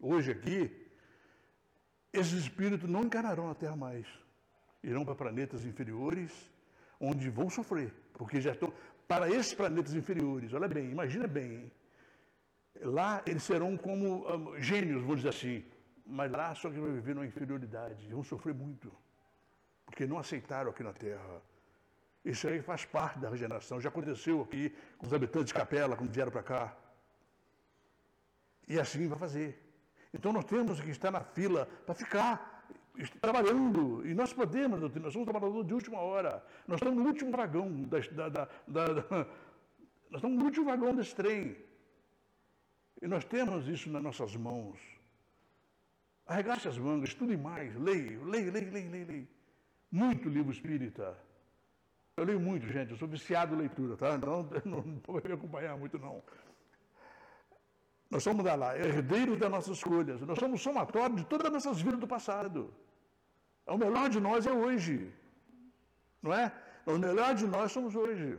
hoje 0.00 0.30
aqui, 0.30 0.86
esses 2.12 2.32
espíritos 2.32 2.88
não 2.88 3.04
encararão 3.04 3.50
a 3.50 3.54
Terra 3.54 3.76
mais. 3.76 4.06
Irão 4.82 5.04
para 5.04 5.14
planetas 5.14 5.64
inferiores, 5.64 6.32
onde 6.98 7.28
vão 7.28 7.50
sofrer, 7.50 7.92
porque 8.14 8.40
já 8.40 8.52
estão. 8.52 8.72
Para 9.06 9.30
esses 9.30 9.54
planetas 9.54 9.94
inferiores, 9.94 10.52
olha 10.52 10.68
bem, 10.68 10.90
imagina 10.90 11.26
bem, 11.26 11.70
lá 12.80 13.22
eles 13.26 13.42
serão 13.42 13.76
como 13.76 14.26
um, 14.28 14.60
gênios, 14.60 15.00
vamos 15.02 15.16
dizer 15.16 15.28
assim, 15.28 15.64
mas 16.04 16.30
lá 16.30 16.54
só 16.54 16.70
que 16.70 16.78
vão 16.78 16.92
viver 16.92 17.14
numa 17.14 17.26
inferioridade, 17.26 18.08
vão 18.08 18.24
sofrer 18.24 18.54
muito. 18.54 18.92
Porque 19.86 20.06
não 20.06 20.18
aceitaram 20.18 20.70
aqui 20.70 20.82
na 20.82 20.92
terra. 20.92 21.40
Isso 22.24 22.48
aí 22.48 22.60
faz 22.60 22.84
parte 22.84 23.20
da 23.20 23.30
regeneração. 23.30 23.80
Já 23.80 23.88
aconteceu 23.88 24.42
aqui 24.42 24.74
com 24.98 25.06
os 25.06 25.14
habitantes 25.14 25.46
de 25.46 25.54
Capela, 25.54 25.96
quando 25.96 26.10
vieram 26.10 26.32
para 26.32 26.42
cá. 26.42 26.76
E 28.68 28.78
assim 28.78 29.06
vai 29.06 29.18
fazer. 29.18 29.62
Então 30.12 30.32
nós 30.32 30.44
temos 30.44 30.80
que 30.80 30.90
estar 30.90 31.12
na 31.12 31.20
fila 31.20 31.66
para 31.86 31.94
ficar 31.94 32.68
trabalhando. 33.20 34.04
E 34.04 34.12
nós 34.12 34.32
podemos, 34.32 34.80
nós 34.80 35.12
somos 35.12 35.28
trabalhadores 35.28 35.68
de 35.68 35.74
última 35.74 36.00
hora. 36.00 36.44
Nós 36.66 36.78
estamos 36.80 37.00
no 37.00 37.08
último 37.08 37.30
vagão 37.30 37.82
da, 37.82 38.00
da, 38.00 38.28
da, 38.28 38.48
da 38.66 39.02
nós 40.10 40.16
estamos 40.16 40.38
no 40.38 40.44
último 40.44 40.66
vagão 40.66 40.94
desse 40.96 41.14
trem. 41.14 41.56
E 43.00 43.06
nós 43.06 43.24
temos 43.24 43.68
isso 43.68 43.88
nas 43.88 44.02
nossas 44.02 44.34
mãos. 44.34 44.80
Arregace 46.26 46.66
as 46.66 46.76
mangas, 46.76 47.10
estude 47.10 47.36
mais, 47.36 47.74
leia, 47.76 48.18
leia, 48.24 48.50
leia, 48.50 48.70
leia, 48.72 49.06
leia. 49.06 49.35
Muito 49.90 50.28
livro 50.28 50.52
espírita. 50.52 51.16
Eu 52.16 52.24
leio 52.24 52.40
muito, 52.40 52.66
gente, 52.66 52.92
eu 52.92 52.96
sou 52.96 53.06
viciado 53.06 53.54
em 53.54 53.58
leitura, 53.58 53.96
tá? 53.96 54.14
Então 54.14 54.48
não, 54.64 54.82
não 54.82 54.98
pode 54.98 55.28
me 55.28 55.34
acompanhar 55.34 55.76
muito, 55.76 55.98
não. 55.98 56.22
Nós 58.10 58.22
somos 58.22 58.44
da 58.44 58.54
lá, 58.54 58.78
herdeiros 58.78 59.38
das 59.38 59.50
nossas 59.50 59.76
escolhas. 59.76 60.20
Nós 60.20 60.38
somos 60.38 60.62
somatório 60.62 61.16
de 61.16 61.24
todas 61.24 61.46
as 61.46 61.52
nossas 61.52 61.80
vidas 61.80 62.00
do 62.00 62.06
passado. 62.06 62.72
O 63.66 63.76
melhor 63.76 64.08
de 64.08 64.20
nós 64.20 64.46
é 64.46 64.52
hoje. 64.52 65.12
Não 66.22 66.32
é? 66.32 66.52
O 66.86 66.98
melhor 66.98 67.34
de 67.34 67.46
nós 67.46 67.72
somos 67.72 67.96
hoje. 67.96 68.38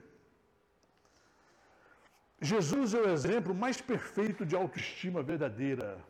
Jesus 2.40 2.94
é 2.94 3.00
o 3.00 3.10
exemplo 3.10 3.54
mais 3.54 3.82
perfeito 3.82 4.46
de 4.46 4.56
autoestima 4.56 5.24
verdadeira 5.24 6.04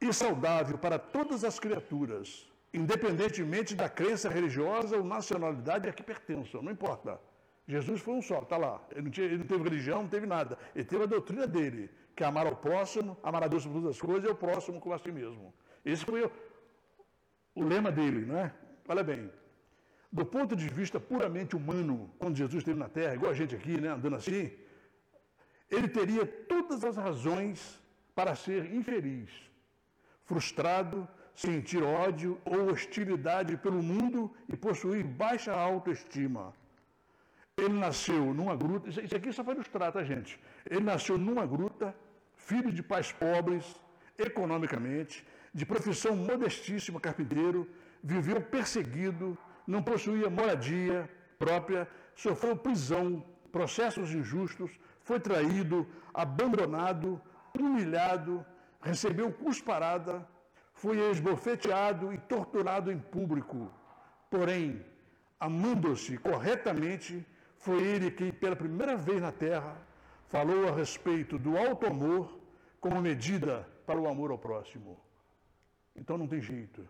e 0.00 0.12
saudável 0.12 0.76
para 0.76 0.98
todas 0.98 1.44
as 1.44 1.58
criaturas, 1.58 2.49
independentemente 2.72 3.74
da 3.74 3.88
crença 3.88 4.28
religiosa 4.28 4.96
ou 4.96 5.04
nacionalidade 5.04 5.88
a 5.88 5.92
que 5.92 6.02
pertençam, 6.02 6.62
não 6.62 6.72
importa. 6.72 7.20
Jesus 7.66 8.00
foi 8.00 8.14
um 8.14 8.22
só, 8.22 8.40
está 8.40 8.56
lá. 8.56 8.82
Ele 8.90 9.02
não, 9.02 9.10
tinha, 9.10 9.26
ele 9.26 9.38
não, 9.38 9.46
teve 9.46 9.62
religião, 9.62 10.02
não 10.02 10.08
teve 10.08 10.26
nada. 10.26 10.58
Ele 10.74 10.84
teve 10.84 11.02
a 11.04 11.06
doutrina 11.06 11.46
dele, 11.46 11.90
que 12.16 12.24
é 12.24 12.26
amar 12.26 12.46
ao 12.46 12.56
próximo, 12.56 13.16
amar 13.22 13.44
a 13.44 13.48
Deus 13.48 13.62
sobre 13.62 13.78
todas 13.78 13.96
as 13.96 14.02
coisas 14.02 14.24
e 14.24 14.32
o 14.32 14.34
próximo 14.34 14.80
como 14.80 14.94
a 14.94 14.98
si 14.98 15.12
mesmo. 15.12 15.54
Esse 15.84 16.04
foi 16.04 16.24
o, 16.24 16.32
o 17.54 17.62
lema 17.62 17.92
dele, 17.92 18.26
não 18.26 18.38
é? 18.38 18.52
Olha 18.88 19.04
bem, 19.04 19.30
do 20.10 20.26
ponto 20.26 20.56
de 20.56 20.68
vista 20.68 20.98
puramente 20.98 21.54
humano, 21.54 22.12
quando 22.18 22.36
Jesus 22.36 22.60
esteve 22.62 22.78
na 22.78 22.88
Terra, 22.88 23.14
igual 23.14 23.30
a 23.30 23.34
gente 23.34 23.54
aqui, 23.54 23.80
né, 23.80 23.90
andando 23.90 24.16
assim, 24.16 24.50
ele 25.70 25.88
teria 25.88 26.26
todas 26.26 26.82
as 26.84 26.96
razões 26.96 27.80
para 28.14 28.34
ser 28.34 28.74
infeliz, 28.74 29.30
frustrado, 30.24 31.08
sentir 31.34 31.82
ódio 31.82 32.38
ou 32.44 32.70
hostilidade 32.70 33.56
pelo 33.56 33.82
mundo 33.82 34.30
e 34.48 34.56
possuir 34.56 35.04
baixa 35.04 35.52
autoestima. 35.52 36.52
Ele 37.56 37.78
nasceu 37.78 38.32
numa 38.32 38.56
gruta, 38.56 38.88
isso 38.88 39.16
aqui 39.16 39.32
só 39.32 39.42
para 39.44 39.54
ilustrar, 39.54 39.92
tá, 39.92 40.02
gente? 40.02 40.40
Ele 40.68 40.84
nasceu 40.84 41.18
numa 41.18 41.46
gruta, 41.46 41.94
filho 42.34 42.72
de 42.72 42.82
pais 42.82 43.12
pobres, 43.12 43.64
economicamente, 44.18 45.26
de 45.52 45.66
profissão 45.66 46.14
modestíssima, 46.16 47.00
carpinteiro, 47.00 47.68
viveu 48.02 48.40
perseguido, 48.40 49.36
não 49.66 49.82
possuía 49.82 50.30
moradia 50.30 51.08
própria, 51.38 51.88
sofreu 52.14 52.56
prisão, 52.56 53.24
processos 53.50 54.12
injustos, 54.12 54.70
foi 55.02 55.18
traído, 55.18 55.86
abandonado, 56.14 57.20
humilhado, 57.58 58.44
recebeu 58.80 59.32
cusparada, 59.32 60.26
foi 60.80 60.96
esbofeteado 61.10 62.06
e 62.14 62.18
torturado 62.32 62.90
em 62.90 62.98
público. 62.98 63.58
Porém, 64.34 64.64
amando-se 65.38 66.16
corretamente, 66.28 67.12
foi 67.64 67.78
ele 67.92 68.10
que, 68.10 68.26
pela 68.32 68.56
primeira 68.56 68.96
vez 68.96 69.20
na 69.20 69.32
terra, 69.46 69.76
falou 70.34 70.68
a 70.68 70.72
respeito 70.82 71.38
do 71.38 71.52
alto 71.64 71.84
amor 71.86 72.22
como 72.80 73.02
medida 73.08 73.54
para 73.86 74.00
o 74.00 74.08
amor 74.08 74.30
ao 74.30 74.38
próximo. 74.38 74.98
Então 75.94 76.16
não 76.16 76.26
tem 76.32 76.40
jeito. 76.40 76.80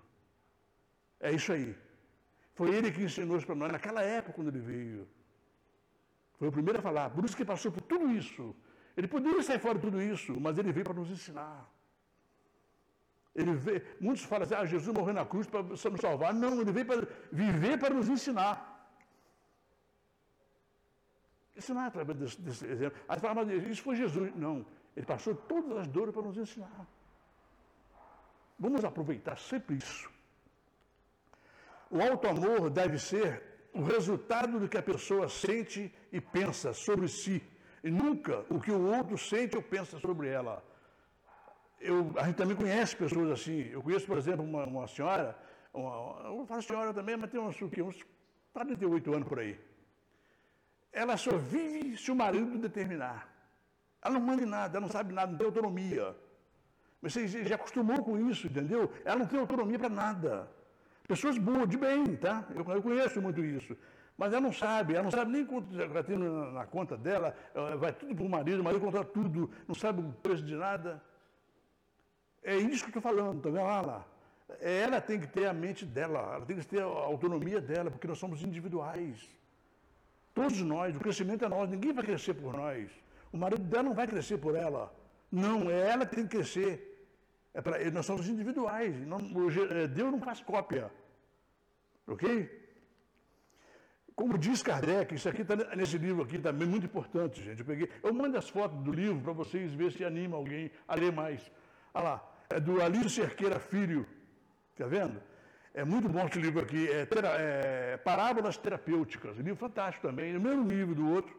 É 1.18 1.32
isso 1.32 1.52
aí. 1.52 1.76
Foi 2.54 2.68
ele 2.76 2.92
que 2.92 3.02
ensinou 3.02 3.38
isso 3.38 3.46
para 3.46 3.56
nós 3.56 3.72
naquela 3.72 4.02
época 4.02 4.34
quando 4.36 4.50
ele 4.52 4.60
veio. 4.60 5.08
Foi 6.38 6.46
o 6.46 6.52
primeiro 6.52 6.78
a 6.78 6.82
falar. 6.82 7.10
Por 7.10 7.24
isso 7.24 7.36
que 7.36 7.44
passou 7.44 7.72
por 7.72 7.82
tudo 7.82 8.08
isso. 8.20 8.54
Ele 8.96 9.08
poderia 9.08 9.42
sair 9.42 9.58
fora 9.58 9.76
de 9.78 9.84
tudo 9.86 10.00
isso, 10.00 10.32
mas 10.40 10.56
ele 10.58 10.70
veio 10.70 10.84
para 10.84 10.94
nos 10.94 11.10
ensinar. 11.10 11.68
Ele 13.34 13.54
veio, 13.54 13.82
muitos 14.00 14.24
falam 14.24 14.44
assim, 14.44 14.54
ah, 14.54 14.64
Jesus 14.64 14.94
morreu 14.96 15.14
na 15.14 15.24
cruz 15.24 15.46
para 15.46 15.62
nos 15.62 15.80
salvar. 16.00 16.34
Não, 16.34 16.60
ele 16.60 16.72
veio 16.72 16.86
para 16.86 17.06
viver 17.30 17.78
para 17.78 17.94
nos 17.94 18.08
ensinar. 18.08 18.66
Ensinar 21.56 21.86
através 21.86 22.18
desse, 22.18 22.40
desse 22.40 22.66
exemplo. 22.66 22.98
Aí 23.08 23.20
fala, 23.20 23.44
mas 23.44 23.66
isso 23.68 23.82
foi 23.82 23.96
Jesus. 23.96 24.34
Não, 24.34 24.66
ele 24.96 25.06
passou 25.06 25.34
todas 25.34 25.78
as 25.78 25.86
dores 25.86 26.12
para 26.12 26.22
nos 26.22 26.36
ensinar. 26.36 26.86
Vamos 28.58 28.84
aproveitar 28.84 29.38
sempre 29.38 29.76
isso. 29.76 30.10
O 31.90 32.00
alto 32.00 32.28
amor 32.28 32.70
deve 32.70 32.98
ser 32.98 33.42
o 33.72 33.82
resultado 33.82 34.58
do 34.58 34.68
que 34.68 34.76
a 34.76 34.82
pessoa 34.82 35.28
sente 35.28 35.92
e 36.12 36.20
pensa 36.20 36.72
sobre 36.72 37.08
si, 37.08 37.42
e 37.82 37.90
nunca 37.90 38.44
o 38.50 38.60
que 38.60 38.70
o 38.70 38.86
outro 38.94 39.16
sente 39.16 39.56
ou 39.56 39.62
pensa 39.62 39.98
sobre 39.98 40.28
ela. 40.28 40.62
Eu, 41.80 42.12
a 42.16 42.24
gente 42.24 42.36
também 42.36 42.56
conhece 42.56 42.94
pessoas 42.94 43.30
assim. 43.30 43.68
Eu 43.70 43.82
conheço, 43.82 44.06
por 44.06 44.18
exemplo, 44.18 44.44
uma, 44.44 44.64
uma 44.64 44.86
senhora, 44.86 45.36
uma, 45.72 46.20
eu 46.24 46.44
falo 46.46 46.62
senhora 46.62 46.92
também, 46.92 47.16
mas 47.16 47.30
tem 47.30 47.40
uns, 47.40 47.56
uns 47.60 48.06
48 48.52 49.14
anos 49.14 49.28
por 49.28 49.38
aí. 49.38 49.58
Ela 50.92 51.16
só 51.16 51.36
vive 51.38 51.96
se 51.96 52.10
o 52.10 52.14
marido 52.14 52.58
determinar. 52.58 53.28
Ela 54.02 54.14
não 54.14 54.20
manda 54.20 54.42
em 54.42 54.46
nada, 54.46 54.76
ela 54.76 54.86
não 54.86 54.92
sabe 54.92 55.14
nada, 55.14 55.30
não 55.30 55.38
tem 55.38 55.46
autonomia. 55.46 56.14
Você 57.02 57.26
já 57.26 57.54
acostumou 57.54 58.02
com 58.04 58.18
isso, 58.28 58.46
entendeu? 58.46 58.92
Ela 59.04 59.20
não 59.20 59.26
tem 59.26 59.38
autonomia 59.38 59.78
para 59.78 59.88
nada. 59.88 60.50
Pessoas 61.08 61.38
boas, 61.38 61.68
de 61.68 61.78
bem, 61.78 62.16
tá? 62.16 62.44
Eu, 62.54 62.64
eu 62.74 62.82
conheço 62.82 63.22
muito 63.22 63.42
isso. 63.42 63.76
Mas 64.18 64.32
ela 64.32 64.42
não 64.42 64.52
sabe, 64.52 64.94
ela 64.94 65.04
não 65.04 65.10
sabe 65.10 65.32
nem 65.32 65.46
quanto 65.46 65.74
vai 65.88 66.04
ter 66.04 66.18
na, 66.18 66.50
na 66.52 66.66
conta 66.66 66.94
dela, 66.94 67.34
vai 67.78 67.90
tudo 67.90 68.14
para 68.14 68.24
o 68.24 68.28
marido, 68.28 68.60
o 68.60 68.64
marido 68.64 68.84
conta 68.84 69.02
tudo, 69.02 69.50
não 69.66 69.74
sabe 69.74 70.02
o 70.02 70.12
preço 70.12 70.42
de 70.42 70.54
nada. 70.54 71.02
É 72.42 72.56
isso 72.56 72.84
que 72.84 72.96
eu 72.96 72.98
estou 72.98 73.02
falando, 73.02 73.42
tá 73.42 73.50
vendo 73.50 73.62
lá, 73.62 74.06
ela 74.60 75.00
tem 75.00 75.20
que 75.20 75.26
ter 75.26 75.46
a 75.46 75.52
mente 75.52 75.84
dela, 75.84 76.34
ela 76.34 76.46
tem 76.46 76.56
que 76.56 76.66
ter 76.66 76.80
a 76.80 76.84
autonomia 76.84 77.60
dela, 77.60 77.90
porque 77.90 78.06
nós 78.06 78.18
somos 78.18 78.42
individuais. 78.42 79.28
Todos 80.34 80.60
nós, 80.62 80.96
o 80.96 81.00
crescimento 81.00 81.44
é 81.44 81.48
nós, 81.48 81.68
ninguém 81.68 81.92
vai 81.92 82.04
crescer 82.04 82.34
por 82.34 82.52
nós. 82.54 82.90
O 83.32 83.36
marido 83.36 83.62
dela 83.62 83.84
não 83.84 83.94
vai 83.94 84.06
crescer 84.06 84.38
por 84.38 84.54
ela. 84.54 84.92
Não, 85.30 85.70
é 85.70 85.90
ela 85.90 86.06
que 86.06 86.16
tem 86.16 86.26
que 86.26 86.36
crescer. 86.36 87.08
É 87.52 87.60
pra, 87.60 87.78
nós 87.90 88.06
somos 88.06 88.28
individuais. 88.28 88.94
Não, 89.06 89.18
é, 89.70 89.86
Deus 89.86 90.10
não 90.10 90.20
faz 90.20 90.40
cópia. 90.40 90.90
Ok? 92.06 92.58
Como 94.14 94.36
diz 94.36 94.62
Kardec, 94.62 95.14
isso 95.14 95.28
aqui 95.28 95.42
está 95.42 95.56
nesse 95.74 95.96
livro 95.96 96.22
aqui 96.22 96.38
também 96.38 96.68
muito 96.68 96.86
importante, 96.86 97.42
gente. 97.42 97.60
Eu 97.60 97.64
peguei, 97.64 97.88
eu 98.02 98.12
mando 98.12 98.36
as 98.36 98.48
fotos 98.48 98.78
do 98.82 98.92
livro 98.92 99.20
para 99.22 99.32
vocês 99.32 99.72
ver 99.72 99.92
se 99.92 100.04
anima 100.04 100.36
alguém 100.36 100.70
a 100.86 100.94
ler 100.94 101.12
mais. 101.12 101.50
Olha 101.94 102.04
lá, 102.04 102.29
é 102.50 102.58
do 102.58 102.82
Alírio 102.82 103.08
Cerqueira 103.08 103.60
Filho. 103.60 104.06
Está 104.72 104.86
vendo? 104.86 105.22
É 105.72 105.84
muito 105.84 106.08
bom 106.08 106.26
esse 106.26 106.38
livro 106.38 106.60
aqui. 106.60 106.88
É, 106.88 107.06
é 107.92 107.96
Parábolas 107.96 108.56
Terapêuticas. 108.56 109.38
Um 109.38 109.42
livro 109.42 109.56
fantástico 109.56 110.06
também, 110.06 110.32
no 110.32 110.40
mesmo 110.40 110.68
livro 110.68 110.94
do 110.94 111.08
outro. 111.08 111.38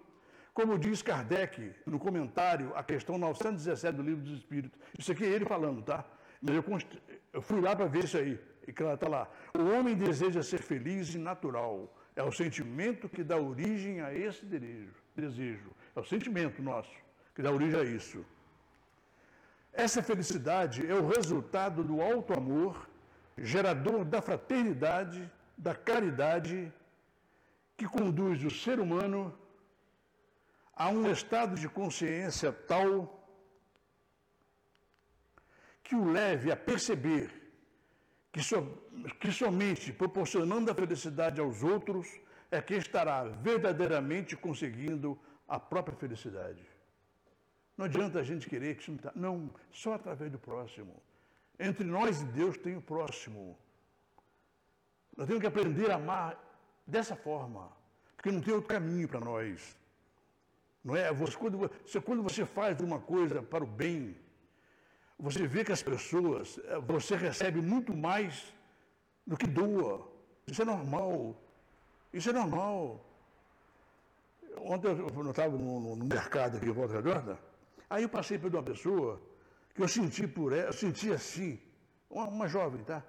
Como 0.53 0.77
diz 0.79 1.01
Kardec 1.01 1.73
no 1.85 1.99
comentário, 1.99 2.71
a 2.75 2.83
questão 2.83 3.17
917 3.17 3.95
do 3.95 4.03
Livro 4.03 4.23
dos 4.23 4.37
Espíritos. 4.37 4.79
Isso 4.97 5.11
aqui 5.11 5.23
é 5.23 5.27
ele 5.27 5.45
falando, 5.45 5.81
tá? 5.81 6.05
Mas 6.41 6.55
eu, 6.55 6.63
eu 7.33 7.41
fui 7.41 7.61
lá 7.61 7.75
para 7.75 7.85
ver 7.85 8.05
isso 8.05 8.17
aí. 8.17 8.39
E 8.67 8.71
claro, 8.71 8.95
está 8.95 9.07
lá. 9.07 9.29
O 9.53 9.63
homem 9.73 9.95
deseja 9.95 10.41
ser 10.43 10.61
feliz 10.61 11.13
e 11.13 11.17
natural. 11.17 11.93
É 12.15 12.23
o 12.23 12.31
sentimento 12.31 13.07
que 13.07 13.23
dá 13.23 13.37
origem 13.37 14.01
a 14.01 14.13
esse 14.13 14.45
desejo. 14.45 14.93
desejo. 15.15 15.71
É 15.95 15.99
o 15.99 16.03
sentimento 16.03 16.61
nosso 16.61 16.91
que 17.33 17.41
dá 17.41 17.51
origem 17.51 17.79
a 17.79 17.83
isso. 17.83 18.25
Essa 19.73 20.03
felicidade 20.03 20.85
é 20.85 20.93
o 20.93 21.07
resultado 21.07 21.83
do 21.83 22.01
alto 22.01 22.33
amor, 22.33 22.89
gerador 23.37 24.03
da 24.03 24.21
fraternidade, 24.21 25.31
da 25.57 25.73
caridade, 25.73 26.71
que 27.77 27.87
conduz 27.87 28.43
o 28.43 28.49
ser 28.51 28.79
humano 28.79 29.33
a 30.75 30.89
um 30.89 31.09
estado 31.09 31.55
de 31.55 31.69
consciência 31.69 32.51
tal 32.51 33.17
que 35.83 35.95
o 35.95 36.11
leve 36.11 36.51
a 36.51 36.55
perceber 36.55 37.29
que, 38.31 38.41
so, 38.41 38.65
que 39.19 39.31
somente 39.31 39.91
proporcionando 39.91 40.71
a 40.71 40.75
felicidade 40.75 41.41
aos 41.41 41.63
outros 41.63 42.07
é 42.49 42.61
que 42.61 42.75
estará 42.75 43.23
verdadeiramente 43.23 44.35
conseguindo 44.35 45.19
a 45.47 45.59
própria 45.59 45.97
felicidade. 45.97 46.70
Não 47.81 47.85
adianta 47.87 48.19
a 48.19 48.23
gente 48.23 48.47
querer 48.47 48.75
que 48.75 48.83
isso 48.83 48.99
não 49.15 49.49
só 49.71 49.95
através 49.95 50.31
do 50.31 50.37
próximo. 50.37 51.01
Entre 51.59 51.83
nós 51.83 52.21
e 52.21 52.25
Deus 52.25 52.55
tem 52.55 52.77
o 52.77 52.81
próximo. 52.81 53.57
Nós 55.17 55.25
temos 55.25 55.41
que 55.41 55.47
aprender 55.47 55.89
a 55.89 55.95
amar 55.95 56.37
dessa 56.85 57.15
forma, 57.15 57.71
porque 58.15 58.31
não 58.31 58.39
tem 58.39 58.53
outro 58.53 58.69
caminho 58.69 59.07
para 59.07 59.19
nós. 59.19 59.75
Não 60.83 60.95
é? 60.95 61.11
Você, 61.11 61.35
quando 61.99 62.21
você 62.21 62.45
faz 62.45 62.79
uma 62.81 62.99
coisa 62.99 63.41
para 63.41 63.63
o 63.63 63.67
bem, 63.67 64.15
você 65.17 65.47
vê 65.47 65.65
que 65.65 65.71
as 65.71 65.81
pessoas, 65.81 66.59
eh, 66.63 66.79
você 66.81 67.15
recebe 67.15 67.63
muito 67.63 67.97
mais 67.97 68.53
do 69.25 69.35
que 69.35 69.47
doa. 69.47 70.07
Isso 70.45 70.61
é 70.61 70.65
normal. 70.65 71.35
Isso 72.13 72.29
é 72.29 72.33
normal. 72.33 73.03
Ontem 74.57 74.87
eu 74.87 75.31
estava 75.31 75.57
no, 75.57 75.95
no, 75.95 76.05
mercado 76.05 76.57
aqui 76.57 76.67
em 76.67 76.71
Volta 76.71 76.93
Redonda, 76.93 77.50
aí 77.91 78.03
eu 78.03 78.09
passei 78.09 78.37
por 78.39 78.49
uma 78.53 78.63
pessoa 78.63 79.21
que 79.75 79.81
eu 79.81 79.87
senti 79.87 80.25
por 80.27 80.53
ela, 80.53 80.69
eu 80.69 80.73
senti 80.73 81.11
assim, 81.11 81.59
uma, 82.09 82.25
uma 82.27 82.47
jovem, 82.47 82.83
tá? 82.83 83.03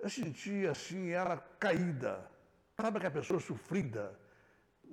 Eu 0.00 0.08
senti 0.08 0.66
assim, 0.66 1.10
ela 1.10 1.36
caída. 1.58 2.12
Sabe 2.80 2.96
aquela 2.96 3.12
pessoa 3.12 3.38
sofrida? 3.40 4.18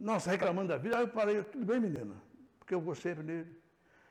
Nossa, 0.10 0.30
reclamando 0.30 0.70
da 0.70 0.78
vida. 0.78 0.98
Aí 0.98 1.04
eu 1.04 1.08
falei, 1.08 1.44
tudo 1.44 1.66
bem, 1.66 1.80
menina? 1.80 2.16
Porque 2.60 2.74
eu 2.74 2.82
vou 2.82 2.96
sempre 2.96 3.24
nele. 3.24 3.62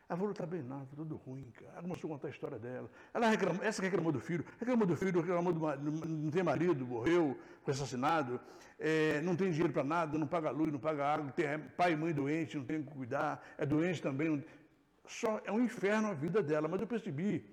Ela 0.08 0.18
falou, 0.18 0.34
tá 0.34 0.44
bem 0.44 0.60
nada, 0.60 0.88
tudo 0.96 1.14
ruim, 1.24 1.52
cara. 1.52 1.72
Ela 1.74 1.82
começou 1.82 2.10
a 2.10 2.14
contar 2.14 2.26
a 2.26 2.30
história 2.30 2.58
dela. 2.58 2.90
Ela 3.14 3.28
reclamou, 3.28 3.62
essa 3.62 3.80
reclamou 3.80 4.10
do 4.10 4.18
filho, 4.18 4.44
reclamou 4.58 4.84
do 4.84 4.96
filho, 4.96 5.20
reclamou 5.20 5.52
do 5.52 5.60
marido, 5.60 6.06
não 6.08 6.30
tem 6.32 6.42
marido, 6.42 6.84
morreu, 6.84 7.38
foi 7.62 7.72
assassinado, 7.72 8.40
é, 8.76 9.20
não 9.20 9.36
tem 9.36 9.52
dinheiro 9.52 9.72
para 9.72 9.84
nada, 9.84 10.18
não 10.18 10.26
paga 10.26 10.50
luz, 10.50 10.72
não 10.72 10.80
paga 10.80 11.06
água, 11.06 11.30
tem 11.30 11.46
pai 11.76 11.92
e 11.92 11.96
mãe 11.96 12.12
doente, 12.12 12.56
não 12.56 12.64
tem 12.64 12.82
que 12.82 12.90
cuidar, 12.90 13.40
é 13.56 13.64
doente 13.64 14.02
também. 14.02 14.30
Não... 14.30 14.42
Só 15.18 15.40
é 15.44 15.50
um 15.50 15.60
inferno 15.60 16.08
a 16.08 16.14
vida 16.14 16.40
dela, 16.40 16.68
mas 16.68 16.80
eu 16.80 16.86
percebi 16.86 17.44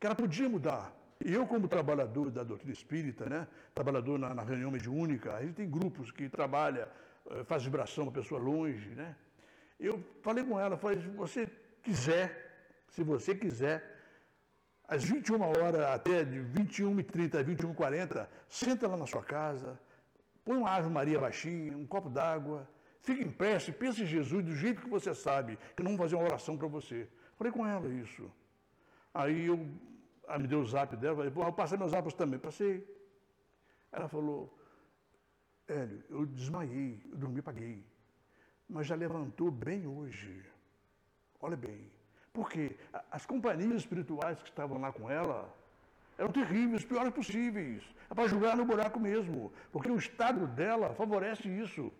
que 0.00 0.06
ela 0.06 0.14
podia 0.14 0.48
mudar. 0.48 0.84
Eu, 1.20 1.46
como 1.46 1.68
trabalhador 1.68 2.30
da 2.30 2.42
doutrina 2.42 2.72
espírita, 2.72 3.28
né, 3.28 3.46
trabalhador 3.74 4.18
na, 4.18 4.32
na 4.32 4.42
reunião 4.42 4.70
mediúnica, 4.70 5.34
a 5.34 5.42
gente 5.42 5.54
tem 5.60 5.68
grupos 5.68 6.10
que 6.10 6.26
trabalha, 6.28 6.88
eh, 7.30 7.44
faz 7.44 7.64
vibração 7.64 8.04
para 8.06 8.22
pessoa 8.22 8.40
longe, 8.40 8.88
né? 8.94 9.14
Eu 9.78 10.02
falei 10.22 10.42
com 10.42 10.58
ela, 10.58 10.78
falei, 10.78 10.98
se 11.02 11.08
você 11.08 11.46
quiser, 11.82 12.26
se 12.88 13.02
você 13.02 13.34
quiser, 13.34 13.76
às 14.88 15.04
21 15.04 15.42
horas 15.42 15.82
até 15.98 16.24
de 16.24 16.38
21h30 16.38 17.34
a 17.40 17.44
21h40, 17.44 18.26
senta 18.48 18.88
lá 18.88 18.96
na 18.96 19.06
sua 19.06 19.22
casa, 19.22 19.78
põe 20.44 20.56
uma 20.56 20.70
Ave 20.70 20.88
Maria 20.88 21.18
baixinha, 21.18 21.76
um 21.76 21.86
copo 21.86 22.08
d'água, 22.08 22.66
fica 23.06 23.22
em 23.22 23.30
prece, 23.30 23.70
pense 23.70 24.02
em 24.02 24.06
Jesus 24.06 24.44
do 24.44 24.54
jeito 24.54 24.82
que 24.82 24.90
você 24.90 25.14
sabe, 25.14 25.56
que 25.76 25.82
não 25.82 25.92
vão 25.92 25.98
fazer 25.98 26.16
uma 26.16 26.24
oração 26.24 26.56
para 26.58 26.66
você. 26.66 27.08
Falei 27.38 27.52
com 27.52 27.64
ela 27.64 27.88
isso. 27.88 28.28
Aí 29.14 29.46
eu, 29.46 29.58
ela 30.26 30.40
me 30.40 30.48
deu 30.48 30.60
o 30.60 30.66
zap 30.66 30.96
dela, 30.96 31.16
falei, 31.16 31.30
pô, 31.30 31.44
eu 31.44 31.52
passei 31.52 31.78
meus 31.78 31.92
zapas 31.92 32.14
também. 32.14 32.38
Passei. 32.38 32.84
Ela 33.92 34.08
falou, 34.08 34.52
Hélio, 35.68 36.02
eu 36.10 36.26
desmaiei, 36.26 37.00
eu 37.10 37.16
dormi, 37.16 37.40
paguei. 37.40 37.84
Mas 38.68 38.88
já 38.88 38.96
levantou 38.96 39.50
bem 39.52 39.86
hoje. 39.86 40.44
Olha 41.40 41.56
bem. 41.56 41.88
Porque 42.32 42.76
as 43.10 43.24
companhias 43.24 43.76
espirituais 43.82 44.42
que 44.42 44.48
estavam 44.48 44.80
lá 44.80 44.92
com 44.92 45.08
ela 45.08 45.54
eram 46.18 46.32
terríveis, 46.32 46.84
piores 46.84 47.12
possíveis. 47.12 47.84
É 48.10 48.14
para 48.14 48.26
julgar 48.26 48.56
no 48.56 48.64
buraco 48.64 48.98
mesmo. 48.98 49.52
Porque 49.70 49.90
o 49.90 49.96
estado 49.96 50.48
dela 50.48 50.92
favorece 50.94 51.48
isso. 51.48 51.92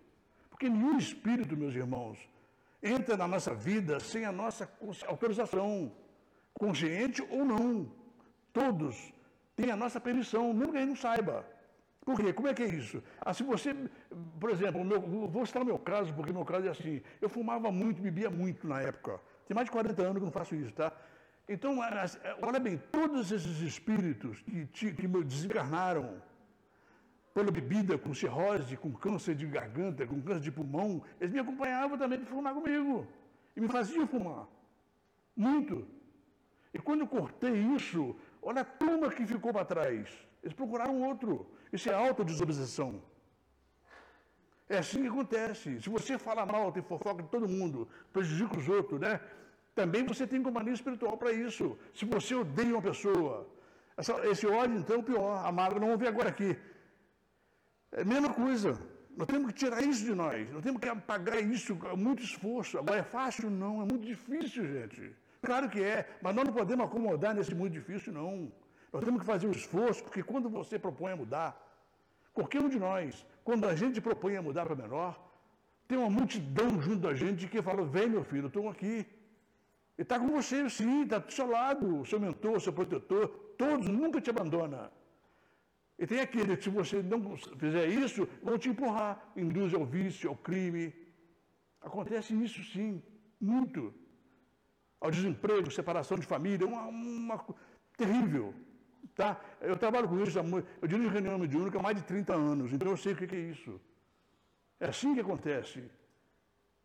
Porque 0.56 0.70
nenhum 0.70 0.96
espírito, 0.96 1.54
meus 1.54 1.74
irmãos, 1.74 2.18
entra 2.82 3.14
na 3.14 3.28
nossa 3.28 3.54
vida 3.54 4.00
sem 4.00 4.24
a 4.24 4.32
nossa 4.32 4.66
autorização, 5.06 5.92
consciente 6.54 7.20
ou 7.30 7.44
não. 7.44 7.92
Todos 8.54 9.12
têm 9.54 9.70
a 9.70 9.76
nossa 9.76 10.00
permissão, 10.00 10.54
mesmo 10.54 10.72
que 10.72 10.78
a 10.78 10.80
gente 10.80 10.88
não 10.88 10.96
saiba. 10.96 11.44
Por 12.06 12.16
quê? 12.18 12.32
Como 12.32 12.48
é 12.48 12.54
que 12.54 12.62
é 12.62 12.68
isso? 12.68 13.02
Ah, 13.20 13.34
se 13.34 13.42
você, 13.42 13.76
por 14.40 14.48
exemplo, 14.48 14.82
meu, 14.82 14.98
vou 15.28 15.44
citar 15.44 15.60
o 15.60 15.66
meu 15.66 15.78
caso, 15.78 16.14
porque 16.14 16.32
meu 16.32 16.44
caso 16.46 16.68
é 16.68 16.70
assim, 16.70 17.02
eu 17.20 17.28
fumava 17.28 17.70
muito, 17.70 18.00
bebia 18.00 18.30
muito 18.30 18.66
na 18.66 18.80
época. 18.80 19.20
Tem 19.46 19.54
mais 19.54 19.66
de 19.66 19.72
40 19.72 20.02
anos 20.02 20.18
que 20.20 20.24
não 20.24 20.32
faço 20.32 20.54
isso, 20.54 20.72
tá? 20.72 20.90
Então, 21.46 21.80
olha 22.40 22.58
bem, 22.58 22.80
todos 22.90 23.30
esses 23.30 23.60
espíritos 23.60 24.42
que, 24.72 24.94
que 24.94 25.06
me 25.06 25.22
desencarnaram 25.22 26.22
pela 27.36 27.50
bebida, 27.50 27.98
com 27.98 28.14
cirrose, 28.14 28.78
com 28.82 28.90
câncer 29.04 29.34
de 29.40 29.46
garganta, 29.46 30.06
com 30.06 30.22
câncer 30.22 30.44
de 30.48 30.50
pulmão, 30.50 31.02
eles 31.20 31.34
me 31.34 31.40
acompanhavam 31.40 31.98
também 32.02 32.18
para 32.18 32.30
fumar 32.34 32.54
comigo. 32.54 33.06
E 33.54 33.60
me 33.60 33.68
faziam 33.68 34.06
fumar. 34.06 34.46
Muito. 35.36 35.86
E 36.72 36.78
quando 36.78 37.02
eu 37.02 37.06
cortei 37.06 37.52
isso, 37.76 38.16
olha 38.40 38.62
a 38.62 38.64
turma 38.64 39.10
que 39.10 39.26
ficou 39.26 39.52
para 39.52 39.66
trás. 39.66 40.08
Eles 40.42 40.54
procuraram 40.60 41.02
outro. 41.02 41.32
Isso 41.70 41.90
é 41.90 41.94
autodesobsessão. 41.94 43.02
É 44.66 44.78
assim 44.78 45.02
que 45.02 45.08
acontece. 45.08 45.78
Se 45.82 45.90
você 45.90 46.16
fala 46.16 46.46
mal, 46.46 46.72
tem 46.72 46.82
fofoca 46.82 47.22
de 47.22 47.28
todo 47.28 47.46
mundo, 47.46 47.86
prejudica 48.14 48.56
os 48.56 48.66
outros, 48.66 48.98
né? 48.98 49.20
Também 49.74 50.04
você 50.04 50.26
tem 50.26 50.42
companhia 50.42 50.72
espiritual 50.72 51.18
para 51.18 51.32
isso. 51.32 51.76
Se 51.92 52.06
você 52.06 52.34
odeia 52.34 52.72
uma 52.72 52.80
pessoa, 52.80 53.46
essa, 53.94 54.14
esse 54.26 54.46
ódio, 54.46 54.78
então, 54.78 55.02
pior. 55.02 55.44
Amado, 55.44 55.74
não 55.78 55.88
vamos 55.88 56.00
ver 56.00 56.08
agora 56.08 56.30
aqui. 56.30 56.56
É 57.96 58.02
a 58.02 58.04
mesma 58.04 58.32
coisa. 58.42 58.78
Nós 59.16 59.26
temos 59.26 59.46
que 59.50 59.58
tirar 59.60 59.80
isso 59.82 60.04
de 60.04 60.14
nós. 60.14 60.52
Nós 60.52 60.62
temos 60.62 60.78
que 60.82 60.88
apagar 60.88 61.42
isso 61.42 61.74
com 61.76 61.96
muito 61.96 62.22
esforço. 62.22 62.78
Agora 62.78 63.00
é 63.00 63.02
fácil? 63.02 63.48
Não. 63.48 63.80
É 63.82 63.86
muito 63.90 64.06
difícil, 64.06 64.66
gente. 64.74 65.16
Claro 65.40 65.70
que 65.70 65.82
é. 65.82 66.06
Mas 66.20 66.34
nós 66.36 66.44
não 66.44 66.52
podemos 66.52 66.84
acomodar 66.84 67.34
nesse 67.34 67.54
muito 67.54 67.72
difícil, 67.72 68.12
não. 68.12 68.52
Nós 68.92 69.02
temos 69.02 69.20
que 69.20 69.26
fazer 69.26 69.46
o 69.46 69.50
esforço, 69.50 70.04
porque 70.04 70.22
quando 70.22 70.50
você 70.50 70.78
propõe 70.78 71.12
a 71.12 71.16
mudar, 71.16 71.50
qualquer 72.34 72.60
um 72.60 72.68
de 72.68 72.78
nós, 72.78 73.24
quando 73.42 73.64
a 73.66 73.74
gente 73.74 73.98
propõe 73.98 74.36
a 74.36 74.42
mudar 74.42 74.66
para 74.66 74.76
melhor, 74.76 75.18
tem 75.88 75.96
uma 75.96 76.10
multidão 76.10 76.70
junto 76.82 77.00
da 77.08 77.14
gente 77.14 77.48
que 77.48 77.62
fala: 77.62 77.82
vem, 77.82 78.10
meu 78.10 78.24
filho, 78.24 78.48
estou 78.48 78.68
aqui. 78.68 79.06
Ele 79.96 80.04
está 80.06 80.18
com 80.18 80.28
você, 80.28 80.68
sim, 80.68 81.04
está 81.04 81.18
do 81.18 81.32
seu 81.32 81.48
lado, 81.48 82.04
seu 82.04 82.20
mentor, 82.20 82.60
seu 82.60 82.74
protetor, 82.74 83.28
todos, 83.56 83.88
nunca 83.88 84.20
te 84.20 84.28
abandona. 84.28 84.92
E 85.98 86.06
tem 86.06 86.20
aquele 86.20 86.56
que, 86.56 86.64
se 86.64 86.70
você 86.70 87.02
não 87.02 87.36
fizer 87.36 87.86
isso, 87.88 88.28
vão 88.42 88.58
te 88.58 88.68
empurrar, 88.68 89.32
induz 89.34 89.72
ao 89.72 89.84
vício, 89.84 90.28
ao 90.28 90.36
crime. 90.36 90.92
Acontece 91.80 92.34
isso, 92.34 92.62
sim, 92.64 93.02
muito. 93.40 93.94
Ao 95.00 95.10
desemprego, 95.10 95.70
separação 95.70 96.18
de 96.18 96.26
família, 96.26 96.66
uma, 96.66 96.82
uma 96.82 97.44
terrível. 97.96 98.54
Tá? 99.14 99.40
Eu 99.60 99.76
trabalho 99.78 100.08
com 100.08 100.20
isso, 100.22 100.38
eu 100.38 100.88
dirijo 100.88 101.08
reunião 101.08 101.38
mediúnica 101.38 101.78
há 101.78 101.82
mais 101.82 101.96
de 101.96 102.02
30 102.02 102.34
anos, 102.34 102.72
então 102.72 102.88
eu 102.88 102.96
sei 102.96 103.14
o 103.14 103.16
que 103.16 103.34
é 103.34 103.38
isso. 103.38 103.80
É 104.78 104.88
assim 104.88 105.14
que 105.14 105.20
acontece. 105.20 105.82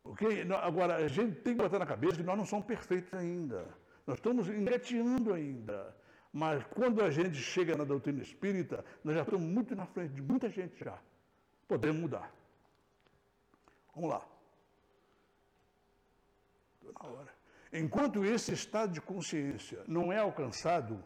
Okay? 0.03 0.47
Agora, 0.61 0.95
a 0.95 1.07
gente 1.09 1.35
tem 1.41 1.55
que 1.55 1.61
botar 1.61 1.79
na 1.79 1.85
cabeça 1.85 2.15
que 2.17 2.23
nós 2.23 2.37
não 2.37 2.45
somos 2.45 2.65
perfeitos 2.65 3.13
ainda. 3.13 3.67
Nós 4.07 4.17
estamos 4.17 4.47
engateando 4.47 5.33
ainda. 5.33 5.95
Mas 6.33 6.63
quando 6.73 7.03
a 7.03 7.09
gente 7.09 7.37
chega 7.37 7.75
na 7.75 7.83
doutrina 7.83 8.21
espírita, 8.21 8.85
nós 9.03 9.15
já 9.15 9.23
estamos 9.23 9.45
muito 9.45 9.75
na 9.75 9.85
frente 9.85 10.13
de 10.13 10.21
muita 10.21 10.49
gente 10.49 10.81
já. 10.83 10.97
Podemos 11.67 12.01
mudar. 12.01 12.33
Vamos 13.93 14.09
lá. 14.09 14.25
Estou 16.75 16.93
na 16.93 17.17
hora. 17.17 17.33
Enquanto 17.73 18.23
esse 18.23 18.53
estado 18.53 18.93
de 18.93 19.01
consciência 19.01 19.83
não 19.87 20.11
é 20.11 20.19
alcançado, 20.19 21.03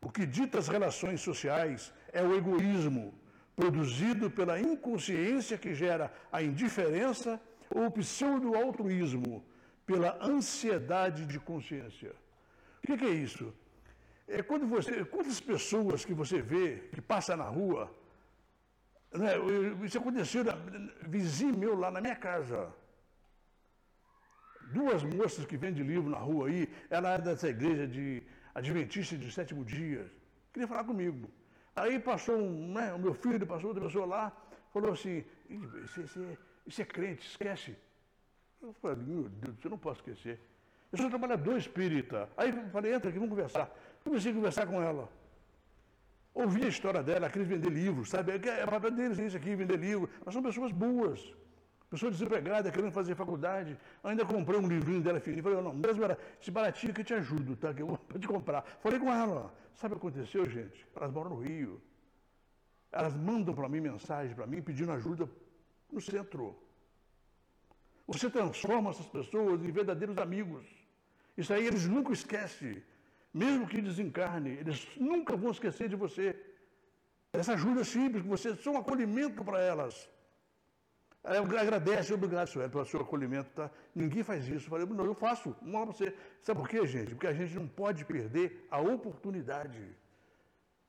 o 0.00 0.10
que 0.10 0.24
dita 0.26 0.58
as 0.58 0.68
relações 0.68 1.20
sociais 1.20 1.92
é 2.12 2.22
o 2.22 2.34
egoísmo, 2.34 3.14
produzido 3.56 4.30
pela 4.30 4.60
inconsciência 4.60 5.58
que 5.58 5.74
gera 5.74 6.12
a 6.30 6.40
indiferença 6.40 7.40
ou 7.68 7.86
o 7.86 7.90
pseudo-altruísmo, 7.90 9.44
pela 9.84 10.16
ansiedade 10.24 11.26
de 11.26 11.40
consciência. 11.40 12.14
O 12.82 12.86
que, 12.86 12.96
que 12.96 13.04
é 13.04 13.10
isso? 13.10 13.52
É 14.28 14.42
quando 14.42 14.66
você, 14.66 15.04
quantas 15.06 15.40
pessoas 15.40 16.04
que 16.04 16.12
você 16.12 16.42
vê 16.42 16.88
que 16.92 17.00
passa 17.00 17.34
na 17.34 17.48
rua, 17.48 17.90
né, 19.10 19.32
isso 19.82 19.96
aconteceu, 19.96 20.44
vizinho 21.02 21.56
meu 21.56 21.74
lá 21.78 21.90
na 21.90 22.00
minha 22.00 22.14
casa. 22.14 22.70
Duas 24.70 25.02
moças 25.02 25.46
que 25.46 25.56
vendem 25.56 25.82
livro 25.82 26.10
na 26.10 26.18
rua 26.18 26.48
aí, 26.48 26.68
ela 26.90 27.14
é 27.14 27.18
dessa 27.18 27.48
igreja 27.48 27.88
de 27.88 28.22
adventista 28.54 29.16
de 29.16 29.32
sétimo 29.32 29.64
dia, 29.64 30.12
queria 30.52 30.68
falar 30.68 30.84
comigo. 30.84 31.30
Aí 31.74 31.98
passou 31.98 32.36
um, 32.36 32.72
né, 32.74 32.92
o 32.92 32.98
meu 32.98 33.14
filho, 33.14 33.46
passou 33.46 33.68
outra 33.68 33.84
pessoa 33.84 34.04
lá, 34.04 34.36
falou 34.74 34.92
assim, 34.92 35.24
isso 36.66 36.82
é 36.82 36.84
crente, 36.84 37.26
esquece. 37.26 37.74
Eu 38.60 38.74
falei, 38.74 38.96
meu 38.96 39.28
Deus, 39.28 39.56
eu 39.64 39.70
não 39.70 39.78
posso 39.78 40.00
esquecer. 40.00 40.38
Eu 40.90 40.98
sou 40.98 41.08
trabalhador 41.08 41.56
espírita. 41.56 42.28
Aí 42.36 42.52
falei, 42.70 42.92
entra 42.94 43.08
aqui, 43.08 43.18
vamos 43.18 43.30
conversar. 43.30 43.70
Comecei 44.08 44.32
a 44.32 44.34
conversar 44.34 44.66
com 44.66 44.80
ela. 44.80 45.06
Ouvi 46.32 46.64
a 46.64 46.68
história 46.68 47.02
dela, 47.02 47.18
ela 47.18 47.30
queria 47.30 47.46
vender 47.46 47.68
livros, 47.68 48.08
sabe? 48.08 48.32
É, 48.32 48.60
é 48.62 48.66
papel 48.66 48.90
deles 48.90 49.18
isso 49.18 49.36
aqui, 49.36 49.54
vender 49.54 49.78
livro. 49.78 50.08
Mas 50.24 50.32
são 50.32 50.42
pessoas 50.42 50.72
boas. 50.72 51.20
Pessoa 51.90 52.10
desempregada, 52.10 52.70
querendo 52.70 52.90
fazer 52.90 53.14
faculdade. 53.14 53.76
Ainda 54.02 54.24
comprei 54.24 54.58
um 54.58 54.66
livrinho 54.66 55.02
dela, 55.02 55.20
filhinha. 55.20 55.42
Falei, 55.42 55.60
não, 55.60 55.74
mesmo 55.74 56.02
era 56.04 56.16
esse 56.40 56.50
baratinho 56.50 56.94
que 56.94 57.02
eu 57.02 57.04
te 57.04 57.12
ajudo, 57.12 57.54
tá? 57.54 57.74
Que 57.74 57.82
eu 57.82 57.88
vou 57.88 57.98
te 58.18 58.26
comprar. 58.26 58.62
Falei 58.80 58.98
com 58.98 59.12
ela. 59.12 59.52
Sabe 59.74 59.94
o 59.94 59.98
que 59.98 60.06
aconteceu, 60.06 60.48
gente? 60.48 60.86
Elas 60.96 61.12
moram 61.12 61.30
no 61.30 61.40
Rio. 61.40 61.78
Elas 62.90 63.14
mandam 63.14 63.54
para 63.54 63.68
mim 63.68 63.80
mensagem 63.80 64.34
para 64.34 64.46
mim 64.46 64.62
pedindo 64.62 64.90
ajuda 64.92 65.28
no 65.92 66.00
centro. 66.00 66.56
Você 68.06 68.30
transforma 68.30 68.88
essas 68.88 69.06
pessoas 69.06 69.62
em 69.62 69.70
verdadeiros 69.70 70.16
amigos. 70.16 70.64
Isso 71.36 71.52
aí 71.52 71.66
eles 71.66 71.84
nunca 71.84 72.10
esquecem. 72.10 72.82
Mesmo 73.32 73.66
que 73.66 73.80
desencarne, 73.80 74.50
eles 74.50 74.86
nunca 74.96 75.36
vão 75.36 75.50
esquecer 75.50 75.88
de 75.88 75.96
você. 75.96 76.36
Essa 77.32 77.52
ajuda 77.52 77.84
simples, 77.84 78.24
você 78.24 78.50
é 78.50 78.70
um 78.70 78.78
acolhimento 78.78 79.44
para 79.44 79.60
elas. 79.60 80.08
Ela 81.22 81.60
agradece, 81.60 82.14
obrigado, 82.14 82.48
senhor, 82.48 82.70
pelo 82.70 82.86
seu 82.86 83.00
acolhimento, 83.00 83.50
tá? 83.50 83.70
Ninguém 83.94 84.22
faz 84.22 84.48
isso. 84.48 84.66
Eu 84.66 84.70
falei, 84.70 84.86
não, 84.86 85.04
eu 85.04 85.14
faço. 85.14 85.54
Lá 85.62 85.80
para 85.82 85.92
você. 85.92 86.14
Sabe 86.40 86.60
por 86.60 86.68
quê, 86.68 86.86
gente? 86.86 87.10
Porque 87.14 87.26
a 87.26 87.32
gente 87.32 87.54
não 87.54 87.68
pode 87.68 88.04
perder 88.04 88.66
a 88.70 88.80
oportunidade. 88.80 89.78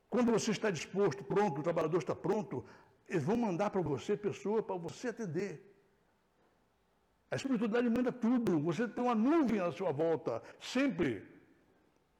Quando 0.09 0.31
você 0.31 0.51
está 0.51 0.71
disposto, 0.71 1.23
pronto, 1.23 1.59
o 1.59 1.63
trabalhador 1.63 1.97
está 1.97 2.15
pronto, 2.15 2.65
eles 3.07 3.23
vão 3.23 3.35
mandar 3.35 3.69
para 3.69 3.81
você 3.81 4.15
pessoa 4.15 4.63
para 4.63 4.75
você 4.77 5.09
atender. 5.09 5.65
A 7.31 7.35
espiritualidade 7.35 7.89
manda 7.89 8.11
tudo. 8.11 8.59
Você 8.59 8.87
tem 8.87 9.03
uma 9.03 9.15
nuvem 9.15 9.59
à 9.59 9.71
sua 9.71 9.91
volta, 9.91 10.41
sempre. 10.59 11.38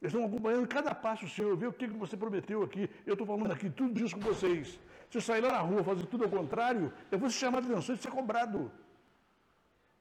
Eles 0.00 0.14
estão 0.14 0.26
acompanhando 0.26 0.66
cada 0.66 0.94
passo 0.94 1.28
seu, 1.28 1.54
ver 1.56 1.66
o 1.66 1.72
que 1.72 1.86
você 1.86 2.16
prometeu 2.16 2.62
aqui. 2.62 2.88
Eu 3.04 3.12
estou 3.12 3.26
falando 3.26 3.52
aqui 3.52 3.68
tudo 3.68 4.02
isso 4.02 4.16
com 4.16 4.22
vocês. 4.22 4.80
Se 5.10 5.18
eu 5.18 5.20
sair 5.20 5.42
lá 5.42 5.52
na 5.52 5.58
rua 5.58 5.84
fazer 5.84 6.06
tudo 6.06 6.24
ao 6.24 6.30
contrário, 6.30 6.90
eu 7.10 7.18
vou 7.18 7.28
ser 7.28 7.38
chamado 7.38 7.66
de 7.66 7.72
atenção 7.72 7.94
e 7.94 7.98
ser 7.98 8.10
cobrado. 8.10 8.72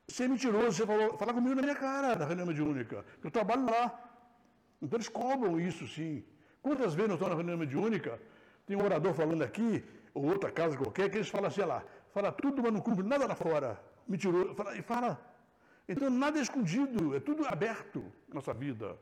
Ser 0.07 0.29
mentiroso, 0.29 0.71
você 0.71 0.85
falou, 0.85 1.17
falar 1.17 1.33
comigo 1.33 1.53
na 1.53 1.61
minha 1.61 1.75
cara, 1.75 2.15
na 2.15 2.25
reunião 2.25 2.47
mediúnica. 2.47 3.05
Eu 3.21 3.29
trabalho 3.29 3.65
lá. 3.65 3.85
Então 4.81 4.95
eles 4.95 5.09
cobram 5.09 5.59
isso, 5.59 5.85
sim. 5.87 6.23
Quantas 6.61 6.93
vezes 6.93 7.09
eu 7.09 7.15
estou 7.15 7.29
na 7.29 7.35
reunião 7.35 7.57
mediúnica, 7.57 8.19
tem 8.65 8.77
um 8.77 8.83
orador 8.83 9.13
falando 9.13 9.41
aqui, 9.41 9.83
ou 10.13 10.25
outra 10.25 10.49
casa 10.49 10.77
qualquer, 10.77 11.09
que 11.09 11.17
eles 11.17 11.27
falam 11.27 11.47
assim, 11.47 11.61
lá, 11.61 11.83
fala 12.13 12.31
tudo, 12.31 12.63
mas 12.63 12.71
não 12.71 12.79
cumpre 12.79 13.05
nada 13.05 13.27
lá 13.27 13.35
fora. 13.35 13.81
Mentiroso, 14.07 14.55
fala, 14.55 14.77
e 14.77 14.81
fala. 14.81 15.19
Então 15.87 16.09
nada 16.09 16.39
é 16.39 16.41
escondido, 16.41 17.15
é 17.15 17.19
tudo 17.19 17.45
aberto 17.45 18.05
nossa 18.33 18.53
vida. 18.53 18.97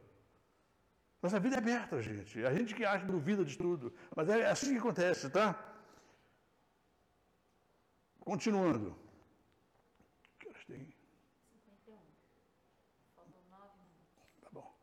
Nossa 1.21 1.39
vida 1.39 1.55
é 1.55 1.57
aberta, 1.57 2.01
gente. 2.01 2.45
A 2.45 2.53
gente 2.53 2.75
que 2.75 2.85
acha 2.85 3.05
duvida 3.05 3.43
de 3.43 3.57
tudo. 3.57 3.93
Mas 4.15 4.29
é 4.29 4.49
assim 4.49 4.73
que 4.73 4.79
acontece, 4.79 5.29
tá? 5.29 5.57
Continuando. 8.19 8.95
Que 10.39 10.47
horas 10.47 10.65
tem? 10.65 10.93
51. 11.49 11.97
Faltam 13.15 13.41
nove 13.49 13.71
minutos. 13.79 14.35
Tá 14.41 14.49
bom. 14.51 14.75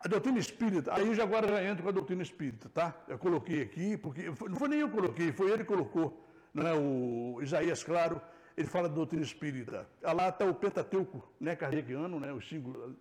A 0.00 0.06
doutrina 0.06 0.38
espírita, 0.38 0.94
aí 0.94 1.12
já 1.14 1.24
agora 1.24 1.48
já 1.48 1.64
entro 1.64 1.82
com 1.82 1.88
a 1.88 1.92
doutrina 1.92 2.22
espírita, 2.22 2.68
tá? 2.68 2.94
Eu 3.08 3.18
coloquei 3.18 3.62
aqui, 3.62 3.96
porque 3.96 4.22
não 4.24 4.56
foi 4.56 4.68
nem 4.68 4.80
eu 4.80 4.88
que 4.88 4.94
coloquei, 4.94 5.32
foi 5.32 5.50
ele 5.50 5.64
que 5.64 5.72
colocou. 5.74 6.24
Não 6.52 6.66
é 6.66 6.74
o 6.74 7.42
Isaías 7.42 7.82
Claro, 7.82 8.20
ele 8.56 8.68
fala 8.68 8.88
da 8.88 8.94
doutrina 8.94 9.24
espírita. 9.24 9.88
Ah, 10.04 10.12
lá 10.12 10.28
está 10.28 10.44
o 10.44 10.54
Pentateuco, 10.54 11.28
né, 11.40 11.56
kardeciano, 11.56 12.20
né, 12.20 12.32
os 12.32 12.48
cinco, 12.48 12.94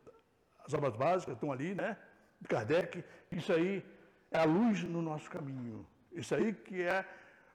as 0.65 0.74
obras 0.74 0.95
básicas 0.95 1.36
estão 1.36 1.51
ali, 1.51 1.76
né, 1.76 1.97
de 2.44 2.48
Kardec. 2.48 3.04
Isso 3.32 3.52
aí 3.52 3.84
é 4.30 4.38
a 4.38 4.44
luz 4.44 4.84
no 4.84 5.02
nosso 5.02 5.30
caminho. 5.30 5.88
Isso 6.12 6.36
aí 6.36 6.54
que 6.54 6.82
é 6.82 7.06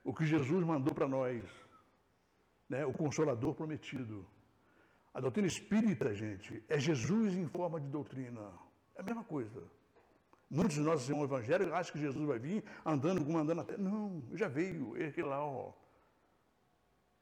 o 0.03 0.12
que 0.12 0.24
Jesus 0.26 0.64
mandou 0.64 0.93
para 0.95 1.07
nós 1.07 1.45
né, 2.68 2.84
o 2.84 2.93
consolador 2.93 3.55
prometido. 3.55 4.26
A 5.14 5.20
doutrina 5.20 5.47
espírita, 5.47 6.14
gente, 6.14 6.62
é 6.68 6.78
Jesus 6.78 7.34
em 7.34 7.47
forma 7.47 7.80
de 7.80 7.89
doutrina. 7.89 8.53
É 8.97 9.01
a 9.01 9.05
mesma 9.05 9.24
coisa. 9.24 9.62
Muitos 10.51 10.76
de 10.76 10.80
nós 10.80 11.07
irmãos 11.09 11.24
evangélicos 11.24 11.72
acham 11.72 11.93
que 11.93 11.99
Jesus 12.01 12.26
vai 12.26 12.39
vir 12.39 12.64
andando 12.84 13.36
andando 13.36 13.61
até. 13.61 13.76
Não, 13.76 14.22
já 14.32 14.49
veio, 14.49 14.95
aquele 14.95 15.26
lá, 15.26 15.45
ó. 15.45 15.72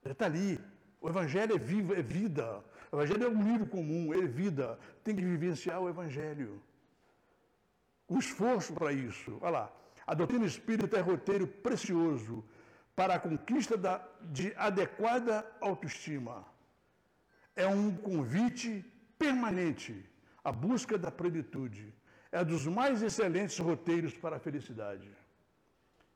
Ele 0.04 0.12
está 0.12 0.26
ali. 0.26 0.60
O 1.00 1.08
evangelho 1.08 1.54
é 1.54 1.58
vivo, 1.58 1.94
é 1.94 2.02
vida. 2.02 2.64
O 2.92 2.96
evangelho 2.96 3.24
é 3.24 3.28
um 3.28 3.42
livro 3.42 3.66
comum, 3.66 4.14
é 4.14 4.26
vida. 4.26 4.78
Tem 5.02 5.16
que 5.16 5.22
vivenciar 5.22 5.80
o 5.80 5.88
evangelho. 5.88 6.62
O 8.08 8.18
esforço 8.18 8.72
para 8.72 8.92
isso. 8.92 9.38
Olha 9.40 9.50
lá. 9.50 9.72
A 10.06 10.14
doutrina 10.14 10.46
espírita 10.46 10.96
é 10.96 11.00
roteiro 11.00 11.46
precioso 11.46 12.44
para 12.94 13.14
a 13.14 13.18
conquista 13.18 13.76
da, 13.76 14.06
de 14.22 14.54
adequada 14.56 15.44
autoestima. 15.60 16.44
É 17.54 17.66
um 17.66 17.94
convite 17.96 18.84
permanente 19.18 20.08
à 20.44 20.52
busca 20.52 20.96
da 20.96 21.10
plenitude. 21.10 21.92
É 22.30 22.44
dos 22.44 22.66
mais 22.66 23.02
excelentes 23.02 23.58
roteiros 23.58 24.14
para 24.16 24.36
a 24.36 24.38
felicidade. 24.38 25.10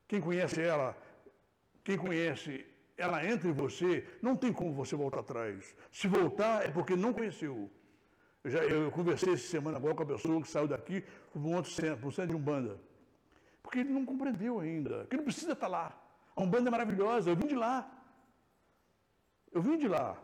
Quem 0.07 0.21
conhece 0.21 0.61
ela, 0.61 0.97
quem 1.83 1.97
conhece 1.97 2.67
ela 2.97 3.25
entra 3.25 3.49
em 3.49 3.53
você, 3.53 4.07
não 4.21 4.37
tem 4.37 4.53
como 4.53 4.75
você 4.75 4.95
voltar 4.95 5.21
atrás. 5.21 5.75
Se 5.91 6.07
voltar 6.07 6.65
é 6.65 6.71
porque 6.71 6.95
não 6.95 7.13
conheceu. 7.13 7.71
Eu, 8.43 8.51
já, 8.51 8.65
eu 8.65 8.91
conversei 8.91 9.35
essa 9.35 9.47
semana 9.47 9.77
agora 9.77 9.95
com 9.95 10.03
a 10.03 10.07
pessoa 10.07 10.41
que 10.41 10.49
saiu 10.49 10.67
daqui 10.67 11.05
para 11.33 11.41
um 11.41 11.55
outro 11.55 11.71
centro, 11.71 11.99
para 11.99 12.09
o 12.09 12.13
centro 12.13 12.31
de 12.31 12.37
Umbanda. 12.37 12.79
Porque 13.63 13.81
ele 13.81 13.91
não 13.91 14.05
compreendeu 14.05 14.59
ainda, 14.61 15.07
que 15.09 15.17
não 15.17 15.25
precisa 15.25 15.53
estar 15.53 15.69
lá. 15.69 15.97
A 16.35 16.43
Umbanda 16.43 16.69
é 16.69 16.71
maravilhosa, 16.71 17.31
eu 17.31 17.37
vim 17.37 17.47
de 17.47 17.55
lá. 17.55 17.91
Eu 19.53 19.61
vim 19.61 19.77
de 19.77 19.89
lá. 19.89 20.17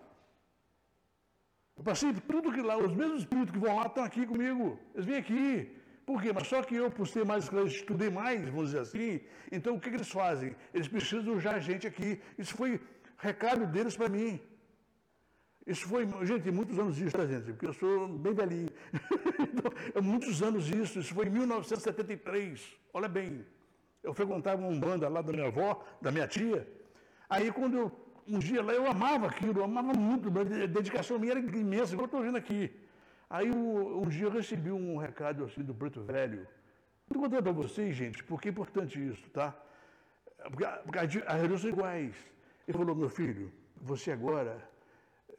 Eu 1.77 1.85
passei 1.85 2.13
tudo 2.15 2.53
que 2.53 2.63
lá, 2.63 2.79
os 2.79 2.95
mesmos 2.95 3.21
espíritos 3.21 3.53
que 3.53 3.59
vão 3.59 3.77
lá 3.77 3.87
estão 3.87 4.03
aqui 4.03 4.27
comigo. 4.27 4.79
Eles 4.95 5.05
vêm 5.05 5.17
aqui. 5.17 5.77
Por 6.07 6.23
quê? 6.23 6.33
Mas 6.33 6.47
só 6.47 6.63
que 6.63 6.75
eu, 6.75 6.91
por 6.91 7.07
ser 7.07 7.25
mais 7.25 7.51
estudei 7.67 8.09
mais, 8.09 8.49
vamos 8.49 8.67
dizer 8.67 8.81
assim, 8.81 9.21
então 9.51 9.75
o 9.75 9.81
que, 9.81 9.91
que 9.91 9.97
eles 9.97 10.09
fazem? 10.09 10.57
Eles 10.73 10.89
precisam 10.89 11.39
já 11.39 11.53
a 11.57 11.59
gente 11.59 11.87
aqui. 11.87 12.21
Isso 12.39 12.55
foi 12.55 12.81
recado 13.19 13.67
deles 13.67 13.97
para 13.97 14.09
mim. 14.09 14.41
Isso 15.67 15.87
foi, 15.89 16.07
gente, 16.25 16.49
muitos 16.51 16.79
anos 16.79 17.01
isso, 17.01 17.17
tá, 17.17 17.27
gente? 17.27 17.47
Porque 17.53 17.67
eu 17.67 17.73
sou 17.73 18.07
bem 18.07 18.33
velhinho. 18.33 18.69
então, 19.53 19.73
é 19.95 20.01
muitos 20.01 20.41
anos 20.41 20.69
isso. 20.71 21.01
Isso 21.01 21.13
foi 21.13 21.27
em 21.27 21.31
1973. 21.31 22.79
Olha 22.95 23.09
bem. 23.09 23.45
Eu 24.01 24.15
frequentava 24.15 24.63
uma 24.63 24.79
banda 24.79 25.09
lá 25.09 25.21
da 25.21 25.33
minha 25.33 25.49
avó, 25.49 25.85
da 26.01 26.13
minha 26.13 26.29
tia. 26.29 26.69
Aí 27.29 27.51
quando 27.51 27.77
eu, 27.77 27.93
um 28.29 28.39
dia 28.39 28.63
lá, 28.63 28.73
eu 28.73 28.87
amava 28.87 29.27
aquilo, 29.27 29.59
eu 29.59 29.65
amava 29.65 29.93
muito, 29.93 30.29
a 30.29 30.67
dedicação 30.67 31.19
minha 31.19 31.33
era 31.33 31.41
imensa, 31.41 31.93
igual 31.93 32.05
eu 32.05 32.07
estou 32.07 32.23
vendo 32.23 32.37
aqui. 32.37 32.73
Aí 33.29 33.51
um 33.51 34.07
dia 34.09 34.27
eu 34.27 34.31
recebi 34.31 34.71
um 34.71 34.97
recado 34.97 35.45
assim 35.45 35.65
do 35.65 35.75
Preto 35.75 36.01
Velho. 36.01 36.47
Estou 37.03 37.21
contando 37.21 37.43
para 37.43 37.53
vocês, 37.53 37.97
gente, 37.97 38.23
porque 38.23 38.49
é 38.49 38.51
importante 38.53 39.05
isso, 39.05 39.29
tá? 39.31 39.53
Porque, 40.45 40.65
porque 40.85 40.99
as 40.99 41.35
reuniões 41.35 41.61
são 41.61 41.71
iguais. 41.71 42.15
Ele 42.69 42.79
falou, 42.79 42.95
meu 42.95 43.09
filho, 43.09 43.53
você 43.77 44.13
agora 44.13 44.57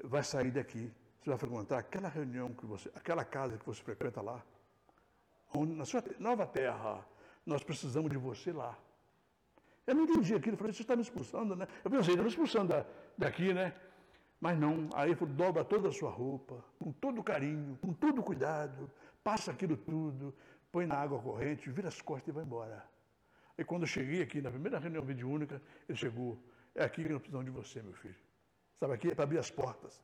vai 0.04 0.24
sair 0.24 0.52
daqui, 0.52 0.91
você 1.20 1.30
vai 1.30 1.38
frequentar 1.38 1.80
aquela 1.80 2.08
reunião 2.08 2.54
que 2.54 2.66
você, 2.66 2.89
aquela 2.95 3.26
casa 3.26 3.58
que 3.58 3.66
você 3.66 3.82
frequenta 3.82 4.22
lá, 4.22 4.43
onde, 5.54 5.74
na 5.74 5.86
sua 5.86 6.04
nova 6.20 6.45
terra, 6.45 7.06
nós 7.45 7.64
precisamos 7.64 8.12
de 8.12 8.18
você 8.18 8.52
lá. 8.52 8.78
Eu 9.86 9.95
não 9.95 10.04
entendi 10.04 10.36
aquilo, 10.36 10.58
falei, 10.58 10.74
você 10.74 10.82
está 10.82 10.95
me 10.95 11.02
expulsando, 11.02 11.56
né? 11.56 11.68
Eu 11.84 11.89
pensei, 11.89 12.14
está 12.14 12.24
me 12.24 12.30
expulsando 12.30 12.70
da, 12.74 12.86
daqui, 13.18 13.54
né? 13.54 13.74
Mas 14.39 14.60
não, 14.60 14.89
aí 14.93 15.16
falou, 15.16 15.34
dobra 15.34 15.64
toda 15.64 15.89
a 15.89 15.91
sua 15.91 16.12
roupa, 16.12 16.64
com 16.78 16.91
todo 16.91 17.24
carinho, 17.24 17.78
com 17.82 17.93
todo 17.93 18.22
cuidado, 18.22 18.91
passa 19.24 19.52
aquilo 19.52 19.76
tudo, 19.78 20.36
põe 20.72 20.86
na 20.86 20.95
água 20.95 21.20
corrente, 21.20 21.70
vira 21.72 21.88
as 21.88 22.02
costas 22.02 22.28
e 22.28 22.32
vai 22.32 22.43
embora. 22.43 22.86
E 23.58 23.64
quando 23.64 23.84
eu 23.84 23.88
cheguei 23.88 24.22
aqui, 24.22 24.41
na 24.41 24.52
primeira 24.52 24.78
reunião 24.78 25.04
mediúnica, 25.04 25.62
ele 25.89 25.98
chegou, 25.98 26.38
é 26.76 26.84
aqui 26.84 27.04
que 27.04 27.10
nós 27.10 27.20
precisamos 27.20 27.45
de 27.45 27.52
você, 27.52 27.82
meu 27.82 27.93
filho. 27.93 28.27
Sabe 28.80 28.94
aqui? 28.94 29.08
É 29.10 29.16
para 29.16 29.24
abrir 29.24 29.40
as 29.40 29.50
portas, 29.50 30.04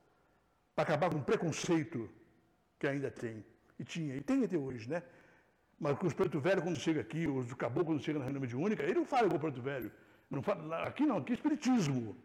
para 0.74 0.84
acabar 0.84 1.10
com 1.10 1.18
o 1.18 1.22
preconceito 1.22 2.10
que 2.78 2.86
ainda 2.86 3.10
tem. 3.10 3.44
E 3.78 3.84
tinha, 3.84 4.16
e 4.16 4.20
tem 4.20 4.44
até 4.44 4.56
hoje, 4.56 4.88
né? 4.88 5.02
Mas 5.78 5.98
com 5.98 6.06
os 6.06 6.14
preto 6.14 6.40
velho, 6.40 6.62
quando 6.62 6.78
chega 6.78 7.00
aqui, 7.00 7.26
os 7.26 7.46
do 7.46 7.56
caboclo, 7.56 7.86
quando 7.86 8.02
chega 8.02 8.18
na 8.18 8.24
reunião 8.24 8.40
mediúnica, 8.40 8.82
ele 8.82 8.94
não 8.94 9.04
fala 9.04 9.26
igual 9.26 9.40
preto 9.40 9.60
velho. 9.60 9.90
Não 10.30 10.42
fala, 10.42 10.82
aqui 10.84 11.04
não, 11.04 11.18
aqui 11.18 11.32
é 11.32 11.34
espiritismo. 11.34 12.16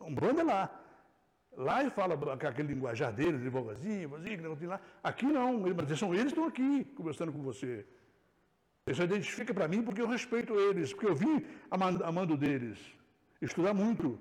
Um 0.00 0.14
bando 0.14 0.40
é 0.40 0.44
lá. 0.44 0.80
Lá 1.56 1.82
ele 1.82 1.90
fala 1.90 2.14
aquele 2.34 2.68
linguajar 2.72 3.12
dele, 3.12 3.36
devagarzinho, 3.38 4.08
vozinho, 4.08 4.36
que 4.36 4.42
negócio 4.42 4.68
lá. 4.68 4.80
Aqui 5.02 5.26
não, 5.26 5.60
mas 5.60 5.98
são 5.98 6.14
eles 6.14 6.32
que 6.32 6.38
estão 6.38 6.46
aqui 6.46 6.84
conversando 6.96 7.32
com 7.32 7.42
você. 7.42 7.86
Isso 8.86 9.02
identifica 9.02 9.52
para 9.52 9.68
mim 9.68 9.82
porque 9.82 10.00
eu 10.00 10.08
respeito 10.08 10.58
eles, 10.58 10.92
porque 10.92 11.06
eu 11.06 11.14
vim 11.14 11.44
amando 11.70 12.36
deles. 12.36 12.78
Estudar 13.40 13.74
muito. 13.74 14.18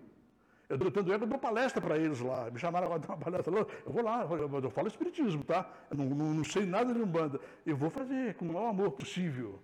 Eu 0.72 0.88
é 0.88 1.18
que 1.18 1.24
eu 1.24 1.28
dou 1.28 1.38
palestra 1.38 1.82
para 1.82 1.98
eles 1.98 2.22
lá. 2.22 2.50
Me 2.50 2.58
chamaram 2.58 2.86
agora 2.86 3.00
de 3.04 3.08
uma 3.08 3.18
palestra. 3.18 3.54
Eu 3.54 3.92
vou 3.92 4.02
lá, 4.02 4.24
eu, 4.24 4.72
falo 4.72 4.88
espiritismo, 4.88 5.44
tá? 5.44 5.70
Eu 5.90 5.98
não, 5.98 6.06
não, 6.06 6.34
não, 6.36 6.44
sei 6.46 6.66
nada 6.66 6.94
de 6.94 7.02
Umbanda. 7.02 7.42
Eu 7.66 7.76
vou 7.76 7.90
fazer 7.90 8.36
com 8.36 8.46
o 8.46 8.54
maior 8.54 8.70
amor 8.70 8.92
possível. 8.92 9.62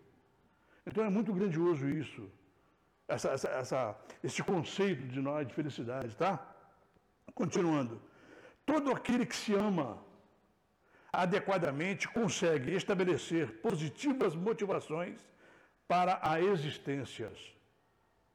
Então 0.85 1.05
é 1.05 1.09
muito 1.09 1.31
grandioso 1.31 1.87
isso. 1.87 2.29
Essa, 3.07 3.29
essa, 3.29 3.47
essa, 3.47 3.95
esse 4.21 4.43
conceito 4.43 5.07
de 5.07 5.21
nós 5.21 5.47
de 5.47 5.53
felicidade, 5.53 6.13
tá? 6.17 6.45
Continuando. 7.33 8.01
Todo 8.65 8.91
aquele 8.91 9.25
que 9.25 9.35
se 9.35 9.53
ama 9.53 9.97
adequadamente 11.13 12.05
consegue 12.09 12.75
estabelecer 12.75 13.61
positivas 13.61 14.35
motivações 14.35 15.25
para 15.87 16.19
a 16.21 16.41
existência. 16.41 17.31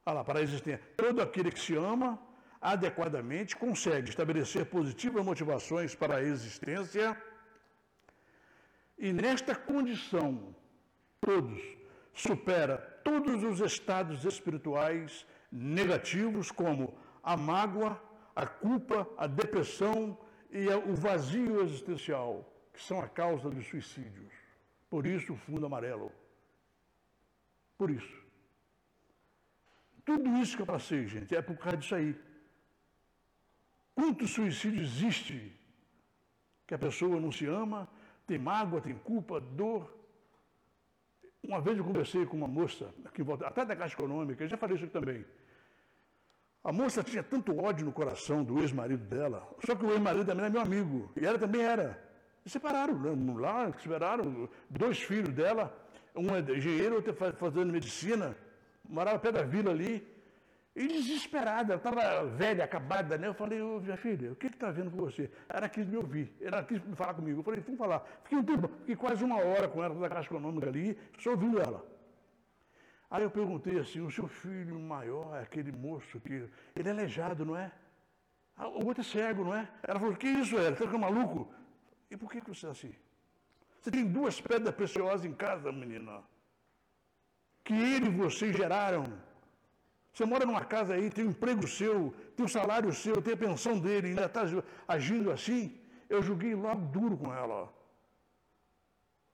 Olha 0.03 0.15
lá, 0.15 0.23
para 0.23 0.39
a 0.39 0.41
existência. 0.41 0.81
Todo 0.97 1.21
aquele 1.21 1.51
que 1.51 1.59
se 1.59 1.75
ama 1.75 2.19
adequadamente 2.63 3.57
consegue 3.57 4.09
estabelecer 4.09 4.65
positivas 4.65 5.25
motivações 5.25 5.93
para 5.93 6.15
a 6.17 6.23
existência 6.23 7.05
e 8.97 9.11
nesta 9.11 9.53
condição, 9.53 10.55
todos 11.19 11.61
supera 12.13 12.77
todos 13.03 13.43
os 13.43 13.59
estados 13.59 14.23
espirituais 14.23 15.25
negativos, 15.51 16.51
como 16.51 16.97
a 17.21 17.35
mágoa, 17.35 18.01
a 18.33 18.45
culpa, 18.45 19.05
a 19.17 19.27
depressão 19.27 20.17
e 20.49 20.67
o 20.69 20.95
vazio 20.95 21.61
existencial, 21.63 22.49
que 22.71 22.81
são 22.81 23.01
a 23.01 23.09
causa 23.09 23.49
dos 23.49 23.67
suicídios. 23.67 24.31
Por 24.89 25.05
isso 25.05 25.33
o 25.33 25.37
fundo 25.37 25.65
amarelo. 25.65 26.09
Por 27.77 27.89
isso. 27.91 28.23
Tudo 30.05 30.29
isso 30.37 30.55
que 30.55 30.61
eu 30.61 30.65
passei, 30.65 31.07
gente, 31.07 31.35
é 31.35 31.41
por 31.41 31.57
causa 31.57 31.77
disso 31.77 31.95
aí. 31.95 32.15
Quanto 33.95 34.27
suicídio 34.27 34.81
existe 34.81 35.51
que 36.65 36.73
a 36.73 36.79
pessoa 36.79 37.19
não 37.19 37.31
se 37.31 37.45
ama, 37.45 37.87
tem 38.25 38.37
mágoa, 38.39 38.81
tem 38.81 38.95
culpa, 38.95 39.39
dor. 39.39 39.95
Uma 41.43 41.61
vez 41.61 41.77
eu 41.77 41.83
conversei 41.83 42.25
com 42.25 42.37
uma 42.37 42.47
moça, 42.47 42.93
aqui 43.05 43.21
em 43.21 43.25
volta, 43.25 43.47
até 43.47 43.65
da 43.65 43.75
Caixa 43.75 43.95
Econômica, 43.95 44.43
eu 44.43 44.47
já 44.47 44.57
falei 44.57 44.75
isso 44.75 44.85
aqui 44.85 44.93
também. 44.93 45.25
A 46.63 46.71
moça 46.71 47.03
tinha 47.03 47.21
tanto 47.21 47.59
ódio 47.59 47.85
no 47.85 47.91
coração 47.91 48.43
do 48.43 48.59
ex-marido 48.59 49.03
dela, 49.03 49.45
só 49.65 49.75
que 49.75 49.85
o 49.85 49.91
ex-marido 49.91 50.25
também 50.25 50.45
era 50.45 50.53
meu 50.53 50.61
amigo, 50.61 51.11
e 51.19 51.25
ela 51.25 51.37
também 51.37 51.61
era. 51.61 52.01
E 52.45 52.49
separaram, 52.49 52.97
né? 52.97 53.33
lá, 53.37 53.71
separaram, 53.77 54.49
dois 54.69 54.99
filhos 54.99 55.33
dela, 55.33 55.77
um 56.15 56.33
é 56.33 56.39
engenheiro, 56.39 56.95
outro 56.95 57.11
é 57.11 57.31
fazendo 57.33 57.71
medicina, 57.71 58.35
morava 58.87 59.19
perto 59.19 59.35
da 59.35 59.43
vila 59.43 59.71
ali, 59.71 60.07
e 60.75 60.87
desesperada, 60.87 61.73
ela 61.73 61.77
estava 61.77 62.25
velha, 62.25 62.63
acabada, 62.63 63.15
né? 63.15 63.27
Eu 63.27 63.33
falei, 63.35 63.61
ô 63.61 63.79
minha 63.79 63.95
filha, 63.95 64.31
o 64.31 64.35
que 64.35 64.47
está 64.47 64.71
vendo 64.71 64.89
com 64.89 64.97
você? 64.97 65.29
Ela 65.47 65.69
quis 65.69 65.85
me 65.85 65.97
ouvir, 65.97 66.35
ela 66.41 66.63
quis 66.63 66.81
falar 66.95 67.13
comigo. 67.13 67.39
Eu 67.39 67.43
falei, 67.43 67.59
vamos 67.59 67.77
falar. 67.77 67.99
Fiquei 68.23 68.37
um 68.39 68.43
tempo, 68.43 68.67
fiquei 68.79 68.95
quase 68.95 69.23
uma 69.23 69.37
hora 69.37 69.67
com 69.67 69.83
ela 69.83 69.93
na 69.93 70.09
Caixa 70.09 70.29
Econômica 70.29 70.67
ali, 70.67 70.97
só 71.19 71.31
ouvindo 71.31 71.61
ela. 71.61 71.85
Aí 73.07 73.21
eu 73.21 73.29
perguntei 73.29 73.77
assim, 73.77 74.01
o 74.01 74.09
seu 74.09 74.27
filho 74.27 74.79
maior 74.79 75.35
é 75.35 75.43
aquele 75.43 75.71
moço 75.71 76.19
que. 76.19 76.49
Ele 76.75 76.89
é 76.89 76.91
aleijado, 76.91 77.45
não 77.45 77.55
é? 77.55 77.71
Ah, 78.57 78.67
o 78.67 78.87
outro 78.87 79.01
é 79.01 79.03
cego, 79.03 79.43
não 79.43 79.53
é? 79.53 79.67
Ela 79.83 79.99
falou, 79.99 80.15
que 80.15 80.27
isso 80.27 80.57
é? 80.57 80.71
Você 80.71 80.85
fica 80.85 80.97
maluco? 80.97 81.53
E 82.09 82.17
por 82.17 82.31
que, 82.31 82.41
que 82.41 82.49
você 82.49 82.65
é 82.65 82.69
assim? 82.71 82.95
Você 83.79 83.91
tem 83.91 84.07
duas 84.07 84.41
pedras 84.41 84.73
preciosas 84.73 85.23
em 85.23 85.33
casa, 85.33 85.71
menina. 85.71 86.23
Que 87.63 87.73
ele 87.73 88.07
e 88.07 88.09
você 88.09 88.51
geraram 88.51 89.03
você 90.13 90.25
mora 90.25 90.45
numa 90.45 90.63
casa 90.63 90.93
aí, 90.93 91.09
tem 91.09 91.25
um 91.25 91.31
emprego 91.31 91.67
seu, 91.67 92.13
tem 92.35 92.45
um 92.45 92.49
salário 92.49 92.93
seu, 92.93 93.19
tem 93.19 93.33
a 93.33 93.37
pensão 93.37 93.79
dele, 93.79 94.09
ainda 94.09 94.25
está 94.25 94.43
agindo 94.87 95.31
assim. 95.31 95.75
Eu 96.07 96.21
joguei 96.21 96.53
logo 96.53 96.81
duro 96.85 97.17
com 97.17 97.33
ela. 97.33 97.73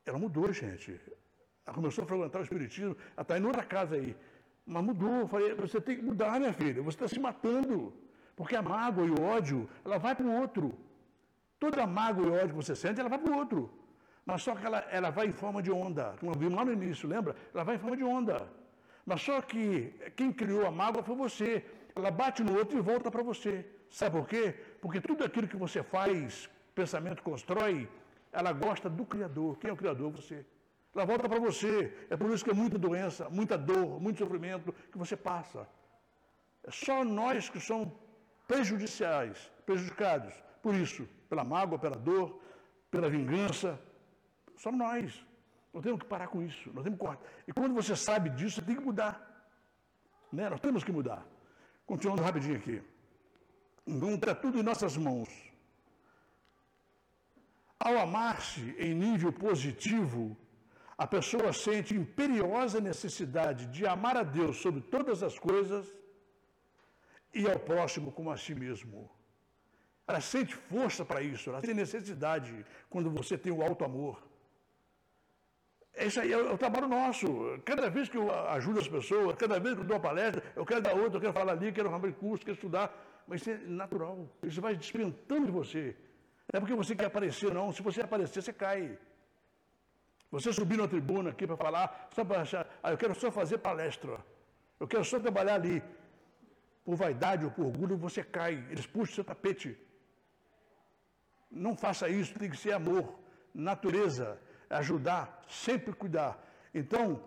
Ela 0.06 0.18
mudou, 0.18 0.54
gente. 0.54 0.98
Ela 1.66 1.76
começou 1.76 2.06
a 2.06 2.08
frequentar 2.08 2.40
o 2.40 2.44
Espiritismo, 2.44 2.96
ela 3.14 3.22
está 3.24 3.38
em 3.38 3.44
outra 3.44 3.64
casa 3.64 3.96
aí. 3.96 4.16
Mas 4.66 4.84
mudou. 4.84 5.20
Eu 5.20 5.28
falei, 5.28 5.54
você 5.54 5.82
tem 5.82 5.98
que 5.98 6.02
mudar, 6.02 6.40
minha 6.40 6.54
filha. 6.54 6.82
Você 6.82 6.96
está 6.96 7.08
se 7.10 7.20
matando. 7.20 7.94
Porque 8.38 8.56
a 8.56 8.62
mágoa 8.62 9.06
e 9.06 9.12
o 9.12 9.22
ódio, 9.22 9.70
ela 9.84 9.98
vai 9.98 10.16
para 10.16 10.26
o 10.26 10.32
outro. 10.40 10.74
Toda 11.60 11.84
a 11.84 11.88
mágoa 11.88 12.26
e 12.26 12.30
ódio 12.30 12.50
que 12.50 12.64
você 12.64 12.74
sente, 12.74 13.02
ela 13.02 13.10
vai 13.10 13.20
para 13.20 13.34
o 13.34 13.36
outro. 13.36 13.70
Mas 14.26 14.44
só 14.44 14.56
que 14.56 14.66
ela, 14.66 14.80
ela 14.90 15.10
vai 15.10 15.28
em 15.28 15.34
forma 15.34 15.62
de 15.62 15.72
onda. 15.72 16.16
Como 16.22 16.32
vimos 16.38 16.56
lá 16.56 16.64
no 16.64 16.72
início, 16.72 17.10
lembra? 17.10 17.36
Ela 17.54 17.66
vai 17.66 17.76
em 17.76 17.80
forma 17.80 17.98
de 17.98 18.04
onda. 18.04 18.48
Mas 19.10 19.24
só 19.24 19.42
que 19.42 19.92
quem 20.16 20.32
criou 20.32 20.68
a 20.68 20.72
mágoa 20.82 21.02
foi 21.02 21.16
você. 21.16 21.66
Ela 21.96 22.12
bate 22.12 22.44
no 22.44 22.56
outro 22.60 22.78
e 22.78 22.82
volta 22.90 23.10
para 23.10 23.24
você. 23.24 23.54
Sabe 23.90 24.12
por 24.18 24.28
quê? 24.32 24.44
Porque 24.82 25.02
tudo 25.02 25.24
aquilo 25.24 25.48
que 25.48 25.58
você 25.58 25.82
faz, 25.82 26.48
pensamento 26.76 27.24
constrói, 27.24 27.90
ela 28.32 28.52
gosta 28.54 28.88
do 28.88 29.04
Criador. 29.14 29.58
Quem 29.58 29.72
é 29.72 29.74
o 29.74 29.82
Criador? 29.82 30.12
Você. 30.12 30.46
Ela 30.94 31.06
volta 31.06 31.28
para 31.28 31.40
você. 31.40 31.92
É 32.08 32.16
por 32.16 32.30
isso 32.30 32.46
que 32.46 32.52
é 32.52 32.54
muita 32.54 32.78
doença, 32.78 33.28
muita 33.32 33.58
dor, 33.58 34.00
muito 34.00 34.20
sofrimento 34.20 34.72
que 34.92 34.98
você 35.04 35.18
passa. 35.18 35.68
É 36.64 36.70
só 36.70 37.04
nós 37.04 37.50
que 37.50 37.60
somos 37.60 37.90
prejudiciais, 38.48 39.52
prejudicados. 39.66 40.36
Por 40.62 40.76
isso, 40.76 41.10
pela 41.28 41.44
mágoa, 41.44 41.80
pela 41.80 41.96
dor, 41.96 42.40
pela 42.92 43.10
vingança. 43.10 43.80
Somos 44.56 44.80
nós. 44.80 45.29
Nós 45.74 45.84
temos 45.84 46.00
que 46.02 46.08
parar 46.08 46.28
com 46.28 46.42
isso, 46.42 46.72
nós 46.74 46.84
temos 46.84 47.00
que 47.00 47.06
cortar. 47.06 47.24
E 47.48 47.54
quando 47.54 47.74
você 47.74 47.96
sabe 47.96 48.30
disso, 48.32 48.56
você 48.56 48.62
tem 48.62 48.76
que 48.76 48.82
mudar. 48.82 49.14
Né? 50.32 50.50
Nós 50.50 50.60
temos 50.60 50.84
que 50.84 50.92
mudar. 50.92 51.26
Continuando 51.86 52.24
rapidinho 52.24 52.58
aqui. 52.58 52.82
Então 53.86 54.16
está 54.16 54.34
tudo 54.36 54.60
em 54.60 54.64
nossas 54.64 54.98
mãos. 54.98 55.30
Ao 57.80 57.98
amar-se 57.98 58.76
em 58.78 58.94
nível 58.94 59.32
positivo, 59.32 60.38
a 60.98 61.08
pessoa 61.08 61.54
sente 61.54 61.96
imperiosa 61.96 62.82
necessidade 62.82 63.68
de 63.68 63.88
amar 63.88 64.18
a 64.18 64.24
Deus 64.24 64.58
sobre 64.58 64.82
todas 64.82 65.24
as 65.24 65.40
coisas 65.40 65.88
e 67.34 67.50
ao 67.50 67.58
próximo 67.58 68.12
como 68.12 68.32
a 68.32 68.38
si 68.38 68.54
mesmo. 68.54 69.10
Ela 70.06 70.20
sente 70.20 70.56
força 70.56 71.06
para 71.06 71.22
isso, 71.22 71.50
ela 71.50 71.62
tem 71.62 71.74
necessidade 71.74 72.66
quando 72.90 73.10
você 73.10 73.38
tem 73.38 73.52
o 73.52 73.62
alto 73.62 73.86
amor. 73.86 74.29
Isso 76.00 76.20
aí 76.22 76.32
é 76.32 76.38
o, 76.38 76.58
trabalho 76.58 76.88
nosso. 76.88 77.28
Cada 77.66 77.90
vez 77.90 78.08
que 78.08 78.18
eu 78.18 78.32
ajudo 78.52 78.80
as 78.80 78.88
pessoas, 78.88 79.36
cada 79.36 79.60
vez 79.60 79.76
que 79.76 79.82
eu 79.82 79.86
dou 79.86 79.98
uma 79.98 80.02
palestra, 80.02 80.42
eu 80.56 80.66
quero 80.66 80.82
dar 80.82 80.94
outra, 80.94 81.18
eu 81.18 81.22
quero 81.22 81.34
falar 81.34 81.54
ali, 81.54 81.72
quero 81.74 81.94
abrir 81.94 82.14
curso, 82.14 82.46
quero 82.46 82.56
estudar. 82.56 82.88
Mas 83.28 83.42
isso 83.42 83.52
é 83.52 83.58
natural. 83.58 84.28
Isso 84.42 84.62
vai 84.62 84.76
despertando 84.76 85.46
de 85.46 85.52
você. 85.52 85.96
Não 86.52 86.58
é 86.58 86.60
porque 86.62 86.74
você 86.74 86.96
quer 86.96 87.06
aparecer, 87.06 87.54
não. 87.54 87.72
Se 87.74 87.82
você 87.82 88.02
aparecer, 88.02 88.42
você 88.42 88.54
cai. 88.54 88.98
Você 90.32 90.54
subir 90.54 90.78
na 90.78 90.88
tribuna 90.88 91.32
aqui 91.32 91.46
para 91.46 91.58
falar, 91.58 92.10
só 92.16 92.24
para 92.24 92.42
achar, 92.42 92.68
ah, 92.84 92.92
eu 92.92 92.98
quero 92.98 93.14
só 93.16 93.30
fazer 93.32 93.58
palestra. 93.58 94.18
Eu 94.80 94.88
quero 94.88 95.04
só 95.04 95.20
trabalhar 95.20 95.56
ali. 95.56 95.84
Por 96.86 96.96
vaidade 96.96 97.44
ou 97.44 97.52
por 97.52 97.66
orgulho, 97.66 97.98
você 97.98 98.24
cai. 98.24 98.54
Eles 98.70 98.86
puxam 98.86 99.16
seu 99.16 99.24
tapete. 99.24 99.78
Não 101.52 101.76
faça 101.76 102.08
isso, 102.08 102.34
tem 102.40 102.50
que 102.50 102.58
ser 102.58 102.72
amor, 102.72 103.20
natureza 103.54 104.40
ajudar, 104.70 105.44
sempre 105.48 105.94
cuidar. 105.94 106.38
Então, 106.74 107.24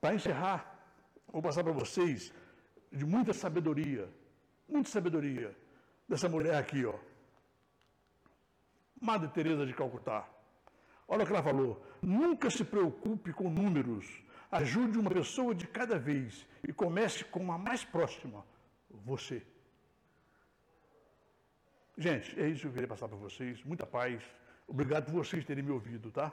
para 0.00 0.14
encerrar, 0.14 0.78
vou 1.28 1.42
passar 1.42 1.62
para 1.62 1.72
vocês 1.72 2.32
de 2.90 3.04
muita 3.04 3.32
sabedoria, 3.32 4.08
muita 4.68 4.88
sabedoria 4.88 5.54
dessa 6.08 6.28
mulher 6.28 6.56
aqui, 6.56 6.84
ó. 6.84 6.94
Madre 9.00 9.28
Teresa 9.28 9.66
de 9.66 9.74
Calcutá. 9.74 10.26
Olha 11.06 11.22
o 11.22 11.26
que 11.26 11.32
ela 11.32 11.42
falou. 11.42 11.84
Nunca 12.02 12.50
se 12.50 12.64
preocupe 12.64 13.32
com 13.32 13.50
números. 13.50 14.06
Ajude 14.50 14.98
uma 14.98 15.10
pessoa 15.10 15.54
de 15.54 15.66
cada 15.66 15.98
vez 15.98 16.46
e 16.66 16.72
comece 16.72 17.24
com 17.24 17.52
a 17.52 17.58
mais 17.58 17.84
próxima, 17.84 18.44
você. 18.90 19.42
Gente, 21.98 22.38
é 22.40 22.48
isso 22.48 22.62
que 22.62 22.66
eu 22.68 22.72
queria 22.72 22.88
passar 22.88 23.08
para 23.08 23.16
vocês. 23.16 23.62
Muita 23.64 23.86
paz. 23.86 24.22
Obrigado 24.66 25.06
por 25.06 25.14
vocês 25.14 25.44
terem 25.44 25.64
me 25.64 25.70
ouvido, 25.70 26.10
tá? 26.10 26.32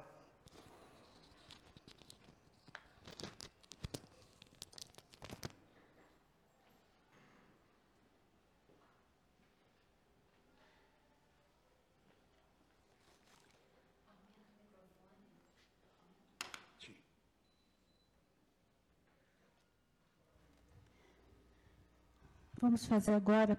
Vamos 22.74 22.88
fazer 22.88 23.14
agora 23.14 23.56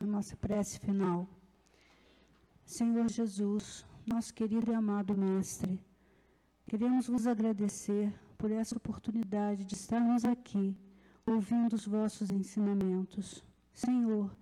a 0.00 0.06
nossa 0.06 0.34
prece 0.38 0.78
final. 0.78 1.28
Senhor 2.64 3.06
Jesus, 3.10 3.84
nosso 4.06 4.32
querido 4.32 4.72
e 4.72 4.74
amado 4.74 5.14
Mestre, 5.14 5.78
queremos 6.66 7.06
vos 7.06 7.26
agradecer 7.26 8.10
por 8.38 8.50
essa 8.50 8.74
oportunidade 8.74 9.64
de 9.64 9.74
estarmos 9.74 10.24
aqui, 10.24 10.74
ouvindo 11.26 11.74
os 11.74 11.86
vossos 11.86 12.30
ensinamentos. 12.30 13.44
Senhor, 13.74 14.34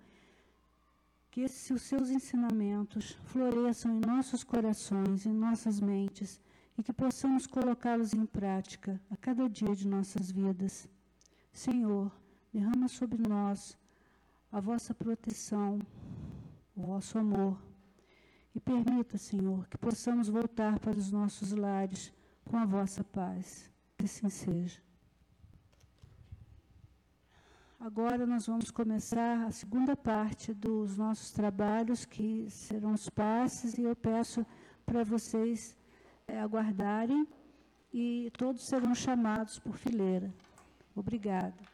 que 1.29 1.41
esses, 1.41 1.69
os 1.71 1.81
seus 1.81 2.09
ensinamentos 2.09 3.19
floresçam 3.25 3.91
em 3.91 3.99
nossos 3.99 4.41
corações, 4.41 5.25
em 5.25 5.33
nossas 5.33 5.81
mentes, 5.81 6.39
e 6.77 6.81
que 6.81 6.93
possamos 6.93 7.45
colocá-los 7.45 8.13
em 8.13 8.25
prática 8.25 9.01
a 9.11 9.17
cada 9.17 9.49
dia 9.49 9.75
de 9.75 9.85
nossas 9.85 10.31
vidas. 10.31 10.87
Senhor, 11.51 12.09
derrama 12.53 12.87
sobre 12.87 13.21
nós 13.27 13.77
a 14.53 14.59
vossa 14.59 14.93
proteção, 14.93 15.79
o 16.75 16.83
vosso 16.83 17.17
amor. 17.17 17.57
E 18.53 18.59
permita, 18.59 19.17
Senhor, 19.17 19.67
que 19.67 19.79
possamos 19.79 20.29
voltar 20.29 20.77
para 20.79 20.95
os 20.95 21.11
nossos 21.11 21.51
lares 21.53 22.13
com 22.45 22.57
a 22.57 22.63
vossa 22.63 23.03
paz. 23.03 23.71
Que 23.97 24.05
assim 24.05 24.29
seja. 24.29 24.79
Agora 27.79 28.27
nós 28.27 28.45
vamos 28.45 28.69
começar 28.69 29.43
a 29.47 29.51
segunda 29.51 29.97
parte 29.97 30.53
dos 30.53 30.97
nossos 30.97 31.31
trabalhos, 31.31 32.05
que 32.05 32.47
serão 32.51 32.93
os 32.93 33.09
passes, 33.09 33.75
e 33.79 33.81
eu 33.81 33.95
peço 33.95 34.45
para 34.85 35.03
vocês 35.03 35.75
é, 36.27 36.39
aguardarem 36.39 37.27
e 37.91 38.31
todos 38.37 38.63
serão 38.63 38.93
chamados 38.93 39.57
por 39.57 39.75
fileira. 39.75 40.31
Obrigada. 40.95 41.72